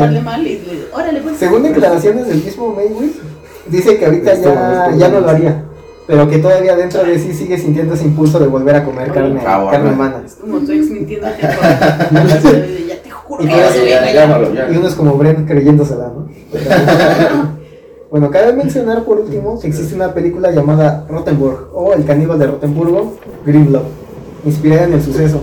pues. 1.22 1.38
Según 1.38 1.64
declaraciones 1.64 2.28
del 2.28 2.44
mismo 2.44 2.74
Mayweather, 2.74 3.22
dice 3.68 3.98
que 3.98 4.06
ahorita 4.06 4.32
Esto, 4.34 4.54
ya, 4.54 4.92
ya 4.96 5.10
no 5.10 5.20
lo 5.22 5.30
haría. 5.30 5.64
pero 6.08 6.30
que 6.30 6.38
todavía 6.38 6.76
dentro 6.76 7.04
de 7.04 7.18
sí 7.20 7.34
sigue 7.34 7.58
sintiendo 7.58 7.94
ese 7.96 8.06
impulso 8.06 8.40
de 8.40 8.48
volver 8.48 8.76
a 8.76 8.84
comer 8.84 9.12
carne, 9.12 9.40
favor, 9.42 9.72
carne 9.72 9.92
humana. 9.92 10.22
Es 10.26 10.36
como 10.36 10.58
ex 10.58 10.90
mintiéndote. 10.90 11.42
ya 11.42 13.02
te 13.04 13.10
juro 13.12 13.44
Y 13.44 13.48
que 13.48 13.56
ya- 13.56 14.14
ya, 14.14 14.54
ya. 14.54 14.70
Y 14.72 14.78
uno 14.78 14.88
es 14.88 14.94
como 14.96 15.16
Bren 15.16 15.46
creyéndosela, 15.46 16.06
¿no? 16.08 16.28
bueno, 18.12 18.30
cabe 18.32 18.54
mencionar 18.54 19.04
por 19.04 19.20
último 19.20 19.60
que 19.60 19.68
existe 19.68 19.96
una 19.96 20.14
película 20.14 20.52
llamada 20.52 21.06
Rottenburg 21.10 21.70
o 21.74 21.94
El 21.94 22.06
caníbal 22.06 22.40
de 22.40 22.48
Rottenburgo, 22.48 23.18
Grimlow, 23.46 23.84
inspirada 24.46 24.84
en 24.86 24.94
el 24.94 25.02
suceso, 25.04 25.42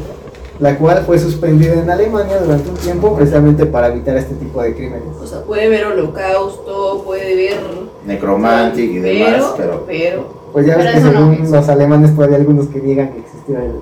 la 0.63 0.79
cual 0.79 1.03
fue 1.05 1.19
suspendida 1.19 1.75
en 1.75 1.91
Alemania 1.91 2.39
durante 2.39 2.71
un 2.71 2.77
tiempo 2.77 3.17
precisamente 3.17 3.67
para 3.67 3.89
evitar 3.89 4.17
este 4.17 4.37
tipo 4.37 4.63
de 4.63 4.73
crímenes. 4.75 5.03
O 5.21 5.27
sea, 5.27 5.41
puede 5.43 5.69
ver 5.69 5.87
holocausto, 5.87 7.03
puede 7.05 7.35
ver. 7.35 7.59
Necromantic 8.07 8.89
y 8.93 8.99
demás, 9.01 9.55
pero 9.57 9.85
Pero. 9.89 10.43
Pues 10.53 10.65
ya 10.67 10.77
ves 10.77 10.87
Pero 10.95 10.99
que 10.99 11.15
no. 11.17 11.33
según 11.35 11.51
los 11.51 11.69
alemanes 11.69 12.15
todavía 12.15 12.37
hay 12.37 12.43
algunos 12.43 12.69
que 12.69 12.81
niegan 12.81 13.13
que 13.13 13.19
existió 13.21 13.57
el, 13.59 13.73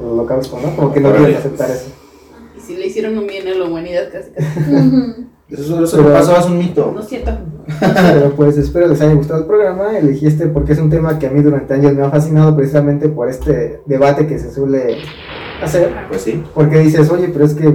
el 0.00 0.06
holocausto, 0.06 0.58
¿no? 0.58 0.74
Como 0.74 0.94
que 0.94 1.00
no 1.00 1.12
quieren 1.12 1.36
aceptar 1.36 1.70
eso. 1.70 1.90
Y 2.56 2.60
si 2.60 2.76
le 2.76 2.86
hicieron 2.86 3.18
un 3.18 3.26
bien 3.26 3.46
a 3.48 3.54
la 3.54 3.64
humanidad, 3.66 4.04
casi 4.10 4.30
casi. 4.30 5.26
Eso, 5.52 5.84
eso 5.84 5.98
que 5.98 6.10
pasó 6.10 6.34
es 6.38 6.46
un 6.46 6.56
mito. 6.56 6.92
No 6.94 7.00
es 7.02 7.08
cierto. 7.08 7.30
Pero 7.78 8.30
pues 8.36 8.56
espero 8.56 8.86
les 8.88 8.98
haya 9.02 9.12
gustado 9.12 9.40
el 9.40 9.46
programa. 9.46 9.98
Elegí 9.98 10.26
este 10.26 10.46
porque 10.46 10.72
es 10.72 10.78
un 10.78 10.88
tema 10.88 11.18
que 11.18 11.26
a 11.26 11.30
mí 11.30 11.42
durante 11.42 11.74
años 11.74 11.92
me 11.92 12.02
ha 12.02 12.08
fascinado 12.10 12.56
precisamente 12.56 13.10
por 13.10 13.28
este 13.28 13.82
debate 13.84 14.26
que 14.26 14.38
se 14.38 14.50
suele 14.50 14.96
hacer. 15.64 15.92
Pues 16.08 16.22
sí. 16.22 16.42
Porque 16.54 16.78
dices, 16.78 17.10
oye, 17.10 17.28
pero 17.32 17.44
es 17.44 17.54
que, 17.54 17.72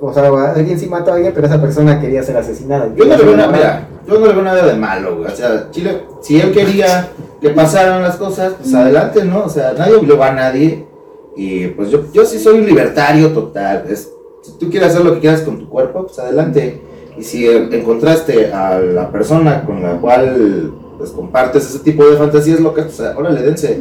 o 0.00 0.12
sea, 0.12 0.28
alguien 0.54 0.78
sí 0.78 0.86
mató 0.86 1.12
a 1.12 1.16
alguien, 1.16 1.32
pero 1.34 1.46
esa 1.46 1.60
persona 1.60 2.00
quería 2.00 2.22
ser 2.22 2.36
asesinada. 2.36 2.92
Yo 2.94 3.04
no 3.04 3.16
le 3.16 3.24
veo 3.24 3.36
nada, 3.36 3.88
yo 4.06 4.18
no 4.18 4.26
le 4.26 4.32
veo 4.32 4.42
nada 4.42 4.66
de 4.66 4.74
malo, 4.74 5.16
güey. 5.18 5.32
O 5.32 5.36
sea, 5.36 5.68
Chile, 5.70 6.04
si 6.20 6.40
él 6.40 6.52
quería 6.52 7.08
que 7.40 7.50
pasaran 7.50 8.02
las 8.02 8.16
cosas, 8.16 8.54
pues 8.60 8.72
adelante, 8.74 9.24
¿no? 9.24 9.44
O 9.44 9.48
sea, 9.48 9.72
nadie 9.72 9.94
obligó 9.94 10.22
a 10.22 10.32
nadie. 10.32 10.86
Y 11.36 11.68
pues 11.68 11.90
yo, 11.90 12.04
yo 12.12 12.24
sí 12.24 12.38
soy 12.38 12.58
un 12.58 12.66
libertario 12.66 13.30
total. 13.32 13.84
Es, 13.88 14.10
si 14.42 14.58
tú 14.58 14.70
quieres 14.70 14.90
hacer 14.90 15.04
lo 15.04 15.14
que 15.14 15.20
quieras 15.20 15.42
con 15.42 15.58
tu 15.58 15.68
cuerpo, 15.68 16.06
pues 16.06 16.18
adelante. 16.18 16.80
Y 17.16 17.22
si 17.22 17.46
encontraste 17.46 18.52
a 18.52 18.78
la 18.78 19.10
persona 19.10 19.64
con 19.64 19.82
la 19.82 20.00
cual 20.00 20.72
pues 20.98 21.10
compartes 21.10 21.68
ese 21.68 21.80
tipo 21.80 22.06
de 22.06 22.16
fantasías 22.16 22.60
locas, 22.60 22.86
pues 22.86 23.00
órale, 23.16 23.42
dense. 23.42 23.80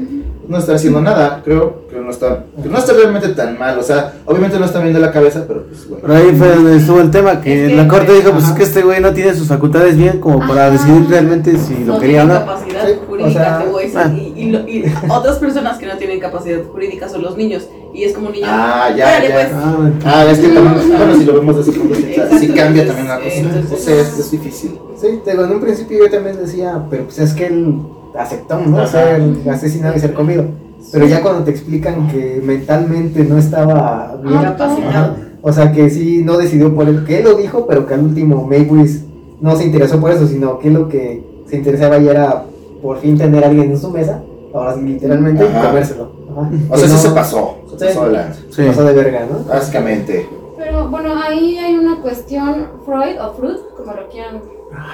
No 0.52 0.58
está 0.58 0.76
haciendo 0.76 1.00
nada, 1.02 1.42
creo 1.46 1.88
que 1.90 1.96
no 1.98 2.12
está, 2.12 2.44
que 2.62 2.68
no 2.68 2.78
está 2.78 2.92
realmente 2.92 3.30
tan 3.30 3.58
mal. 3.58 3.80
O 3.80 3.84
sea, 3.84 4.16
obviamente 4.26 4.60
no 4.60 4.66
está 4.66 4.80
bien 4.82 4.94
de 4.94 5.00
la 5.00 5.12
cabeza, 5.12 5.46
pero 5.48 5.64
pues, 5.66 5.88
güey. 5.88 6.02
Pero 6.02 6.14
ahí 6.14 6.36
fue 6.38 6.50
donde 6.56 6.76
estuvo 6.76 7.00
el 7.00 7.10
tema, 7.10 7.40
que 7.40 7.66
Es 7.66 7.70
que- 7.72 7.76
la 7.78 7.88
corte 7.88 8.12
dijo, 8.14 8.32
pues 8.32 8.44
Ajá. 8.44 8.52
es 8.54 8.58
que 8.58 8.64
este 8.66 8.82
güey 8.82 9.00
no 9.00 9.14
tiene 9.14 9.34
sus 9.34 9.48
facultades 9.48 9.96
bien 9.96 10.20
como 10.20 10.40
para 10.46 10.64
Ajá. 10.68 10.72
decidir 10.72 11.08
realmente 11.10 11.58
si 11.58 11.86
lo 11.86 11.94
no 11.94 12.00
quería 12.02 12.24
o 12.24 12.28
no. 12.28 12.34
capacidad 12.34 12.86
Sí, 12.86 12.94
o 13.02 13.08
jurídica, 13.08 13.32
sea, 13.40 13.60
te 13.60 13.66
voy 13.70 13.82
a 13.82 13.86
decir. 13.86 14.00
ah. 14.04 14.12
Y, 14.14 14.34
y 14.42 14.52
lo- 14.52 14.68
y 14.68 14.94
otras 15.10 15.38
personas 15.38 15.78
que 15.78 15.86
no 15.86 15.98
tienen 15.98 16.20
capacidad 16.20 16.60
jurídica 16.70 17.08
son 17.08 17.22
los 17.22 17.38
niños. 17.38 17.68
Y 17.94 18.04
es 18.04 18.14
como 18.14 18.28
un 18.28 18.34
niño. 18.34 18.46
Ah, 18.50 18.90
ya, 18.96 19.22
ya. 19.24 19.34
pues. 19.34 19.48
Ah, 19.54 19.74
bueno. 19.78 19.94
Ah, 20.06 20.26
es 20.30 20.40
que 20.40 20.48
también, 20.50 20.98
bueno, 20.98 21.16
si 21.18 21.24
lo 21.26 21.34
vemos 21.34 21.58
desde 21.58 21.72
ese 21.72 21.80
punto 21.80 21.96
de 21.96 22.02
vista, 22.02 22.28
sí 22.30 22.36
Exacto, 22.46 22.56
cambia 22.62 22.88
también 22.88 23.08
la 23.08 23.16
cosa. 23.20 23.36
entonces- 23.36 23.72
O 23.72 23.78
sea, 23.78 24.02
es, 24.02 24.20
es 24.20 24.32
difícil. 24.32 24.80
Sí, 25.00 25.08
te 25.24 25.32
digo, 25.32 25.46
en 25.46 25.52
un 25.52 25.62
principio 25.62 25.98
yo 26.06 26.12
también 26.12 26.38
decía, 26.38 26.78
pero 26.90 27.06
pues 27.06 27.20
es 27.20 27.34
que 27.34 27.48
él 27.48 27.76
aceptó, 28.18 28.60
¿no? 28.60 28.78
Ajá. 28.80 28.88
Ser 28.88 29.22
asesinado 29.50 29.96
y 29.96 30.00
ser 30.00 30.14
comido. 30.14 30.46
Pero 30.92 31.06
ya 31.06 31.22
cuando 31.22 31.44
te 31.44 31.52
explican 31.52 32.08
que 32.08 32.42
mentalmente 32.44 33.24
no 33.24 33.38
estaba 33.38 34.20
bien, 34.24 34.36
Ah. 34.38 34.56
Ajá. 34.60 35.16
O 35.44 35.52
sea, 35.52 35.72
que 35.72 35.90
sí, 35.90 36.22
no 36.24 36.38
decidió 36.38 36.74
por 36.76 36.88
él, 36.88 37.04
que 37.06 37.20
él 37.20 37.24
lo 37.24 37.36
dijo, 37.36 37.66
pero 37.68 37.86
que 37.88 37.94
al 37.96 38.02
último 38.04 38.46
Maywis 38.48 39.06
no 39.40 39.56
se 39.56 39.66
interesó 39.66 40.00
por 40.00 40.12
eso, 40.12 40.28
sino 40.28 40.60
que 40.60 40.70
lo 40.70 40.88
que 40.88 41.24
se 41.48 41.58
interesaba 41.58 41.98
ya 41.98 42.12
era 42.12 42.44
por 42.82 43.00
fin 43.00 43.18
tener 43.18 43.44
a 43.44 43.48
alguien 43.48 43.72
en 43.72 43.80
su 43.80 43.90
mesa, 43.90 44.22
ahora 44.54 44.76
sí, 44.76 44.82
literalmente, 44.82 45.44
Ajá. 45.44 45.60
y 45.64 45.68
comérselo. 45.68 46.12
Ajá. 46.32 46.50
O 46.70 46.78
sea, 46.78 46.88
no- 46.90 46.98
se 46.98 47.10
pasó. 47.10 47.56
Se 47.78 47.90
Sí. 47.92 47.98
pasó. 47.98 48.12
Sí. 48.52 48.64
pasó 48.68 48.84
de 48.84 48.94
verga, 48.94 49.26
¿no? 49.32 49.44
Básicamente. 49.52 50.28
Pero 50.58 50.90
bueno, 50.90 51.10
ahí 51.22 51.58
hay 51.58 51.76
una 51.76 52.00
cuestión, 52.02 52.68
Freud 52.86 53.20
o 53.20 53.34
Freud, 53.34 53.58
como 53.78 53.94
lo 53.94 54.08
quieran 54.10 54.42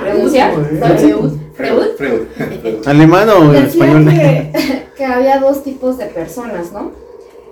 pronunciar. 0.01 0.53
Freud. 0.53 1.31
Freud. 1.57 1.87
Freud. 1.97 2.21
¿Alemán 2.87 3.29
o 3.29 3.51
Decía 3.51 3.67
español? 3.67 4.05
que, 4.09 4.51
que 4.95 5.05
había 5.05 5.39
dos 5.39 5.63
tipos 5.63 5.97
de 5.97 6.05
personas, 6.05 6.71
¿no? 6.71 6.91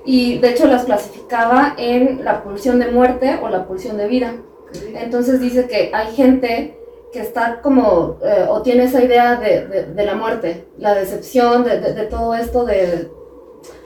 Y 0.05 0.37
de 0.37 0.51
hecho 0.51 0.67
las 0.67 0.85
clasificaba 0.85 1.73
en 1.77 2.23
la 2.23 2.43
pulsión 2.43 2.79
de 2.79 2.91
muerte 2.91 3.39
o 3.41 3.49
la 3.49 3.65
pulsión 3.65 3.97
de 3.97 4.07
vida. 4.07 4.33
Entonces 4.93 5.39
dice 5.39 5.67
que 5.67 5.89
hay 5.93 6.13
gente 6.15 6.77
que 7.11 7.21
está 7.21 7.61
como, 7.61 8.17
eh, 8.23 8.45
o 8.49 8.61
tiene 8.61 8.83
esa 8.83 9.01
idea 9.03 9.37
de, 9.37 9.65
de- 9.67 9.83
de 9.85 10.05
la 10.05 10.15
muerte, 10.15 10.67
la 10.77 10.93
decepción, 10.93 11.63
de, 11.63 11.79
de- 11.79 11.93
de 11.93 12.03
todo 12.07 12.35
esto 12.35 12.65
de, 12.65 13.09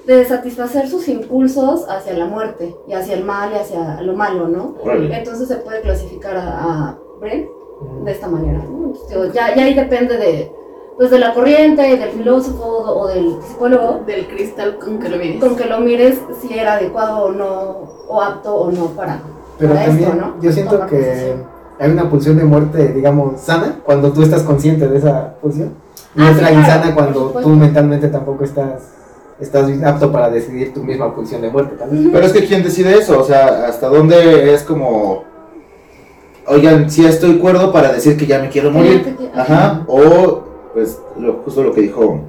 de 0.07 0.25
satisfacer 0.25 0.89
sus 0.89 1.07
impulsos 1.07 1.85
hacia 1.87 2.13
la 2.17 2.25
muerte 2.25 2.75
y 2.87 2.93
hacia 2.93 3.13
el 3.13 3.23
mal 3.23 3.51
y 3.53 3.59
hacia 3.59 4.01
lo 4.01 4.13
malo, 4.13 4.47
¿no? 4.47 4.75
Entonces 5.13 5.47
se 5.47 5.57
puede 5.57 5.81
clasificar 5.81 6.35
a, 6.37 6.49
a 6.89 6.97
Bren 7.21 7.47
de 8.03 8.11
esta 8.11 8.27
manera. 8.27 8.59
¿no? 8.59 8.93
Entonces, 9.09 9.33
ya, 9.33 9.55
ya 9.55 9.63
ahí 9.63 9.73
depende 9.73 10.17
de, 10.17 10.51
pues, 10.97 11.11
de 11.11 11.19
la 11.19 11.33
corriente, 11.33 11.81
del 11.97 12.09
filósofo 12.09 12.63
o 12.65 13.07
del 13.07 13.37
psicólogo, 13.41 14.01
Del 14.05 14.27
cristal 14.27 14.77
con 14.77 14.99
que 14.99 15.09
lo 15.09 15.17
mires. 15.17 15.39
con 15.39 15.55
que 15.55 15.65
lo 15.65 15.79
mires 15.79 16.19
si 16.41 16.57
era 16.57 16.73
adecuado 16.73 17.25
o 17.25 17.31
no, 17.31 17.77
o 18.07 18.21
apto 18.21 18.55
o 18.55 18.71
no 18.71 18.85
para, 18.87 19.19
Pero 19.57 19.73
para 19.73 19.85
también 19.85 20.09
esto, 20.09 20.21
¿no? 20.21 20.41
yo 20.41 20.51
siento 20.51 20.85
que 20.87 21.35
hay 21.79 21.91
una 21.91 22.09
pulsión 22.09 22.37
de 22.37 22.43
muerte, 22.43 22.89
digamos, 22.93 23.39
sana, 23.39 23.79
cuando 23.85 24.11
tú 24.11 24.21
estás 24.23 24.43
consciente 24.43 24.87
de 24.87 24.97
esa 24.97 25.35
pulsión. 25.41 25.73
Y 26.15 26.21
Ah, 26.21 26.31
otra 26.35 26.47
sí, 26.49 26.53
insana 26.55 26.95
cuando 26.95 27.29
tú 27.41 27.49
mentalmente 27.49 28.07
tampoco 28.09 28.43
estás, 28.43 28.81
estás 29.39 29.69
apto 29.85 30.11
para 30.11 30.29
decidir 30.29 30.73
tu 30.73 30.83
misma 30.83 31.13
pulsión 31.15 31.41
de 31.41 31.49
muerte. 31.49 31.75
Pero 32.11 32.25
es 32.25 32.33
que 32.33 32.45
¿quién 32.45 32.63
decide 32.63 32.97
eso? 32.97 33.19
O 33.19 33.23
sea, 33.23 33.67
¿hasta 33.67 33.87
dónde 33.87 34.53
es 34.53 34.63
como... 34.63 35.23
Oigan, 36.49 36.89
si 36.89 37.05
estoy 37.05 37.37
cuerdo 37.37 37.71
para 37.71 37.93
decir 37.93 38.17
que 38.17 38.25
ya 38.25 38.39
me 38.39 38.49
quiero 38.49 38.71
morir. 38.71 39.15
Ajá. 39.35 39.85
O, 39.87 40.43
pues, 40.73 40.99
lo, 41.19 41.33
justo 41.45 41.63
lo 41.63 41.73
que 41.73 41.81
dijo, 41.81 42.21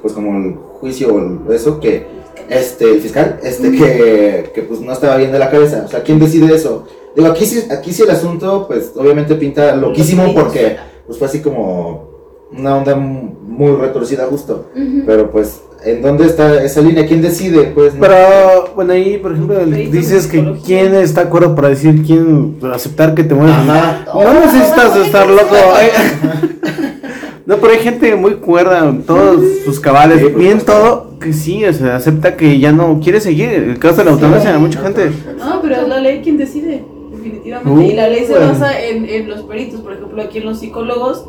pues 0.00 0.14
como 0.14 0.38
el 0.38 0.54
juicio, 0.54 1.12
o 1.12 1.52
eso, 1.52 1.80
que 1.80 2.06
este, 2.48 2.92
el 2.92 3.00
fiscal, 3.00 3.40
este, 3.42 3.72
que, 3.72 4.50
que 4.54 4.62
pues 4.62 4.80
no 4.80 4.92
estaba 4.92 5.16
bien 5.16 5.32
de 5.32 5.40
la 5.40 5.50
cabeza. 5.50 5.82
O 5.84 5.88
sea, 5.88 6.02
¿quién 6.02 6.20
decide 6.20 6.54
eso? 6.54 6.86
Digo, 7.16 7.28
aquí 7.28 7.44
sí, 7.44 7.64
aquí 7.70 7.92
sí 7.92 8.02
el 8.02 8.10
asunto, 8.10 8.66
pues, 8.68 8.92
obviamente 8.94 9.34
pinta 9.34 9.74
loquísimo 9.74 10.32
porque, 10.32 10.76
pues, 11.06 11.18
fue 11.18 11.26
así 11.26 11.40
como 11.40 12.08
una 12.52 12.76
onda 12.76 12.94
muy 12.94 13.72
retorcida 13.72 14.26
justo. 14.26 14.66
Pero, 15.04 15.30
pues, 15.30 15.60
¿en 15.84 16.02
dónde 16.02 16.26
está 16.26 16.62
esa 16.62 16.80
línea? 16.80 17.06
¿Quién 17.06 17.22
decide? 17.22 17.72
Pues, 17.74 17.94
no. 17.94 18.00
Pero, 18.00 18.72
bueno, 18.74 18.92
ahí, 18.92 19.18
por 19.18 19.32
ejemplo, 19.32 19.64
dices 19.64 20.26
que 20.26 20.54
quién 20.64 20.94
está 20.94 21.22
de 21.22 21.26
acuerdo 21.28 21.54
para 21.54 21.68
decir 21.68 22.02
quién 22.04 22.58
aceptar 22.72 23.14
que 23.14 23.24
te 23.24 23.34
mueres. 23.34 23.56
Ajá. 23.56 24.04
No 24.12 24.34
necesitas 24.34 24.96
estar 24.96 25.28
loco. 25.28 25.56
No, 27.46 27.56
pero 27.56 27.72
hay 27.72 27.80
gente 27.80 28.14
muy 28.14 28.34
cuerda, 28.34 28.94
todos 29.04 29.40
sus 29.64 29.80
cabales, 29.80 30.20
Sí, 30.20 30.26
por 30.26 30.40
bien 30.40 30.60
todo, 30.60 31.18
que 31.18 31.32
sí, 31.32 31.64
o 31.64 31.72
sea, 31.72 31.96
acepta 31.96 32.36
que 32.36 32.60
ya 32.60 32.70
no 32.70 33.00
quiere 33.02 33.20
seguir. 33.20 33.48
El 33.48 33.78
caso 33.80 33.96
de 33.96 34.04
la 34.04 34.10
eutanasia, 34.12 34.56
mucha 34.56 34.80
gente. 34.80 35.10
No, 35.36 35.60
pero 35.60 35.74
es 35.74 35.88
la 35.88 35.98
ley 35.98 36.20
quien 36.22 36.36
decide, 36.36 36.84
definitivamente. 37.10 37.68
Uh, 37.68 37.90
y 37.90 37.94
la 37.94 38.08
ley 38.08 38.24
se 38.24 38.38
basa 38.38 38.80
en, 38.80 39.04
en 39.04 39.28
los 39.28 39.42
peritos, 39.42 39.80
por 39.80 39.94
ejemplo, 39.94 40.22
aquí 40.22 40.38
en 40.38 40.44
los 40.44 40.60
psicólogos. 40.60 41.24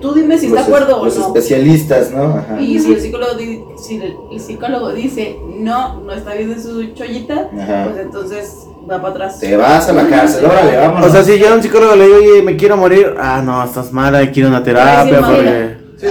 Tú 0.00 0.14
dime 0.14 0.38
si 0.38 0.48
los, 0.48 0.58
está 0.60 0.70
de 0.70 0.76
acuerdo 0.76 1.00
o 1.00 1.04
los 1.06 1.16
no. 1.18 1.26
especialistas, 1.26 2.10
¿no? 2.12 2.22
Ajá. 2.36 2.60
Y 2.60 2.78
si 2.78 2.92
el 2.92 3.00
psicólogo, 3.00 3.34
di- 3.34 3.62
si 3.76 3.96
el, 3.96 4.40
psicólogo 4.40 4.92
dice 4.92 5.36
no, 5.58 6.00
no 6.02 6.12
está 6.12 6.34
bien 6.34 6.60
su 6.62 6.82
chollita, 6.94 7.48
Ajá. 7.60 7.88
pues 7.90 7.98
entonces 8.04 8.54
va 8.90 8.96
para 9.02 9.08
atrás. 9.10 9.40
Te 9.40 9.56
vas 9.56 9.88
a 9.88 9.92
la 9.92 10.08
cárcel, 10.08 10.44
órale, 10.44 10.76
vámonos. 10.76 11.08
O 11.08 11.12
sea, 11.12 11.22
si 11.24 11.38
yo 11.38 11.50
a 11.50 11.54
un 11.54 11.62
psicólogo 11.62 11.96
le 11.96 12.06
digo, 12.06 12.16
oye, 12.18 12.42
me 12.42 12.56
quiero 12.56 12.76
morir, 12.76 13.14
ah, 13.18 13.42
no, 13.44 13.62
estás 13.64 13.92
mal, 13.92 14.14
hay 14.14 14.30
que 14.30 14.40
ir 14.40 14.46
a 14.46 14.48
una 14.50 14.62
terapia. 14.62 15.20
Porque... 15.20 15.76
Sí. 15.98 16.06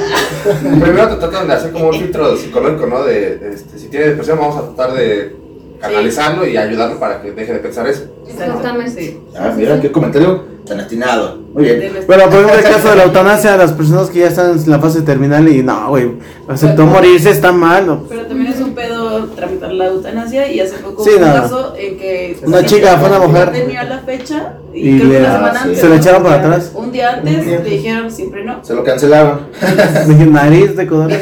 Primero 0.82 1.08
te 1.10 1.16
tratan 1.16 1.48
de 1.48 1.54
hacer 1.54 1.72
como 1.72 1.88
un 1.90 1.94
filtro 1.94 2.36
psicológico, 2.36 2.88
¿no? 2.88 3.04
De, 3.04 3.38
de, 3.38 3.54
este, 3.54 3.80
si 3.80 3.88
tiene 3.88 4.08
depresión, 4.10 4.38
vamos 4.38 4.58
a 4.58 4.62
tratar 4.74 4.94
de 4.98 5.34
canalizarlo 5.80 6.48
y 6.48 6.58
ayudarlo 6.58 7.00
para 7.00 7.22
que 7.22 7.32
deje 7.32 7.54
de 7.54 7.60
pensar 7.60 7.88
eso. 7.88 8.06
Exactamente. 8.28 9.02
sí. 9.02 9.20
Ah, 9.38 9.54
mira, 9.56 9.80
qué 9.80 9.92
comentario 9.92 10.58
tan 10.68 10.80
atinado. 10.82 11.38
Muy 11.54 11.64
bien. 11.64 11.80
Pero 12.06 12.24
por 12.26 12.34
ejemplo, 12.40 12.56
el 12.56 12.64
caso 12.64 12.90
de 12.90 12.96
la 12.98 13.04
eutanasia, 13.06 13.56
las 13.56 13.72
personas 13.72 14.10
que 14.10 14.20
ya 14.20 14.28
están 14.28 14.52
en 14.60 14.70
la 14.70 14.80
fase 14.80 15.02
terminal 15.02 15.48
y 15.48 15.64
no, 15.64 15.90
güey, 15.90 16.12
aceptó 16.50 16.84
Pero- 16.84 16.88
morirse, 16.88 17.30
está 17.30 17.52
mal. 17.54 17.88
¿no? 17.88 18.04
Pero 18.10 18.26
también 18.28 18.52
es 18.52 18.60
un 18.60 18.76
pedo 18.76 19.28
tramitar 19.30 19.72
la 19.72 19.88
eutanasia 19.88 20.52
y 20.52 20.60
hace 20.60 20.76
poco 20.80 21.04
Sí, 21.06 21.12
hubo 21.16 21.24
un 21.26 21.28
no. 21.30 21.34
caso 21.42 21.74
en 21.78 21.98
que 21.98 22.38
Una 22.46 22.66
chica, 22.66 22.98
fue 22.98 23.10
una 23.10 23.20
mujer. 23.20 23.52
tenía 23.54 23.84
la 23.86 24.00
fecha 24.00 24.56
y, 24.74 24.90
Y 24.90 25.00
creo 25.00 25.10
que 25.12 25.14
le- 25.14 25.20
una 25.22 25.34
semana 25.36 25.62
antes. 25.62 25.80
se 25.80 25.90
la 25.90 25.96
echaron 25.96 26.24
para 26.24 26.36
atrás. 26.36 26.72
Un 26.76 26.92
día 26.92 27.14
antes 27.14 27.38
Un 27.38 27.46
día. 27.46 27.60
le 27.60 27.70
dijeron 27.70 28.12
siempre 28.12 28.44
no. 28.44 28.64
Se 28.66 28.74
lo 28.76 28.84
cancelaron. 28.84 29.40
Dije, 30.08 30.26
nariz 30.26 30.76
de 30.76 30.86
codón. 30.86 31.12
Y 31.12 31.16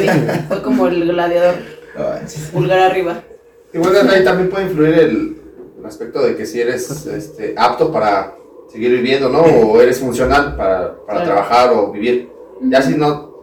fue 0.47 0.61
como 0.63 0.87
el 0.87 1.05
gladiador, 1.07 1.55
pulgar 2.51 2.79
arriba. 2.79 3.19
Igual 3.75 4.09
ahí 4.09 4.23
también 4.23 4.49
puede 4.49 4.65
influir 4.65 4.93
el, 4.93 5.37
el 5.79 5.85
aspecto 5.85 6.21
de 6.21 6.35
que 6.35 6.45
si 6.45 6.61
eres 6.61 6.89
este, 7.05 7.53
apto 7.57 7.91
para 7.91 8.35
seguir 8.71 8.89
viviendo, 8.91 9.29
¿no? 9.29 9.41
O 9.41 9.79
eres 9.81 9.99
funcional 9.99 10.55
para, 10.55 10.95
para 11.05 11.19
Claro. 11.19 11.25
trabajar 11.25 11.73
o 11.73 11.91
vivir. 11.91 12.31
Ya 12.61 12.81
si 12.81 12.95
no 12.95 13.35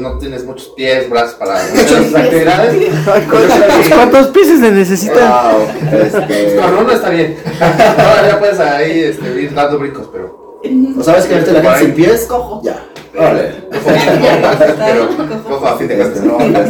no 0.00 0.16
tienes 0.16 0.42
muchos 0.44 0.68
pies, 0.68 1.10
brazos 1.10 1.34
para 1.34 1.58
muchas 1.74 2.14
actividades. 2.14 2.74
Ay, 3.12 3.26
¿Cuántos, 3.28 3.88
cuántos 3.94 4.26
pies 4.28 4.46
se 4.46 4.70
necesitan? 4.72 5.28
Wow, 5.28 5.66
Pues 5.90 6.14
este, 6.14 6.56
con 6.56 6.74
uno 6.78 6.90
está 6.92 7.10
bien. 7.10 7.36
Todavía 7.58 8.36
puedes 8.40 8.58
ahí 8.60 9.00
este, 9.00 9.42
ir 9.42 9.52
dando 9.52 9.78
brincos, 9.78 10.08
pero. 10.10 10.60
¿O 10.98 11.02
sabes 11.02 11.26
que 11.26 11.34
ahorita 11.34 11.52
la 11.52 11.62
gente 11.62 11.78
sin 11.84 11.94
pies? 11.94 12.24
Cojo. 12.26 12.62
Ya. 12.64 12.86
Pero 13.12 15.08
cojo 15.48 15.66
a 15.66 15.76
fin 15.76 15.88
de 15.88 16.00
Este, 16.00 16.20
cuentas. 16.20 16.68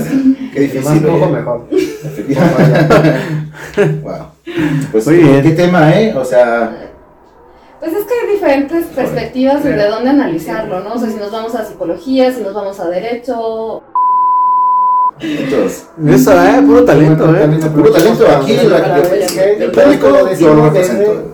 Pues, 0.57 0.73
qué 0.73 0.81
más 0.81 0.95
difícil. 0.95 1.13
cojo, 1.13 1.25
oye. 1.27 1.37
mejor. 1.37 1.61
Wow. 4.03 4.27
Pues, 4.93 5.07
Muy 5.07 5.17
bien. 5.17 5.43
¿qué 5.43 5.51
tema, 5.51 5.93
eh? 5.99 6.15
O 6.17 6.25
sea, 6.25 6.91
Pues 7.81 7.93
es 7.93 8.05
que 8.05 8.15
hay 8.15 8.33
diferentes 8.35 8.87
perspectivas 8.87 9.63
de 9.65 9.87
dónde 9.89 10.11
analizarlo, 10.11 10.81
¿no? 10.81 10.95
O 10.95 10.99
sea, 10.99 11.09
si 11.11 11.17
nos 11.17 11.31
vamos 11.31 11.55
a 11.55 11.65
psicología, 11.65 12.33
si 12.33 12.41
nos 12.43 12.55
vamos 12.55 12.79
a 12.81 12.89
derecho. 12.89 13.83
entonces, 15.21 15.89
Eso, 16.07 16.33
eh, 16.33 16.63
puro 16.65 16.85
talento, 16.85 17.35
eh. 17.37 17.49
Puro 17.75 17.91
talento 17.91 18.25
aquí, 18.31 18.57
la- 18.57 18.79
la, 18.79 18.97
el 18.99 19.63
el 19.63 19.71
público 19.73 20.31
yo 20.39 20.55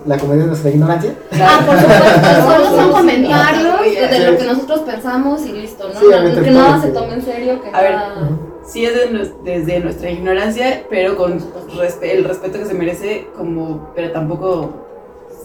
la 0.07 0.19
comedia 0.19 0.43
de 0.43 0.47
nuestra 0.49 0.71
ignorancia. 0.71 1.15
Ah, 1.33 1.61
por 1.67 1.77
supuesto, 1.79 2.43
solo 2.47 2.77
son 2.77 2.93
comentarios 2.93 4.11
de 4.11 4.31
lo 4.33 4.39
que 4.39 4.45
nosotros 4.45 4.81
pensamos 4.81 5.43
y 5.47 5.53
listo, 5.53 5.89
¿no? 5.93 6.43
Que 6.43 6.51
nada 6.51 6.81
se 6.81 6.89
tome 6.89 7.15
en 7.15 7.23
serio, 7.25 7.61
que 7.63 7.69
A 7.77 7.83
ver. 7.83 7.93
nada- 7.95 8.29
Sí 8.65 8.85
es 8.85 8.95
de 8.95 9.33
desde 9.45 9.81
nuestra 9.81 10.11
ignorancia, 10.11 10.85
pero 10.89 11.17
con 11.17 11.41
respe- 11.77 12.11
el 12.13 12.25
respeto 12.25 12.59
que 12.59 12.65
se 12.65 12.75
merece, 12.75 13.27
como, 13.37 13.91
pero 13.95 14.13
tampoco 14.13 14.71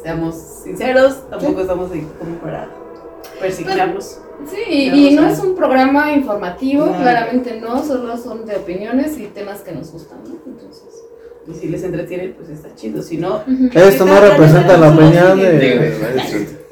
seamos 0.04 0.36
sinceros, 0.64 1.28
tampoco 1.30 1.62
estamos 1.62 1.92
ahí 1.92 2.08
como 2.20 2.36
para 2.38 2.70
persignarlos. 3.42 4.20
Sí, 4.46 4.60
y, 4.70 5.16
No, 5.16 5.28
y 5.28 5.32
es 5.32 5.40
un 5.40 5.56
programa 5.56 6.12
informativo, 6.14 6.86
no. 6.86 6.96
claramente 6.98 7.60
no, 7.60 7.84
solo 7.84 8.16
son 8.18 8.46
de 8.46 8.56
opiniones 8.58 9.18
y 9.18 9.26
temas 9.26 9.62
que 9.62 9.72
nos 9.72 9.92
gustan, 9.92 10.20
¿no? 10.28 10.36
Entonces. 10.46 10.84
Y 11.48 11.54
si 11.56 11.70
les 11.70 11.82
entretiene, 11.84 12.30
pues 12.38 12.50
está 12.50 12.76
chido. 12.76 13.02
Si 13.02 13.18
no. 13.18 13.42
Esto 13.74 14.06
no 14.06 14.20
representa 14.20 14.78
la 14.78 14.90
opinión 14.92 15.40
de. 15.40 15.94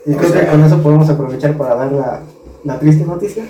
Y 0.05 0.13
creo 0.13 0.31
que 0.33 0.45
con 0.47 0.63
eso 0.63 0.77
podemos 0.83 1.09
aprovechar 1.09 1.57
para 1.57 1.75
dar 1.75 1.91
la, 1.91 2.21
la 2.65 2.79
triste 2.79 3.05
noticia. 3.05 3.45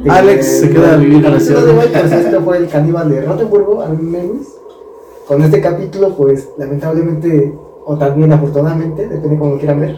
De 0.00 0.10
Alex 0.10 0.46
se 0.60 0.70
queda 0.70 0.94
a 0.94 0.96
vivir 0.96 1.16
en 1.16 1.22
la 1.30 1.36
el 1.36 1.40
ciudad. 1.40 1.62
de 1.62 1.72
pues, 1.74 2.12
este 2.12 2.40
fue 2.40 2.56
el 2.58 2.68
caníbal 2.68 3.10
de 3.10 3.20
Rottenburgo, 3.22 3.82
Alvin 3.82 4.12
Lewis. 4.12 4.48
Con 5.28 5.42
este 5.42 5.60
capítulo, 5.60 6.10
pues 6.16 6.48
lamentablemente, 6.58 7.52
o 7.86 7.96
también 7.96 8.32
afortunadamente, 8.32 9.06
depende 9.08 9.38
como 9.38 9.52
lo 9.52 9.58
quieran 9.58 9.80
ver, 9.80 9.96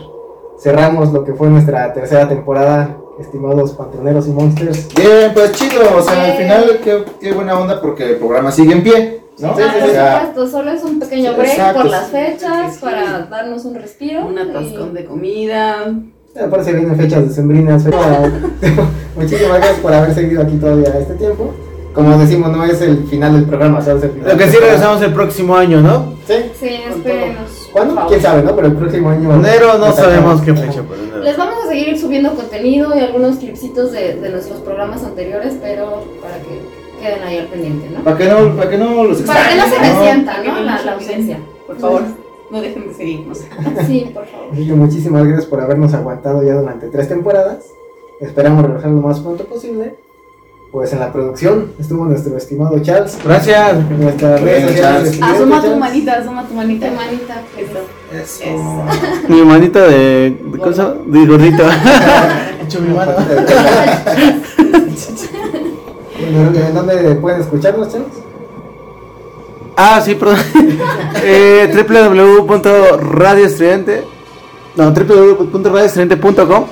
cerramos 0.59 1.12
lo 1.12 1.24
que 1.24 1.32
fue 1.32 1.49
nuestra 1.49 1.92
tercera 1.95 2.28
temporada, 2.28 2.99
estimados 3.18 3.72
panteoneros 3.72 4.26
y 4.26 4.30
monsters. 4.30 4.88
bien, 4.95 5.32
pues 5.32 5.53
chido. 5.53 5.82
O 5.97 6.03
sea, 6.03 6.24
al 6.26 6.32
final, 6.36 6.80
qué, 6.84 7.05
qué 7.20 7.32
buena 7.32 7.59
onda 7.59 7.80
porque 7.80 8.11
el 8.11 8.16
programa 8.16 8.53
sigue 8.53 8.72
en 8.74 8.82
pie, 8.82 9.20
¿no? 9.38 9.49
Ah, 9.49 9.55
Sí, 9.57 9.62
sí, 9.62 9.78
por 9.80 9.88
supuesto, 9.88 10.47
solo 10.59 10.70
es 10.72 10.84
un 10.84 10.99
pequeño 11.01 11.32
break 11.34 11.49
exacto, 11.53 11.80
por 11.82 11.90
las 11.90 12.07
fechas 12.09 12.74
Sí. 12.74 12.80
para 12.82 13.20
darnos 13.30 13.64
un 13.64 13.74
respiro. 13.76 14.26
un 14.26 14.34
y- 14.34 14.38
atascón 14.40 14.92
de 14.95 15.05
comida. 15.07 15.92
Me 16.35 16.49
parece 16.49 16.72
vienen 16.72 16.97
fechas 16.97 17.28
decembrinas. 17.28 17.85
pero- 17.85 17.99
Muchísimas 19.16 19.59
gracias 19.59 19.78
por 19.80 19.93
haber 19.93 20.14
seguido 20.14 20.43
aquí 20.43 20.57
todavía 20.57 20.89
este 20.99 21.14
tiempo. 21.14 21.55
Como 21.95 22.18
decimos, 22.18 22.51
no 22.51 22.64
es 22.64 22.80
el 22.80 23.05
final 23.07 23.35
del 23.35 23.45
programa, 23.45 23.80
solo 23.80 23.99
es 23.99 24.05
el 24.05 24.11
final. 24.11 24.32
Lo 24.32 24.37
que 24.39 24.49
sí 24.51 24.57
regresamos 24.57 25.01
el 25.03 25.12
próximo 25.12 25.57
año, 25.57 25.80
¿no? 25.80 26.14
Sí. 26.26 26.35
Sí, 26.59 26.78
por 27.05 27.12
¿Cuándo? 27.72 28.07
¿Quién 28.09 28.20
sabe, 28.20 28.43
no? 28.43 28.57
Pero 28.57 28.66
el 28.68 28.72
próximo 28.74 29.11
año. 29.11 29.32
Enero 29.32 29.78
no 29.78 29.93
sabemos 29.93 30.41
qué 30.41 30.55
fecha, 30.55 30.82
pero 30.89 31.01
enero. 31.03 31.22
Les 31.22 31.37
vamos 31.37 31.55
a 31.64 31.68
seguir 31.68 31.97
subiendo 31.99 32.35
contenido 32.35 32.97
y 32.97 33.01
algunos 33.01 33.37
clipsitos 33.37 33.93
de, 33.93 34.14
de 34.16 34.30
nuestros 34.30 34.61
programas 34.62 35.05
anteriores, 35.05 35.55
pero 35.62 36.03
para 36.20 36.35
que 36.39 36.61
queden 37.01 37.22
ahí 37.22 37.39
al 37.39 37.47
pendiente, 37.47 37.91
¿no? 37.97 38.03
para 38.03 38.16
que 38.16 38.24
no, 38.24 38.57
para 38.57 38.70
que 38.70 38.78
no 38.78 39.05
los 39.05 39.18
Para 39.22 39.49
que 39.49 39.57
no 39.57 39.64
se 39.68 39.78
resienta, 39.78 40.43
¿no? 40.45 40.53
no 40.55 40.61
La, 40.64 40.82
la 40.82 40.93
ausencia. 40.95 41.39
Por 41.66 41.78
favor, 41.78 42.03
no 42.55 42.61
dejen 42.62 42.88
de 42.88 42.94
seguirnos. 42.94 43.38
Sí, 43.86 44.11
por 44.14 44.26
favor. 44.26 44.55
Muchísimas 44.55 45.24
gracias 45.24 45.46
por 45.46 45.61
habernos 45.61 45.92
aguantado 45.92 46.42
ya 46.44 46.55
durante 46.55 46.88
tres 46.88 47.09
temporadas. 47.09 47.66
Esperamos 48.20 48.64
regresar 48.64 48.90
lo 48.92 49.00
más 49.00 49.18
pronto 49.18 49.44
posible. 49.44 49.96
Pues 50.70 50.92
en 50.92 51.00
la 51.00 51.12
producción 51.12 51.72
estuvo 51.78 52.05
nuestro 52.05 52.36
estimado 52.36 52.78
Charles. 52.80 53.18
Gracias. 53.24 53.88
Redes 53.88 54.72
sociales. 54.72 54.80
Charles. 54.80 55.22
Asoma 55.22 55.62
tu 55.62 55.76
manita, 55.76 56.12
asoma 56.14 56.46
tu 56.46 56.55
manita. 56.55 56.88
Tu 56.88 56.94
manita. 56.94 57.42
Eso. 57.57 57.78
Eso. 58.12 58.44
Eso. 58.44 59.28
Mi 59.28 59.42
manita 59.42 59.82
de. 59.86 60.38
¿De 60.44 60.59
cosa? 60.59 60.94
De 61.07 61.26
gordito. 61.26 61.62
Hecho 62.62 62.80
mi 62.80 62.94
mano. 62.94 63.12
Bueno, 66.32 66.59
¿En 66.59 66.74
dónde 66.74 67.14
pueden 67.16 67.40
escucharnos, 67.40 67.92
Charles? 67.92 68.34
Ah, 69.77 70.01
sí, 70.05 70.14
perdón. 70.14 70.39
eh, 71.22 71.72
www.radioestridente. 71.75 74.05
No, 74.77 74.93
www.radioestridente.com. 74.93 76.64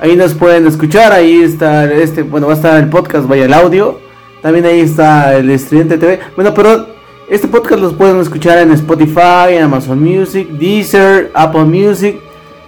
Ahí 0.00 0.16
nos 0.16 0.34
pueden 0.34 0.66
escuchar. 0.66 1.12
Ahí 1.12 1.42
está 1.42 1.90
este. 1.92 2.22
Bueno, 2.22 2.46
va 2.46 2.54
a 2.54 2.56
estar 2.56 2.82
el 2.82 2.88
podcast, 2.88 3.28
vaya 3.28 3.44
el 3.44 3.54
audio. 3.54 3.98
También 4.42 4.64
ahí 4.64 4.80
está 4.80 5.36
el 5.36 5.50
Estridente 5.50 5.98
TV. 5.98 6.20
Bueno, 6.34 6.54
pero 6.54 6.86
este 7.28 7.48
podcast 7.48 7.80
los 7.80 7.92
pueden 7.92 8.18
escuchar 8.20 8.58
en 8.58 8.72
Spotify, 8.72 9.50
en 9.50 9.64
Amazon 9.64 10.02
Music, 10.02 10.48
Deezer, 10.48 11.30
Apple 11.34 11.64
Music, 11.64 12.18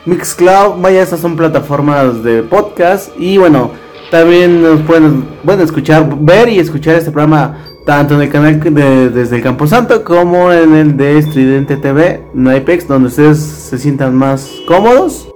Mixcloud. 0.04 0.80
Vaya, 0.80 1.02
estas 1.02 1.20
son 1.20 1.36
plataformas 1.36 2.22
de 2.22 2.42
podcast. 2.42 3.10
Y 3.18 3.38
bueno, 3.38 3.70
también 4.12 4.62
nos 4.62 4.82
pueden, 4.82 5.22
pueden 5.42 5.62
escuchar, 5.62 6.06
ver 6.20 6.46
y 6.50 6.58
escuchar 6.58 6.96
este 6.96 7.10
programa 7.10 7.64
tanto 7.86 8.14
en 8.14 8.20
el 8.20 8.28
canal 8.28 8.60
de, 8.60 9.08
desde 9.08 9.36
el 9.36 9.42
Camposanto 9.42 10.04
como 10.04 10.52
en 10.52 10.74
el 10.74 10.98
de 10.98 11.16
Estridente 11.16 11.78
TV, 11.78 12.22
en 12.34 12.46
Apex, 12.46 12.86
donde 12.86 13.08
ustedes 13.08 13.38
se 13.38 13.78
sientan 13.78 14.14
más 14.14 14.52
cómodos. 14.68 15.32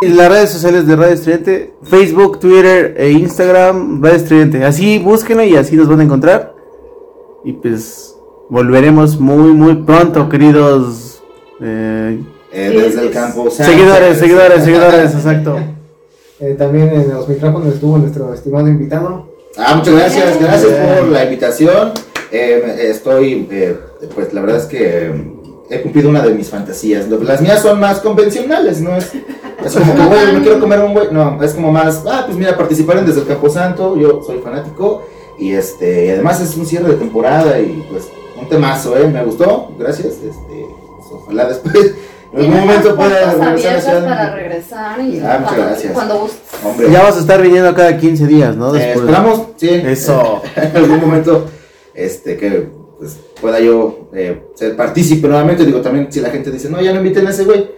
Y 0.00 0.08
las 0.08 0.30
redes 0.30 0.48
sociales 0.48 0.86
de 0.86 0.96
Radio 0.96 1.12
Estridente, 1.12 1.74
Facebook, 1.82 2.40
Twitter 2.40 2.94
e 2.96 3.10
Instagram, 3.10 4.02
Radio 4.02 4.16
Estridente. 4.16 4.64
Así 4.64 4.98
búsquenlo 4.98 5.44
y 5.44 5.54
así 5.54 5.76
nos 5.76 5.88
van 5.88 6.00
a 6.00 6.04
encontrar. 6.04 6.54
Y 7.44 7.52
pues 7.52 8.16
volveremos 8.48 9.20
muy, 9.20 9.52
muy 9.52 9.74
pronto, 9.74 10.26
queridos 10.30 11.22
eh, 11.60 12.18
Eh, 12.50 12.80
desde 12.82 13.08
el 13.08 13.10
campo. 13.10 13.50
seguidores, 13.50 14.18
seguidores, 14.20 14.64
seguidores, 14.64 15.14
exacto. 15.14 15.58
Eh, 16.42 16.56
también 16.58 16.88
en 16.88 17.08
los 17.08 17.28
micrófonos 17.28 17.72
estuvo 17.72 17.96
nuestro 17.98 18.34
estimado 18.34 18.66
invitado. 18.66 19.28
Ah, 19.56 19.76
muchas 19.76 19.94
gracias, 19.94 20.40
gracias 20.40 20.72
por 20.72 21.06
la 21.06 21.22
invitación. 21.22 21.92
Eh, 22.32 22.88
estoy, 22.90 23.46
eh, 23.48 23.78
pues 24.12 24.32
la 24.32 24.40
verdad 24.40 24.56
es 24.56 24.64
que 24.64 25.12
he 25.70 25.82
cumplido 25.82 26.10
una 26.10 26.20
de 26.20 26.34
mis 26.34 26.48
fantasías. 26.48 27.08
Las 27.08 27.40
mías 27.40 27.62
son 27.62 27.78
más 27.78 28.00
convencionales, 28.00 28.80
¿no? 28.80 28.96
Es, 28.96 29.12
es 29.64 29.72
como 29.72 29.94
que, 29.94 30.04
güey, 30.04 30.32
me 30.32 30.42
quiero 30.42 30.58
comer 30.58 30.80
un 30.80 30.94
güey. 30.94 31.12
No, 31.12 31.40
es 31.40 31.52
como 31.52 31.70
más, 31.70 32.02
ah, 32.10 32.24
pues 32.26 32.36
mira, 32.36 32.56
participar 32.56 32.98
en 32.98 33.06
Desde 33.06 33.20
el 33.20 33.26
Camposanto, 33.28 33.96
yo 33.96 34.20
soy 34.26 34.38
fanático. 34.38 35.04
Y 35.38 35.52
este, 35.52 36.06
y 36.06 36.10
además 36.10 36.40
es 36.40 36.56
un 36.56 36.66
cierre 36.66 36.88
de 36.88 36.96
temporada 36.96 37.60
y 37.60 37.86
pues 37.88 38.08
un 38.36 38.48
temazo, 38.48 38.96
¿eh? 38.98 39.06
Me 39.06 39.22
gustó, 39.24 39.70
gracias. 39.78 40.14
Este, 40.14 40.66
pues, 40.96 41.06
ojalá 41.12 41.44
después, 41.44 41.94
en 42.32 42.40
algún 42.40 42.60
momento 42.60 42.96
puertas 42.96 43.38
regresar 43.38 44.02
de 44.02 44.08
para 44.08 44.34
regresar 44.34 45.00
y 45.00 45.20
Ah, 45.20 45.38
muchas 45.38 45.42
cuando, 45.44 45.62
gracias. 45.66 45.92
cuando 45.92 46.18
gustes. 46.20 46.40
Hombre, 46.64 46.90
Ya 46.90 47.02
vas 47.02 47.16
a 47.16 47.20
estar 47.20 47.42
viniendo 47.42 47.74
cada 47.74 47.96
15 47.98 48.26
días, 48.26 48.56
¿no? 48.56 48.74
eh, 48.74 48.78
Después. 48.78 49.04
esperamos, 49.06 49.42
sí. 49.56 49.68
Eso. 49.68 50.42
en 50.56 50.76
algún 50.76 51.00
momento 51.00 51.46
este 51.94 52.36
que 52.38 52.68
pues, 52.98 53.18
pueda 53.40 53.60
yo 53.60 54.08
eh, 54.14 54.44
ser 54.54 54.76
partícipe 54.76 55.28
nuevamente 55.28 55.66
digo 55.66 55.80
también 55.82 56.10
si 56.10 56.20
la 56.20 56.30
gente 56.30 56.50
dice 56.50 56.70
no 56.70 56.80
ya 56.80 56.92
no 56.92 56.98
inviten 57.00 57.26
a 57.26 57.30
ese 57.30 57.44
güey 57.44 57.68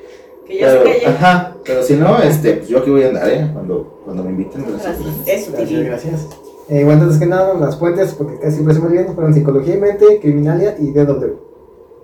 Que 0.47 0.59
ya 0.61 0.71
se 0.71 0.77
pero, 0.79 0.85
calle. 0.91 1.07
ajá 1.07 1.57
pero 1.65 1.83
si 1.83 1.95
no 1.97 2.19
este 2.19 2.53
pues 2.55 2.69
yo 2.69 2.79
aquí 2.79 2.91
voy 2.91 3.03
a 3.03 3.09
andar 3.09 3.29
eh 3.29 3.51
cuando 3.53 4.01
cuando 4.05 4.23
me 4.23 4.31
inviten 4.31 4.65
gracias, 4.69 4.99
Gracias. 4.99 5.27
Eso, 5.43 5.53
Gracias, 5.57 5.85
gracias. 5.85 6.27
Eh, 6.69 6.85
bueno, 6.85 7.03
antes 7.03 7.19
que 7.19 7.27
nada, 7.27 7.53
las 7.55 7.77
fuentes, 7.79 8.15
porque 8.15 8.39
casi 8.39 8.53
siempre 8.55 8.73
se 8.75 8.81
me 8.81 8.87
olvidan, 8.87 9.15
fueron 9.15 9.35
Psicología 9.35 9.75
y 9.75 9.79
Mente, 9.81 10.19
Criminalia 10.21 10.77
y 10.79 10.93
DW. 10.93 11.35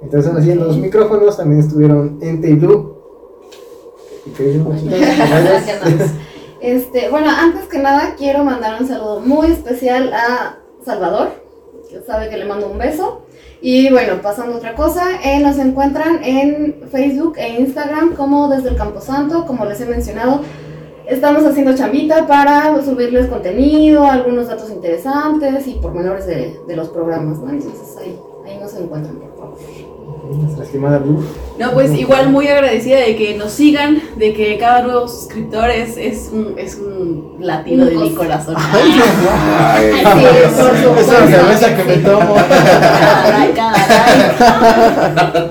Entonces, 0.02 0.30
ahora 0.30 0.42
sí, 0.42 0.50
en 0.50 0.60
los 0.60 0.76
micrófonos 0.78 1.36
también 1.36 1.60
estuvieron 1.60 2.18
Ente 2.22 2.50
y 2.50 2.54
Blue. 2.54 2.96
Y. 4.26 4.32
Este, 6.60 7.08
bueno, 7.08 7.30
antes 7.30 7.68
que 7.68 7.78
nada 7.78 8.16
quiero 8.18 8.44
mandar 8.44 8.82
un 8.82 8.86
saludo 8.86 9.20
muy 9.20 9.46
especial 9.46 10.12
a 10.12 10.58
Salvador, 10.84 11.30
que 11.88 12.02
sabe 12.02 12.28
que 12.28 12.36
le 12.36 12.44
mando 12.44 12.68
un 12.68 12.76
beso. 12.76 13.22
Y 13.62 13.90
bueno, 13.90 14.20
pasando 14.22 14.54
a 14.54 14.56
otra 14.58 14.74
cosa, 14.74 15.04
eh, 15.24 15.40
nos 15.40 15.58
encuentran 15.58 16.22
en 16.22 16.82
Facebook 16.90 17.38
e 17.38 17.60
Instagram 17.60 18.14
como 18.14 18.48
desde 18.48 18.68
el 18.68 18.76
Camposanto, 18.76 19.46
como 19.46 19.64
les 19.64 19.80
he 19.80 19.86
mencionado. 19.86 20.42
Estamos 21.06 21.44
haciendo 21.44 21.74
chambita 21.74 22.26
para 22.26 22.78
subirles 22.82 23.28
contenido, 23.28 24.04
algunos 24.04 24.48
datos 24.48 24.70
interesantes 24.70 25.66
y 25.66 25.74
pormenores 25.74 26.26
de, 26.26 26.60
de 26.68 26.76
los 26.76 26.90
programas, 26.90 27.38
¿no? 27.38 27.50
Entonces 27.50 27.96
ahí, 27.98 28.18
ahí 28.46 28.58
nos 28.58 28.74
encuentran. 28.74 29.29
Nuestra 30.38 30.64
estimada 30.64 30.98
Blue. 30.98 31.24
No, 31.58 31.72
pues 31.72 31.92
igual 31.92 32.30
muy 32.30 32.48
agradecida 32.48 32.98
de 32.98 33.16
que 33.16 33.36
nos 33.36 33.52
sigan, 33.52 34.00
de 34.16 34.32
que 34.32 34.56
cada 34.58 34.82
nuevo 34.82 35.06
suscriptor 35.08 35.70
es, 35.70 35.96
es, 35.96 36.30
un, 36.32 36.54
es 36.58 36.76
un 36.76 37.36
latido 37.40 37.86
de 37.86 37.96
mi 37.96 38.14
corazón. 38.14 38.54
Ay, 38.72 38.92
Sí, 40.00 40.02
por 40.56 40.76
supuesto. 40.76 41.12
Esa 41.12 41.26
cerveza 41.26 41.76
que 41.76 41.84
me 41.84 41.96
tomo. 41.98 42.34
Caray, 42.34 43.52
caray. 43.54 43.80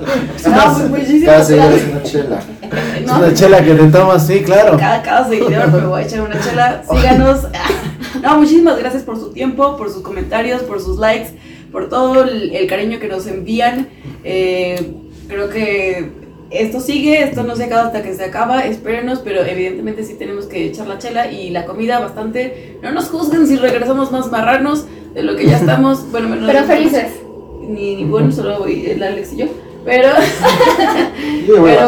No, 0.50 0.74
pues 0.74 0.88
muchísimas 0.88 1.26
Cada 1.26 1.40
es 1.40 1.48
gracias. 1.50 1.90
una 1.90 2.02
chela. 2.02 2.40
Es 3.04 3.10
una 3.10 3.34
chela 3.34 3.62
que 3.62 3.74
te 3.74 3.84
tomas, 3.88 4.26
sí, 4.26 4.42
claro. 4.42 4.76
cada, 4.78 5.02
cada 5.02 5.28
seguidor 5.28 5.72
me 5.72 5.86
voy 5.86 6.02
a 6.02 6.04
echar 6.06 6.20
una 6.22 6.40
chela. 6.40 6.82
Síganos. 6.90 7.40
No, 8.22 8.38
muchísimas 8.38 8.78
gracias 8.78 9.02
por 9.02 9.18
su 9.18 9.30
tiempo, 9.32 9.76
por 9.76 9.90
sus 9.90 10.02
comentarios, 10.02 10.62
por 10.62 10.80
sus 10.80 10.98
likes, 10.98 11.30
por 11.72 11.88
todo 11.88 12.24
el, 12.24 12.54
el 12.54 12.66
cariño 12.66 12.98
que 12.98 13.08
nos 13.08 13.26
envían. 13.26 13.88
Eh, 14.24 14.92
creo 15.28 15.48
que 15.48 16.10
esto 16.50 16.80
sigue, 16.80 17.22
esto 17.22 17.44
no 17.44 17.54
se 17.54 17.64
acaba 17.64 17.86
hasta 17.86 18.02
que 18.02 18.14
se 18.14 18.24
acaba, 18.24 18.62
espérenos, 18.66 19.20
pero 19.20 19.44
evidentemente 19.44 20.02
sí 20.04 20.14
tenemos 20.14 20.46
que 20.46 20.66
echar 20.66 20.88
la 20.88 20.98
chela 20.98 21.30
y 21.30 21.50
la 21.50 21.64
comida 21.64 22.00
bastante. 22.00 22.78
No 22.82 22.90
nos 22.90 23.08
juzguen 23.08 23.46
si 23.46 23.56
regresamos 23.56 24.10
más 24.10 24.30
marranos 24.30 24.86
de 25.14 25.22
lo 25.22 25.36
que 25.36 25.46
ya 25.46 25.56
estamos. 25.56 26.04
Bueno, 26.10 26.28
menos 26.28 26.50
Pero 26.50 26.64
felices. 26.64 27.12
Ni, 27.62 27.96
ni 27.96 28.04
bueno, 28.04 28.32
solo 28.32 28.58
voy 28.58 28.86
el 28.86 29.02
Alex 29.02 29.32
y 29.34 29.36
yo. 29.36 29.46
Pero 29.84 30.08
pero 31.46 31.86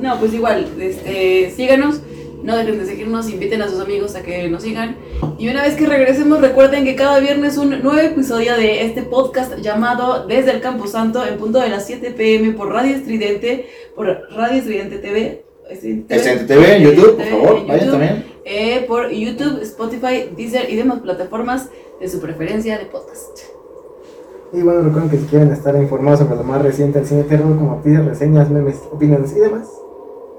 no, 0.00 0.18
pues 0.18 0.34
igual, 0.34 0.68
este, 0.78 1.50
síganos, 1.50 2.00
no 2.44 2.56
dejen 2.56 2.78
de 2.78 2.86
seguirnos, 2.86 3.30
inviten 3.30 3.62
a 3.62 3.68
sus 3.68 3.80
amigos 3.80 4.14
a 4.14 4.22
que 4.22 4.48
nos 4.48 4.62
sigan. 4.62 4.96
Y 5.38 5.48
una 5.48 5.62
vez 5.62 5.74
que 5.74 5.86
regresemos, 5.86 6.40
recuerden 6.40 6.84
que 6.84 6.94
cada 6.94 7.18
viernes 7.18 7.56
un 7.56 7.70
nuevo 7.70 7.98
episodio 7.98 8.54
de 8.56 8.84
este 8.84 9.02
podcast 9.02 9.56
llamado 9.56 10.26
Desde 10.26 10.50
el 10.52 10.60
Campo 10.60 10.86
Santo 10.86 11.24
en 11.26 11.38
punto 11.38 11.58
de 11.58 11.70
las 11.70 11.86
7 11.86 12.10
pm 12.10 12.52
por 12.52 12.68
Radio 12.68 12.94
Estridente, 12.94 13.66
por 13.96 14.06
Radio 14.36 14.58
Estridente 14.58 14.98
TV. 14.98 15.44
Estridente 15.70 16.44
TV 16.44 16.76
en 16.76 16.82
YouTube, 16.82 17.16
por 17.16 17.24
TV, 17.24 17.30
favor, 17.30 17.56
en 17.56 17.66
vayan 17.66 17.86
YouTube, 17.86 18.00
también. 18.00 18.24
eh, 18.44 18.84
por 18.86 19.10
YouTube, 19.10 19.62
Spotify, 19.62 20.30
Deezer 20.36 20.68
y 20.70 20.76
demás 20.76 21.00
plataformas 21.00 21.70
de 21.98 22.08
su 22.08 22.20
preferencia 22.20 22.76
de 22.78 22.84
podcast. 22.84 23.38
Y 24.52 24.60
bueno, 24.60 24.82
recuerden 24.82 25.10
que 25.10 25.16
si 25.16 25.24
quieren 25.24 25.50
estar 25.50 25.74
informados 25.76 26.20
sobre 26.20 26.36
lo 26.36 26.44
más 26.44 26.60
reciente 26.62 26.98
del 26.98 27.08
cine 27.08 27.22
terror, 27.24 27.56
como 27.56 27.76
noticias, 27.76 28.04
reseñas, 28.04 28.50
memes, 28.50 28.76
opiniones 28.92 29.32
y 29.34 29.40
demás, 29.40 29.66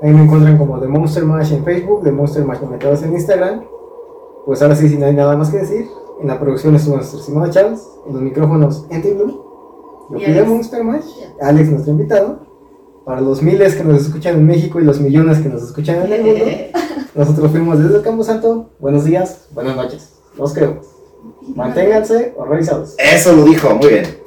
ahí 0.05 0.13
me 0.13 0.23
encuentran 0.23 0.57
como 0.57 0.79
The 0.79 0.87
Monster 0.87 1.25
Mash 1.25 1.51
en 1.51 1.63
Facebook, 1.63 2.03
The 2.03 2.11
Monster 2.11 2.45
Mash 2.45 2.59
comentados 2.59 3.01
en 3.03 3.13
Instagram. 3.13 3.63
Pues 4.45 4.61
ahora 4.61 4.75
sí, 4.75 4.87
si 4.87 4.97
no 4.97 5.07
hay 5.07 5.13
nada 5.13 5.35
más 5.35 5.49
que 5.49 5.57
decir, 5.57 5.87
en 6.21 6.27
la 6.27 6.39
producción 6.39 6.75
estuvo 6.75 6.95
nuestro 6.95 7.19
estimado 7.19 7.51
Charles, 7.51 7.81
en 8.07 8.13
los 8.13 8.21
micrófonos 8.21 8.85
en 8.91 9.01
Blue, 9.01 10.07
de 10.11 10.25
Alex. 10.25 10.47
Monster 10.47 10.83
Mash, 10.83 11.05
Alex 11.41 11.69
nuestro 11.71 11.91
invitado. 11.91 12.39
Para 13.03 13.21
los 13.21 13.41
miles 13.41 13.75
que 13.75 13.83
nos 13.83 14.01
escuchan 14.01 14.35
en 14.35 14.47
México 14.47 14.79
y 14.79 14.83
los 14.83 14.99
millones 14.99 15.39
que 15.39 15.49
nos 15.49 15.61
escuchan 15.63 16.05
en 16.05 16.13
el 16.13 16.23
mundo, 16.23 16.45
nosotros 17.15 17.51
fuimos 17.51 17.79
desde 17.79 17.97
el 17.97 18.03
Campo 18.03 18.23
Santo. 18.23 18.69
Buenos 18.79 19.05
días, 19.05 19.47
buenas 19.53 19.75
noches, 19.75 20.13
los 20.37 20.53
queremos. 20.53 20.87
Manténganse 21.55 22.33
horrorizados. 22.37 22.95
Eso 22.97 23.33
lo 23.33 23.43
dijo, 23.43 23.73
muy 23.75 23.89
bien. 23.89 24.24